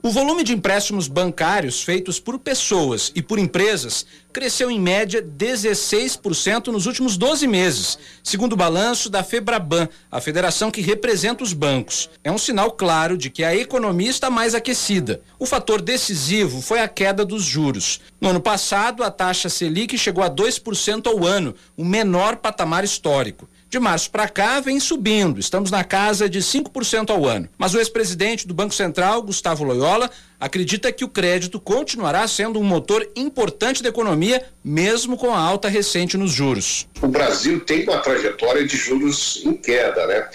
O 0.00 0.10
volume 0.10 0.44
de 0.44 0.52
empréstimos 0.52 1.08
bancários 1.08 1.82
feitos 1.82 2.20
por 2.20 2.38
pessoas 2.38 3.10
e 3.16 3.22
por 3.22 3.36
empresas 3.36 4.06
cresceu 4.32 4.70
em 4.70 4.80
média 4.80 5.20
16% 5.20 6.68
nos 6.68 6.86
últimos 6.86 7.16
12 7.16 7.48
meses, 7.48 7.98
segundo 8.22 8.52
o 8.52 8.56
balanço 8.56 9.10
da 9.10 9.24
Febraban, 9.24 9.88
a 10.08 10.20
federação 10.20 10.70
que 10.70 10.80
representa 10.80 11.42
os 11.42 11.52
bancos. 11.52 12.08
É 12.22 12.30
um 12.30 12.38
sinal 12.38 12.70
claro 12.70 13.18
de 13.18 13.28
que 13.28 13.42
a 13.42 13.56
economia 13.56 14.08
está 14.08 14.30
mais 14.30 14.54
aquecida. 14.54 15.20
O 15.36 15.44
fator 15.44 15.82
decisivo 15.82 16.62
foi 16.62 16.78
a 16.78 16.86
queda 16.86 17.24
dos 17.24 17.42
juros. 17.42 18.00
No 18.20 18.28
ano 18.28 18.40
passado, 18.40 19.02
a 19.02 19.10
taxa 19.10 19.48
Selic 19.48 19.98
chegou 19.98 20.22
a 20.22 20.30
2% 20.30 21.08
ao 21.08 21.26
ano, 21.26 21.56
o 21.76 21.84
menor 21.84 22.36
patamar 22.36 22.84
histórico. 22.84 23.48
De 23.70 23.78
março 23.78 24.10
para 24.10 24.26
cá, 24.26 24.60
vem 24.60 24.80
subindo. 24.80 25.38
Estamos 25.38 25.70
na 25.70 25.84
casa 25.84 26.26
de 26.26 26.38
5% 26.38 27.10
ao 27.10 27.26
ano. 27.26 27.50
Mas 27.58 27.74
o 27.74 27.78
ex-presidente 27.78 28.48
do 28.48 28.54
Banco 28.54 28.74
Central, 28.74 29.20
Gustavo 29.20 29.62
Loyola, 29.62 30.10
acredita 30.40 30.90
que 30.90 31.04
o 31.04 31.08
crédito 31.08 31.60
continuará 31.60 32.26
sendo 32.26 32.58
um 32.58 32.64
motor 32.64 33.06
importante 33.14 33.82
da 33.82 33.90
economia, 33.90 34.42
mesmo 34.64 35.18
com 35.18 35.34
a 35.34 35.38
alta 35.38 35.68
recente 35.68 36.16
nos 36.16 36.32
juros. 36.32 36.86
O 37.02 37.08
Brasil 37.08 37.60
tem 37.60 37.84
uma 37.84 37.98
trajetória 37.98 38.66
de 38.66 38.74
juros 38.74 39.42
em 39.44 39.52
queda, 39.52 40.06
né? 40.06 40.30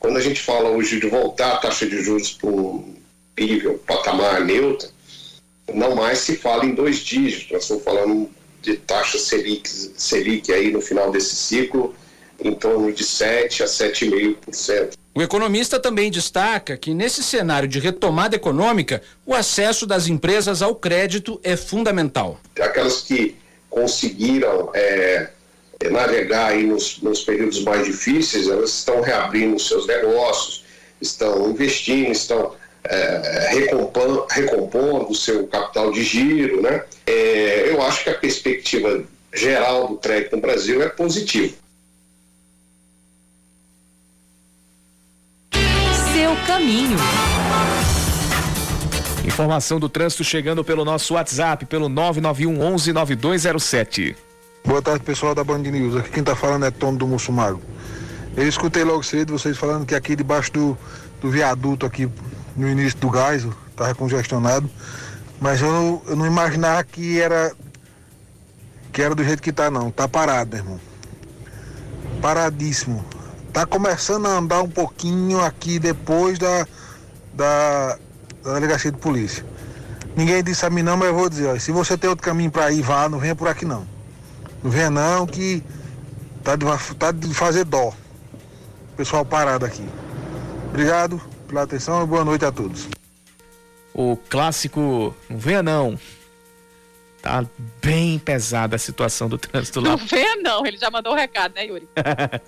Quando 0.00 0.16
a 0.16 0.22
gente 0.22 0.40
fala 0.40 0.70
hoje 0.70 0.98
de 0.98 1.08
voltar 1.08 1.52
a 1.52 1.56
taxa 1.58 1.86
de 1.86 2.02
juros 2.02 2.32
para 2.32 2.48
um 2.48 2.94
nível, 3.38 3.82
patamar 3.86 4.42
neutro, 4.46 4.88
não 5.74 5.94
mais 5.94 6.20
se 6.20 6.38
fala 6.38 6.64
em 6.64 6.74
dois 6.74 7.00
dígitos. 7.00 7.50
Nós 7.52 7.62
estamos 7.64 7.84
falando 7.84 8.30
de 8.62 8.78
taxa 8.78 9.18
Selic, 9.18 9.68
Selic 9.68 10.50
aí 10.50 10.72
no 10.72 10.80
final 10.80 11.10
desse 11.10 11.36
ciclo 11.36 11.94
em 12.42 12.54
torno 12.54 12.92
de 12.92 13.04
7 13.04 13.62
a 13.62 13.66
7,5%. 13.66 14.92
O 15.14 15.22
economista 15.22 15.80
também 15.80 16.10
destaca 16.10 16.76
que, 16.76 16.94
nesse 16.94 17.22
cenário 17.22 17.68
de 17.68 17.80
retomada 17.80 18.36
econômica, 18.36 19.02
o 19.26 19.34
acesso 19.34 19.84
das 19.86 20.06
empresas 20.06 20.62
ao 20.62 20.76
crédito 20.76 21.40
é 21.42 21.56
fundamental. 21.56 22.38
Aquelas 22.60 23.02
que 23.02 23.34
conseguiram 23.68 24.70
é, 24.74 25.30
navegar 25.90 26.52
aí 26.52 26.64
nos, 26.64 27.00
nos 27.02 27.22
períodos 27.22 27.62
mais 27.64 27.84
difíceis, 27.84 28.48
elas 28.48 28.70
estão 28.70 29.00
reabrindo 29.00 29.58
seus 29.58 29.86
negócios, 29.86 30.64
estão 31.00 31.50
investindo, 31.50 32.12
estão 32.12 32.54
é, 32.84 33.48
recompondo, 33.50 34.26
recompondo 34.30 35.10
o 35.10 35.14
seu 35.14 35.46
capital 35.48 35.90
de 35.90 36.02
giro. 36.04 36.62
Né? 36.62 36.84
É, 37.06 37.70
eu 37.70 37.82
acho 37.82 38.04
que 38.04 38.10
a 38.10 38.14
perspectiva 38.14 39.02
geral 39.34 39.88
do 39.88 39.96
crédito 39.96 40.36
no 40.36 40.42
Brasil 40.42 40.82
é 40.82 40.88
positiva. 40.88 41.54
Seu 46.18 46.34
caminho. 46.48 46.98
Informação 49.24 49.78
do 49.78 49.88
trânsito 49.88 50.24
chegando 50.24 50.64
pelo 50.64 50.84
nosso 50.84 51.14
WhatsApp, 51.14 51.64
pelo 51.66 51.88
991 51.88 52.60
11 52.60 52.92
9207. 52.92 54.16
Boa 54.64 54.82
tarde, 54.82 55.04
pessoal 55.04 55.32
da 55.32 55.44
Band 55.44 55.58
News. 55.58 55.94
Aqui 55.94 56.10
quem 56.10 56.24
tá 56.24 56.34
falando 56.34 56.66
é 56.66 56.72
Tom 56.72 56.96
do 56.96 57.06
Mussumago. 57.06 57.62
Eu 58.36 58.48
escutei 58.48 58.82
logo 58.82 59.04
cedo 59.04 59.38
vocês 59.38 59.56
falando 59.56 59.86
que 59.86 59.94
aqui 59.94 60.16
debaixo 60.16 60.52
do, 60.52 60.78
do 61.20 61.30
viaduto 61.30 61.86
aqui 61.86 62.10
no 62.56 62.68
início 62.68 62.98
do 62.98 63.10
gás 63.10 63.46
estava 63.70 63.94
congestionado, 63.94 64.68
mas 65.40 65.62
eu 65.62 65.70
não, 65.70 66.02
eu 66.08 66.16
não 66.16 66.26
imaginava 66.26 66.82
que 66.82 67.20
era 67.20 67.52
que 68.92 69.00
era 69.00 69.14
do 69.14 69.22
jeito 69.22 69.40
que 69.40 69.52
tá 69.52 69.70
não. 69.70 69.88
Tá 69.88 70.08
parado, 70.08 70.56
irmão. 70.56 70.80
Paradíssimo. 72.20 73.04
Tá 73.52 73.66
começando 73.66 74.26
a 74.26 74.30
andar 74.30 74.62
um 74.62 74.68
pouquinho 74.68 75.40
aqui 75.40 75.78
depois 75.78 76.38
da, 76.38 76.66
da, 77.34 77.98
da 78.44 78.54
delegacia 78.54 78.92
de 78.92 78.98
polícia. 78.98 79.44
Ninguém 80.16 80.42
disse 80.42 80.66
a 80.66 80.70
mim 80.70 80.82
não, 80.82 80.96
mas 80.96 81.08
eu 81.08 81.14
vou 81.14 81.28
dizer, 81.28 81.46
ó, 81.48 81.58
se 81.58 81.70
você 81.72 81.96
tem 81.96 82.10
outro 82.10 82.24
caminho 82.24 82.50
para 82.50 82.70
ir, 82.72 82.82
vá, 82.82 83.08
não 83.08 83.18
venha 83.18 83.36
por 83.36 83.48
aqui 83.48 83.64
não. 83.64 83.86
Não 84.62 84.70
venha 84.70 84.90
não, 84.90 85.26
que 85.26 85.62
tá 86.42 86.56
de, 86.56 86.66
tá 86.96 87.12
de 87.12 87.32
fazer 87.32 87.64
dó. 87.64 87.92
Pessoal 88.96 89.24
parado 89.24 89.64
aqui. 89.64 89.88
Obrigado 90.70 91.20
pela 91.46 91.62
atenção 91.62 92.02
e 92.02 92.06
boa 92.06 92.24
noite 92.24 92.44
a 92.44 92.52
todos. 92.52 92.88
O 93.94 94.16
clássico, 94.28 95.14
não 95.28 95.38
venha 95.38 95.62
não, 95.62 95.98
Tá 97.20 97.44
bem 97.82 98.16
pesada 98.18 98.76
a 98.76 98.78
situação 98.78 99.28
do 99.28 99.36
trânsito 99.36 99.80
lá. 99.80 99.90
Não 99.90 99.96
venha 99.96 100.36
não, 100.36 100.64
ele 100.64 100.76
já 100.76 100.88
mandou 100.88 101.12
o 101.12 101.16
um 101.16 101.18
recado, 101.18 101.54
né, 101.54 101.66
Yuri? 101.66 101.88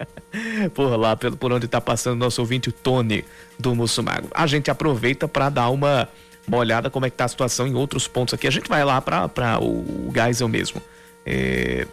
por 0.75 0.97
lá, 0.97 1.17
por, 1.17 1.37
por 1.37 1.53
onde 1.53 1.67
tá 1.67 1.81
passando 1.81 2.19
nosso 2.19 2.41
ouvinte, 2.41 2.69
o 2.69 2.73
Tony 2.73 3.25
do 3.59 3.75
Mussumago. 3.75 4.29
A 4.33 4.47
gente 4.47 4.71
aproveita 4.71 5.27
para 5.27 5.49
dar 5.49 5.71
uma, 5.71 6.09
uma 6.47 6.59
olhada 6.59 6.89
como 6.89 7.05
é 7.05 7.11
que 7.11 7.17
tá 7.17 7.25
a 7.25 7.29
situação 7.29 7.67
em 7.67 7.75
outros 7.75 8.07
pontos 8.07 8.33
aqui. 8.33 8.47
A 8.47 8.51
gente 8.51 8.69
vai 8.69 8.85
lá 8.85 9.01
para 9.01 9.59
o, 9.61 10.09
o 10.09 10.13
Geisel 10.15 10.49
mesmo. 10.49 10.81
É, 11.27 11.87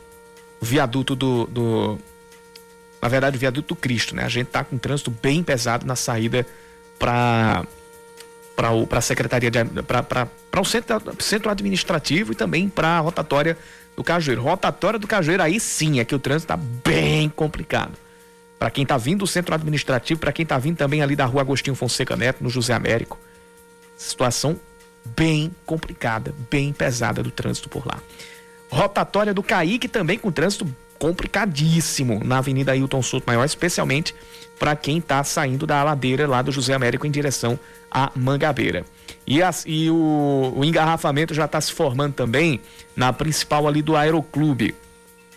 viaduto 0.61 1.15
do, 1.15 1.47
do... 1.47 1.99
Na 3.01 3.07
verdade, 3.07 3.37
o 3.37 3.39
viaduto 3.39 3.69
do 3.69 3.75
Cristo, 3.75 4.15
né? 4.15 4.23
A 4.23 4.29
gente 4.29 4.47
tá 4.47 4.63
com 4.63 4.75
um 4.75 4.79
trânsito 4.79 5.09
bem 5.09 5.41
pesado 5.41 5.83
na 5.85 5.95
saída 5.95 6.45
para 6.99 7.65
para 8.57 8.97
a 8.97 9.01
secretaria 9.01 9.51
para 9.85 10.59
o 10.59 10.65
centro, 10.65 10.99
centro 11.19 11.51
administrativo 11.51 12.31
e 12.31 12.35
também 12.35 12.67
para 12.67 12.97
a 12.97 12.99
rotatória 12.99 13.55
do 13.95 14.03
Cajueiro. 14.03 14.41
Rotatória 14.41 14.97
do 14.97 15.05
Cajueiro 15.05 15.43
aí 15.43 15.59
sim 15.59 15.99
é 15.99 16.05
que 16.05 16.15
o 16.15 16.19
trânsito 16.19 16.51
está 16.51 16.57
bem 16.83 17.29
complicado. 17.29 17.93
Para 18.57 18.71
quem 18.71 18.81
está 18.81 18.97
vindo 18.97 19.19
do 19.19 19.27
centro 19.27 19.53
administrativo, 19.53 20.19
para 20.19 20.31
quem 20.31 20.41
está 20.41 20.57
vindo 20.57 20.75
também 20.75 21.03
ali 21.03 21.15
da 21.15 21.25
rua 21.25 21.41
Agostinho 21.41 21.75
Fonseca 21.75 22.15
Neto, 22.15 22.43
no 22.43 22.49
José 22.49 22.73
Américo. 22.73 23.19
Situação 23.95 24.59
bem 25.05 25.51
complicada, 25.63 26.33
bem 26.49 26.73
pesada 26.73 27.21
do 27.21 27.29
trânsito 27.29 27.69
por 27.69 27.85
lá. 27.85 27.99
Rotatória 28.71 29.35
do 29.35 29.43
Caíque 29.43 29.87
também 29.87 30.17
com 30.17 30.31
trânsito 30.31 30.67
complicadíssimo 30.99 32.21
na 32.23 32.39
Avenida 32.39 32.75
Hilton 32.75 33.01
Souto 33.01 33.25
Maior, 33.27 33.45
especialmente 33.45 34.13
para 34.59 34.75
quem 34.75 34.97
está 34.97 35.23
saindo 35.23 35.67
da 35.67 35.83
ladeira 35.83 36.27
lá 36.27 36.41
do 36.41 36.51
José 36.51 36.73
Américo 36.73 37.05
em 37.05 37.11
direção 37.11 37.59
à 37.91 38.11
Mangabeira. 38.15 38.85
E, 39.25 39.41
as, 39.41 39.63
e 39.67 39.89
o, 39.89 40.53
o 40.55 40.65
engarrafamento 40.65 41.33
já 41.33 41.45
está 41.45 41.59
se 41.61 41.71
formando 41.71 42.13
também 42.13 42.61
na 42.95 43.13
principal 43.13 43.67
ali 43.67 43.81
do 43.81 43.95
Aeroclube, 43.95 44.75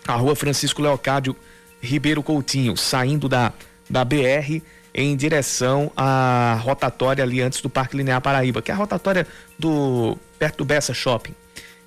a 0.07 0.15
rua 0.15 0.35
Francisco 0.35 0.81
Leocádio 0.81 1.37
Ribeiro 1.81 2.23
Coutinho, 2.23 2.77
saindo 2.77 3.29
da, 3.29 3.53
da 3.89 4.05
BR 4.05 4.63
em 4.93 5.17
direção 5.17 5.91
à 5.97 6.59
rotatória 6.63 7.23
ali 7.23 7.41
antes 7.41 7.61
do 7.61 7.71
Parque 7.71 7.97
Linear 7.97 8.21
Paraíba, 8.21 8.61
que 8.61 8.71
é 8.71 8.75
a 8.75 8.77
rotatória 8.77 9.27
do 9.59 10.19
perto 10.39 10.59
do 10.59 10.65
Bessa 10.65 10.93
Shopping. 10.93 11.35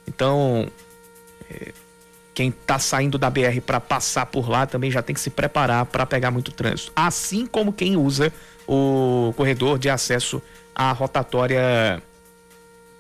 Então, 0.08 0.68
é, 1.50 1.74
quem 2.34 2.50
está 2.50 2.80
saindo 2.80 3.18
da 3.18 3.30
BR 3.30 3.62
para 3.66 3.80
passar 3.80 4.26
por 4.26 4.50
lá 4.50 4.66
também 4.66 4.90
já 4.90 5.02
tem 5.02 5.14
que 5.14 5.22
se 5.22 5.30
preparar 5.30 5.86
para 5.86 6.06
pegar 6.06 6.32
muito 6.32 6.52
trânsito. 6.52 6.92
Assim 6.96 7.46
como 7.46 7.72
quem 7.72 7.96
usa 7.96 8.34
o 8.68 9.34
corredor 9.38 9.78
de 9.78 9.90
acesso 9.90 10.42
à 10.74 10.92
rotatória 10.92 12.02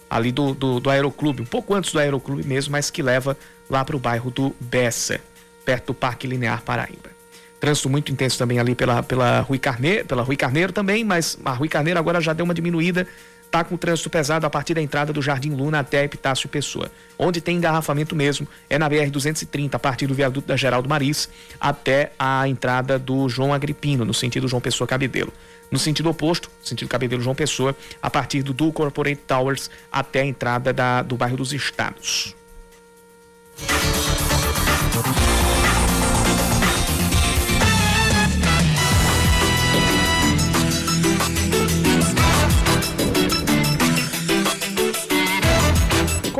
ali 0.09 0.31
do, 0.31 0.53
do, 0.53 0.79
do 0.79 0.89
Aeroclube, 0.89 1.41
um 1.41 1.45
pouco 1.45 1.73
antes 1.73 1.91
do 1.91 1.99
Aeroclube 1.99 2.45
mesmo, 2.45 2.71
mas 2.71 2.91
que 2.91 3.01
leva 3.01 3.36
lá 3.69 3.84
para 3.84 3.95
o 3.95 3.99
bairro 3.99 4.29
do 4.29 4.55
Bessa, 4.59 5.19
perto 5.65 5.88
do 5.88 5.93
Parque 5.93 6.27
Linear 6.27 6.61
Paraíba. 6.61 7.11
Trânsito 7.59 7.89
muito 7.89 8.11
intenso 8.11 8.38
também 8.38 8.59
ali 8.59 8.75
pela, 8.75 9.01
pela 9.01 9.39
Rui 9.39 9.57
Carneiro, 9.57 10.05
pela 10.05 10.21
Rui 10.21 10.36
Carneiro 10.36 10.71
também, 10.71 11.03
mas 11.03 11.39
a 11.43 11.53
Rui 11.53 11.69
Carneiro 11.69 11.99
agora 11.99 12.21
já 12.21 12.34
deu 12.34 12.43
uma 12.43 12.53
diminuída 12.53 13.07
está 13.54 13.64
com 13.64 13.78
trânsito 13.78 14.10
pesado 14.10 14.47
a 14.47 14.49
partir 14.49 14.74
da 14.74 14.82
entrada 14.82 15.14
do 15.14 15.22
Jardim 15.22 15.51
Luna 15.51 15.80
até 15.80 16.04
Epitácio 16.04 16.49
Pessoa. 16.49 16.89
Onde 17.20 17.39
tem 17.39 17.58
engarrafamento 17.58 18.16
mesmo 18.16 18.47
é 18.68 18.80
na 18.80 18.89
BR-230, 18.89 19.76
a 19.76 19.80
partir 19.80 20.08
do 20.08 20.16
viaduto 20.16 20.47
da 20.47 20.58
Geraldo 20.58 20.89
Maris 20.89 21.30
até 21.60 22.14
a 22.18 22.47
entrada 22.47 22.97
do 22.97 23.30
João 23.30 23.54
Agripino, 23.54 24.04
no 24.04 24.14
sentido 24.14 24.47
João 24.47 24.60
Pessoa 24.60 24.88
Cabedelo. 24.88 25.32
No 25.70 25.78
sentido 25.78 26.10
oposto, 26.10 26.49
sentido 26.64 26.88
Cabedelo 26.88 27.22
João 27.22 27.36
Pessoa, 27.36 27.76
a 28.01 28.10
partir 28.10 28.41
do 28.41 28.54
Dual 28.54 28.74
Corporate 28.74 29.22
Towers 29.28 29.70
até 29.91 30.22
a 30.22 30.26
entrada 30.26 30.74
da, 30.74 31.04
do 31.04 31.16
bairro 31.16 31.38
dos 31.38 31.54
Estados. 31.54 32.36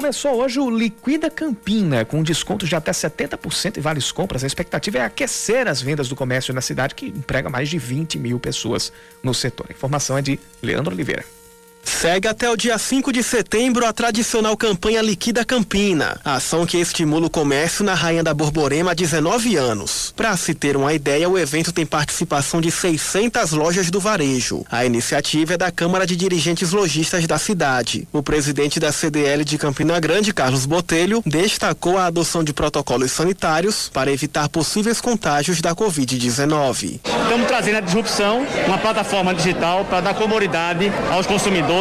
Começou 0.04 0.34
hoje 0.34 0.60
o 0.60 0.70
Liquida 0.70 1.30
Campina, 1.30 2.04
com 2.04 2.22
descontos 2.22 2.68
de 2.68 2.76
até 2.76 2.92
70% 2.92 3.78
em 3.78 3.80
várias 3.80 4.12
compras. 4.12 4.44
A 4.44 4.48
expectativa 4.48 4.98
é 4.98 5.02
aquecer 5.02 5.66
as 5.66 5.82
vendas 5.82 6.10
do 6.10 6.16
comércio 6.16 6.54
na 6.54 6.60
cidade, 6.60 6.94
que 6.94 7.06
emprega 7.06 7.50
mais 7.50 7.70
de 7.70 7.78
20 7.78 8.20
mil 8.20 8.38
pessoas 8.38 8.92
no 9.24 9.34
setor. 9.34 9.68
A 9.70 9.72
informação 9.72 10.18
é 10.18 10.22
de 10.22 10.38
Leandro 10.62 10.94
Oliveira. 10.94 11.24
Segue 11.84 12.28
até 12.28 12.50
o 12.50 12.56
dia 12.56 12.78
5 12.78 13.12
de 13.12 13.22
setembro 13.22 13.86
a 13.86 13.92
tradicional 13.92 14.56
campanha 14.56 15.02
Liquida 15.02 15.44
Campina, 15.44 16.20
ação 16.24 16.66
que 16.66 16.78
estimula 16.78 17.28
o 17.28 17.30
comércio 17.30 17.84
na 17.84 17.94
Rainha 17.94 18.24
da 18.24 18.34
Borborema 18.34 18.92
há 18.92 18.94
19 18.94 19.56
anos. 19.58 20.14
Para 20.16 20.36
se 20.38 20.54
ter 20.54 20.78
uma 20.78 20.94
ideia, 20.94 21.30
o 21.30 21.38
evento 21.38 21.72
tem 21.72 21.86
participação 21.86 22.62
de 22.62 22.72
600 22.72 23.52
lojas 23.52 23.92
do 23.92 24.00
varejo. 24.00 24.66
A 24.72 24.86
iniciativa 24.86 25.56
é 25.56 25.58
da 25.58 25.72
Câmara 25.72 26.08
de 26.08 26.16
Dirigentes 26.16 26.72
Lojistas 26.72 27.28
da 27.28 27.38
cidade. 27.38 28.08
O 28.14 28.24
presidente 28.24 28.80
da 28.80 28.92
CDL 28.92 29.44
de 29.44 29.58
Campina 29.58 30.00
Grande, 30.00 30.34
Carlos 30.34 30.66
Botelho, 30.66 31.22
destacou 31.26 31.98
a 31.98 32.06
adoção 32.06 32.44
de 32.44 32.54
protocolos 32.54 33.12
sanitários 33.12 33.90
para 33.94 34.12
evitar 34.12 34.48
possíveis 34.48 35.02
contágios 35.02 35.60
da 35.60 35.76
Covid-19. 35.76 37.00
Estamos 37.24 37.48
trazendo 37.48 37.78
a 37.78 37.82
disrupção, 37.82 38.46
uma 38.68 38.78
plataforma 38.78 39.34
digital 39.34 39.86
para 39.86 40.02
dar 40.02 40.14
comodidade 40.14 40.92
aos 41.12 41.26
consumidores 41.26 41.73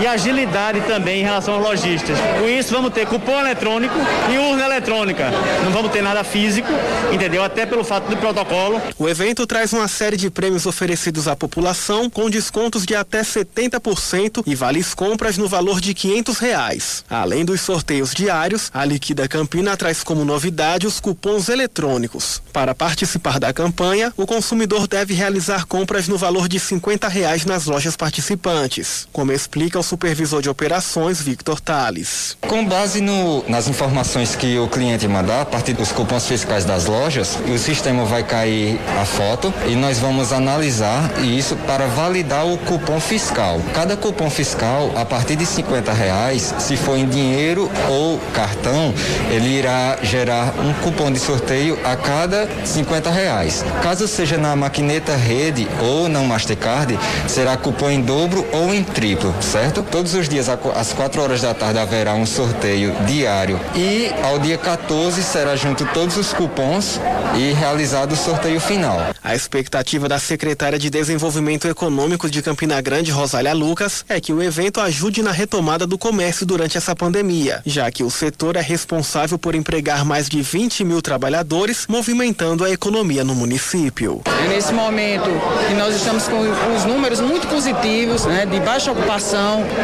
e 0.00 0.06
agilidade 0.06 0.80
também 0.82 1.20
em 1.20 1.24
relação 1.24 1.54
aos 1.54 1.64
lojistas. 1.64 2.16
Com 2.38 2.48
isso, 2.48 2.72
vamos 2.72 2.92
ter 2.92 3.06
cupom 3.06 3.40
eletrônico 3.40 3.94
e 4.32 4.38
urna 4.38 4.64
eletrônica. 4.64 5.30
Não 5.64 5.72
vamos 5.72 5.90
ter 5.90 6.00
nada 6.00 6.22
físico, 6.22 6.68
entendeu? 7.12 7.42
Até 7.42 7.66
pelo 7.66 7.82
fato 7.82 8.08
do 8.08 8.16
protocolo. 8.16 8.80
O 8.96 9.08
evento 9.08 9.46
traz 9.46 9.72
uma 9.72 9.88
série 9.88 10.16
de 10.16 10.30
prêmios 10.30 10.64
oferecidos 10.64 11.26
à 11.26 11.34
população 11.34 12.08
com 12.08 12.30
descontos 12.30 12.86
de 12.86 12.94
até 12.94 13.22
70% 13.22 14.44
e 14.46 14.54
vales 14.54 14.94
compras 14.94 15.36
no 15.36 15.48
valor 15.48 15.80
de 15.80 15.92
500 15.92 16.38
reais. 16.38 17.04
Além 17.10 17.44
dos 17.44 17.60
sorteios 17.60 18.14
diários, 18.14 18.70
a 18.72 18.84
Liquida 18.84 19.26
Campina 19.26 19.76
traz 19.76 20.04
como 20.04 20.24
novidade 20.24 20.86
os 20.86 21.00
cupons 21.00 21.48
eletrônicos. 21.48 22.40
Para 22.52 22.74
participar 22.74 23.40
da 23.40 23.52
campanha, 23.52 24.12
o 24.16 24.26
consumidor 24.26 24.86
deve 24.86 25.14
realizar 25.14 25.66
compras 25.66 26.06
no 26.06 26.16
valor 26.16 26.48
de 26.48 26.60
50 26.60 27.08
reais 27.08 27.44
nas 27.44 27.66
lojas 27.66 27.96
participantes. 27.96 29.08
Como 29.12 29.31
explica 29.34 29.78
o 29.78 29.82
supervisor 29.82 30.42
de 30.42 30.48
operações, 30.48 31.20
Victor 31.20 31.60
Tales. 31.60 32.36
Com 32.40 32.66
base 32.66 33.00
no, 33.00 33.44
nas 33.48 33.68
informações 33.68 34.36
que 34.36 34.58
o 34.58 34.68
cliente 34.68 35.08
mandar, 35.08 35.42
a 35.42 35.44
partir 35.44 35.72
dos 35.72 35.90
cupons 35.90 36.26
fiscais 36.26 36.64
das 36.64 36.86
lojas, 36.86 37.38
o 37.48 37.58
sistema 37.58 38.04
vai 38.04 38.22
cair 38.22 38.78
a 39.00 39.04
foto 39.04 39.52
e 39.66 39.74
nós 39.74 39.98
vamos 39.98 40.32
analisar 40.32 41.10
isso 41.22 41.56
para 41.66 41.86
validar 41.86 42.46
o 42.46 42.58
cupom 42.58 43.00
fiscal. 43.00 43.60
Cada 43.72 43.96
cupom 43.96 44.28
fiscal, 44.28 44.92
a 44.96 45.04
partir 45.04 45.36
de 45.36 45.46
50 45.46 45.92
reais, 45.92 46.54
se 46.58 46.76
for 46.76 46.96
em 46.96 47.08
dinheiro 47.08 47.70
ou 47.88 48.18
cartão, 48.34 48.92
ele 49.30 49.48
irá 49.48 49.98
gerar 50.02 50.54
um 50.60 50.72
cupom 50.82 51.10
de 51.10 51.18
sorteio 51.18 51.78
a 51.84 51.96
cada 51.96 52.48
50 52.64 53.10
reais. 53.10 53.64
Caso 53.82 54.06
seja 54.06 54.36
na 54.36 54.54
maquineta 54.54 55.16
rede 55.16 55.66
ou 55.80 56.08
não 56.08 56.26
Mastercard, 56.26 56.98
será 57.26 57.56
cupom 57.56 57.90
em 57.90 58.00
dobro 58.00 58.46
ou 58.52 58.74
em 58.74 58.82
triplo 58.82 59.21
certo? 59.40 59.82
Todos 59.82 60.14
os 60.14 60.28
dias, 60.28 60.48
às 60.48 60.92
4 60.92 61.22
horas 61.22 61.42
da 61.42 61.52
tarde, 61.52 61.78
haverá 61.78 62.14
um 62.14 62.26
sorteio 62.26 62.92
diário. 63.06 63.60
E 63.76 64.10
ao 64.24 64.38
dia 64.38 64.58
14 64.58 65.22
será 65.22 65.54
junto 65.54 65.84
todos 65.86 66.16
os 66.16 66.32
cupons 66.32 66.98
e 67.36 67.52
realizado 67.52 68.12
o 68.12 68.16
sorteio 68.16 68.60
final. 68.60 68.98
A 69.22 69.34
expectativa 69.34 70.08
da 70.08 70.18
secretária 70.18 70.78
de 70.78 70.90
Desenvolvimento 70.90 71.68
Econômico 71.68 72.28
de 72.28 72.42
Campina 72.42 72.80
Grande, 72.80 73.10
Rosália 73.10 73.52
Lucas, 73.54 74.04
é 74.08 74.20
que 74.20 74.32
o 74.32 74.42
evento 74.42 74.80
ajude 74.80 75.22
na 75.22 75.30
retomada 75.30 75.86
do 75.86 75.96
comércio 75.96 76.44
durante 76.44 76.76
essa 76.76 76.96
pandemia, 76.96 77.60
já 77.64 77.90
que 77.90 78.02
o 78.02 78.10
setor 78.10 78.56
é 78.56 78.60
responsável 78.60 79.38
por 79.38 79.54
empregar 79.54 80.04
mais 80.04 80.28
de 80.28 80.42
20 80.42 80.84
mil 80.84 81.00
trabalhadores, 81.00 81.86
movimentando 81.88 82.64
a 82.64 82.70
economia 82.70 83.22
no 83.22 83.34
município. 83.34 84.22
É 84.44 84.48
nesse 84.48 84.72
momento 84.72 85.30
que 85.68 85.74
nós 85.74 85.94
estamos 85.94 86.24
com 86.24 86.40
os 86.74 86.84
números 86.84 87.20
muito 87.20 87.46
positivos, 87.46 88.24
né, 88.26 88.46
de 88.46 88.58
baixa 88.60 88.90
ocupação, 88.90 89.11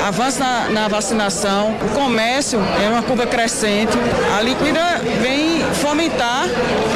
avanço 0.06 0.40
na, 0.40 0.68
na 0.70 0.88
vacinação, 0.88 1.76
o 1.84 1.88
comércio 1.90 2.58
é 2.82 2.88
uma 2.88 3.02
curva 3.02 3.26
crescente. 3.26 3.92
A 4.38 4.40
Liquida 4.40 4.80
vem 5.20 5.62
fomentar 5.74 6.46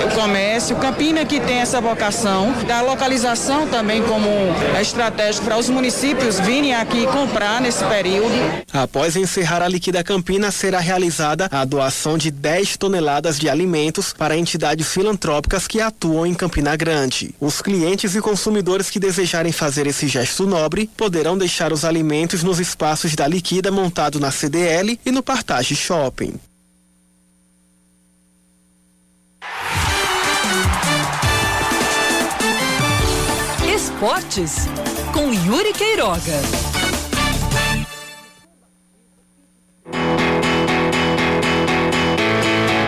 o 0.06 0.14
comércio. 0.14 0.76
Campina 0.76 1.26
que 1.26 1.38
tem 1.38 1.58
essa 1.58 1.78
vocação, 1.78 2.52
da 2.66 2.80
localização 2.80 3.66
também 3.66 4.02
como 4.02 4.28
estratégico 4.80 5.44
para 5.44 5.58
os 5.58 5.68
municípios 5.68 6.40
virem 6.40 6.74
aqui 6.74 7.06
comprar 7.06 7.60
nesse 7.60 7.84
período. 7.84 8.32
Após 8.72 9.14
encerrar 9.14 9.60
a 9.60 9.68
Liquida 9.68 10.02
Campina, 10.02 10.50
será 10.50 10.78
realizada 10.78 11.48
a 11.50 11.64
doação 11.66 12.16
de 12.16 12.30
10 12.30 12.78
toneladas 12.78 13.38
de 13.38 13.50
alimentos 13.50 14.14
para 14.14 14.36
entidades 14.38 14.88
filantrópicas 14.88 15.68
que 15.68 15.82
atuam 15.82 16.26
em 16.26 16.34
Campina 16.34 16.74
Grande. 16.76 17.34
Os 17.38 17.60
clientes 17.60 18.14
e 18.14 18.22
consumidores 18.22 18.88
que 18.88 18.98
desejarem 18.98 19.52
fazer 19.52 19.86
esse 19.86 20.08
gesto 20.08 20.46
nobre 20.46 20.88
poderão 20.96 21.36
deixar 21.36 21.72
os 21.72 21.84
alimentos 21.84 22.21
alimentos 22.22 22.42
nos 22.44 22.60
espaços 22.60 23.16
da 23.16 23.26
Liquida 23.26 23.72
montado 23.72 24.20
na 24.20 24.30
CDL 24.30 24.98
e 25.04 25.10
no 25.10 25.22
Partage 25.22 25.74
Shopping. 25.74 26.34
Esportes 33.74 34.68
com 35.12 35.32
Yuri 35.32 35.72
Queiroga. 35.72 36.40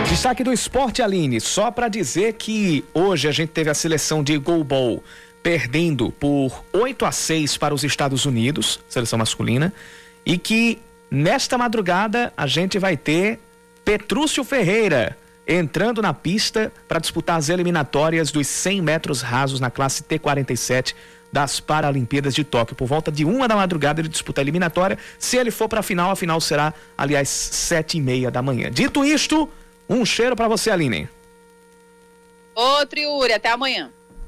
Destaque 0.09 0.45
do 0.45 0.53
esporte, 0.53 1.01
Aline, 1.01 1.41
só 1.41 1.69
para 1.69 1.89
dizer 1.89 2.33
que 2.33 2.85
hoje 2.93 3.27
a 3.27 3.31
gente 3.33 3.49
teve 3.49 3.69
a 3.69 3.73
seleção 3.73 4.23
de 4.23 4.37
goalball 4.37 5.03
perdendo 5.45 6.11
por 6.11 6.65
8 6.73 7.05
a 7.05 7.11
6 7.11 7.55
para 7.57 7.71
os 7.71 7.83
Estados 7.83 8.25
Unidos, 8.25 8.79
seleção 8.89 9.19
masculina, 9.19 9.71
e 10.25 10.39
que 10.39 10.79
nesta 11.11 11.55
madrugada 11.55 12.33
a 12.35 12.47
gente 12.47 12.79
vai 12.79 12.97
ter 12.97 13.37
Petrúcio 13.85 14.43
Ferreira 14.43 15.15
entrando 15.47 16.01
na 16.01 16.15
pista 16.15 16.73
para 16.87 16.97
disputar 16.97 17.37
as 17.37 17.49
eliminatórias 17.49 18.31
dos 18.31 18.47
100 18.47 18.81
metros 18.81 19.21
rasos 19.21 19.59
na 19.59 19.69
classe 19.69 20.01
T47 20.01 20.95
das 21.31 21.59
Paralimpíadas 21.59 22.33
de 22.33 22.43
Tóquio. 22.43 22.75
Por 22.75 22.87
volta 22.87 23.11
de 23.11 23.23
uma 23.23 23.47
da 23.47 23.55
madrugada 23.55 24.01
ele 24.01 24.09
disputa 24.09 24.41
a 24.41 24.43
eliminatória. 24.43 24.97
Se 25.19 25.37
ele 25.37 25.51
for 25.51 25.69
para 25.69 25.81
a 25.81 25.83
final, 25.83 26.09
a 26.09 26.15
final 26.15 26.41
será, 26.41 26.73
aliás, 26.97 27.29
sete 27.29 27.99
e 27.99 28.01
meia 28.01 28.31
da 28.31 28.41
manhã. 28.41 28.71
Dito 28.71 29.05
isto, 29.05 29.47
um 29.87 30.03
cheiro 30.03 30.35
para 30.35 30.47
você, 30.47 30.71
Aline. 30.71 31.07
Outro 32.55 32.99
Yuri, 32.99 33.33
até 33.33 33.51
amanhã. 33.51 33.91